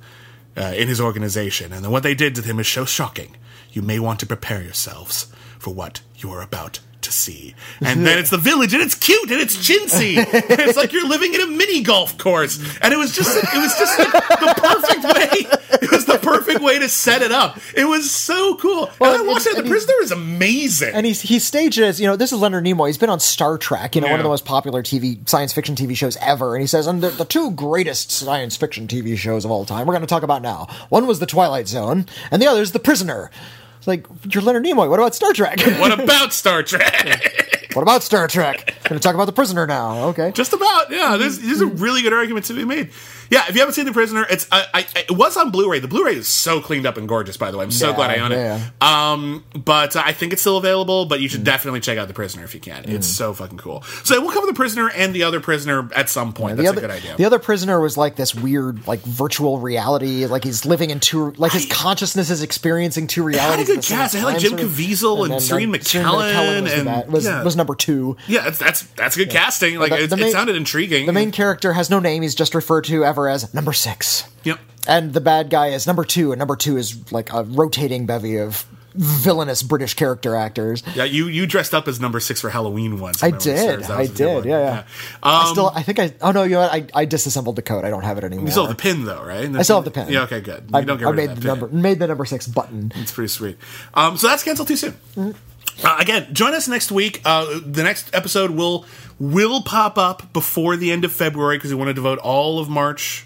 [0.57, 1.73] uh, in his organization.
[1.73, 3.35] And what they did to him is so shocking.
[3.71, 5.27] You may want to prepare yourselves
[5.57, 7.53] for what you are about to see.
[7.81, 10.17] And then it's the village, and it's cute, and it's chintzy.
[10.53, 12.57] And it's like you're living in a mini golf course.
[12.81, 15.79] And it was just, it was just like the perfect way.
[15.81, 17.57] It was the perfect way to set it up.
[17.75, 18.89] It was so cool.
[18.99, 19.55] Well, and I watched it.
[19.55, 20.93] The Prisoner is amazing.
[20.93, 22.87] and he's he stages, you know, this is Leonard Nimoy.
[22.87, 25.75] He's been on Star Trek, you know, one of the most popular TV science fiction
[25.75, 26.55] TV shows ever.
[26.55, 29.87] And he says, and the, the two greatest science fiction TV shows of all time,
[29.87, 30.67] we're going to talk about now.
[30.89, 33.31] One was The Twilight Zone, and the other is The Prisoner.
[33.83, 34.89] It's like you're Leonard Nimoy.
[34.89, 35.59] What about Star Trek?
[35.77, 37.67] what about Star Trek?
[37.73, 38.75] what about Star Trek?
[38.85, 40.05] Going to talk about The Prisoner now.
[40.05, 40.31] Okay.
[40.31, 41.17] Just about, yeah.
[41.17, 42.91] There's, there's a really good argument to be made.
[43.33, 45.79] Yeah, if you haven't seen The Prisoner, it's I, I, it was on Blu-ray.
[45.79, 47.35] The Blu-ray is so cleaned up and gorgeous.
[47.37, 48.57] By the way, I'm so Yeah, glad I own yeah.
[48.57, 48.83] it.
[48.83, 51.05] Um, but uh, I think it's still available.
[51.05, 51.31] But you Mm.
[51.31, 52.83] should definitely check out The Prisoner if you can.
[52.87, 53.81] It's so fucking cool.
[54.03, 56.57] So we'll cover The Prisoner and the other Prisoner at some point.
[56.57, 57.15] the That's other, a good idea.
[57.17, 60.25] The other prisoner was like this weird, like virtual reality.
[60.27, 63.71] Like he's living in two, like his consciousness is experiencing two It had a good
[63.71, 64.15] at the same cast.
[64.15, 64.53] It had like Jim.
[64.57, 67.43] Caviezel and, then, Serene uh, and bad- was, yeah.
[67.43, 68.15] was number two.
[68.27, 69.79] yeah, that's that's that's good casting.
[69.79, 71.05] Like The- it, the it main- sounded intriguing.
[71.07, 72.21] The main character has no name.
[72.21, 74.27] He's just referred to ever as number six.
[74.43, 74.59] Yep.
[74.87, 78.37] And the bad guy is number two, and number two is like a rotating bevy
[78.37, 80.83] of villainous British character actors.
[80.93, 83.23] Yeah, you you dressed up as number six for Halloween once.
[83.23, 83.83] I did.
[83.83, 84.45] I was a good did.
[84.45, 84.79] Yeah, yeah.
[84.79, 84.85] Um,
[85.23, 86.13] I still, I think I.
[86.21, 86.73] Oh no, you know what?
[86.73, 87.85] I, I disassembled the coat.
[87.85, 88.45] I don't have it anymore.
[88.45, 89.49] you still have the pin though, right?
[89.55, 90.09] I still have the pin.
[90.09, 90.23] Yeah.
[90.23, 90.41] Okay.
[90.41, 90.65] Good.
[90.69, 91.43] You I, don't get I made the pin.
[91.45, 92.91] number, made the number six button.
[92.95, 93.57] It's pretty sweet.
[93.93, 95.35] Um, so that's canceled too soon.
[95.83, 97.21] Uh, again, join us next week.
[97.25, 98.85] Uh, the next episode will
[99.19, 102.69] will pop up before the end of February because we want to devote all of
[102.69, 103.25] March.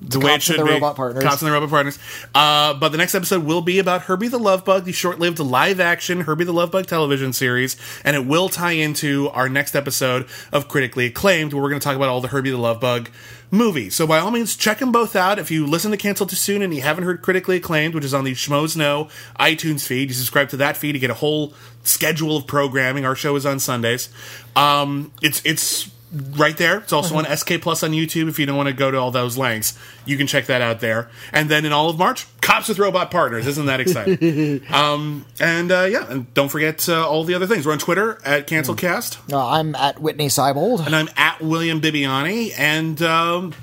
[0.00, 0.72] The way it should the be.
[0.72, 1.22] Robot Partners.
[1.22, 1.98] Cops and the Robot Partners.
[2.34, 5.38] Uh, but the next episode will be about Herbie the Love Bug, the short lived
[5.38, 7.76] live action Herbie the Love Bug television series.
[8.04, 11.84] And it will tie into our next episode of Critically Acclaimed, where we're going to
[11.84, 13.10] talk about all the Herbie the Love Bug
[13.50, 13.94] movies.
[13.94, 15.38] So by all means, check them both out.
[15.38, 18.12] If you listen to Cancel Too Soon and you haven't heard Critically Acclaimed, which is
[18.12, 19.08] on the Schmoes Know
[19.38, 23.04] iTunes feed, you subscribe to that feed to get a whole schedule of programming.
[23.04, 24.10] Our show is on Sundays.
[24.56, 25.90] Um, it's it's
[26.36, 26.78] right there.
[26.78, 28.28] It's also on SK Plus on YouTube.
[28.28, 30.80] If you don't want to go to all those links, you can check that out
[30.80, 31.08] there.
[31.32, 33.46] And then in all of March, Cops with Robot Partners.
[33.46, 34.62] Isn't that exciting?
[34.72, 37.66] um, and uh, yeah, and don't forget uh, all the other things.
[37.66, 40.84] We're on Twitter at CancelCast, Uh, I'm at Whitney Seibold.
[40.86, 42.52] and I'm at William Bibbiani.
[42.58, 43.54] And um,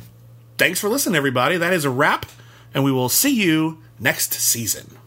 [0.57, 1.57] thanks for listening, everybody.
[1.57, 2.26] That is a wrap,
[2.73, 4.98] and we will see you next season.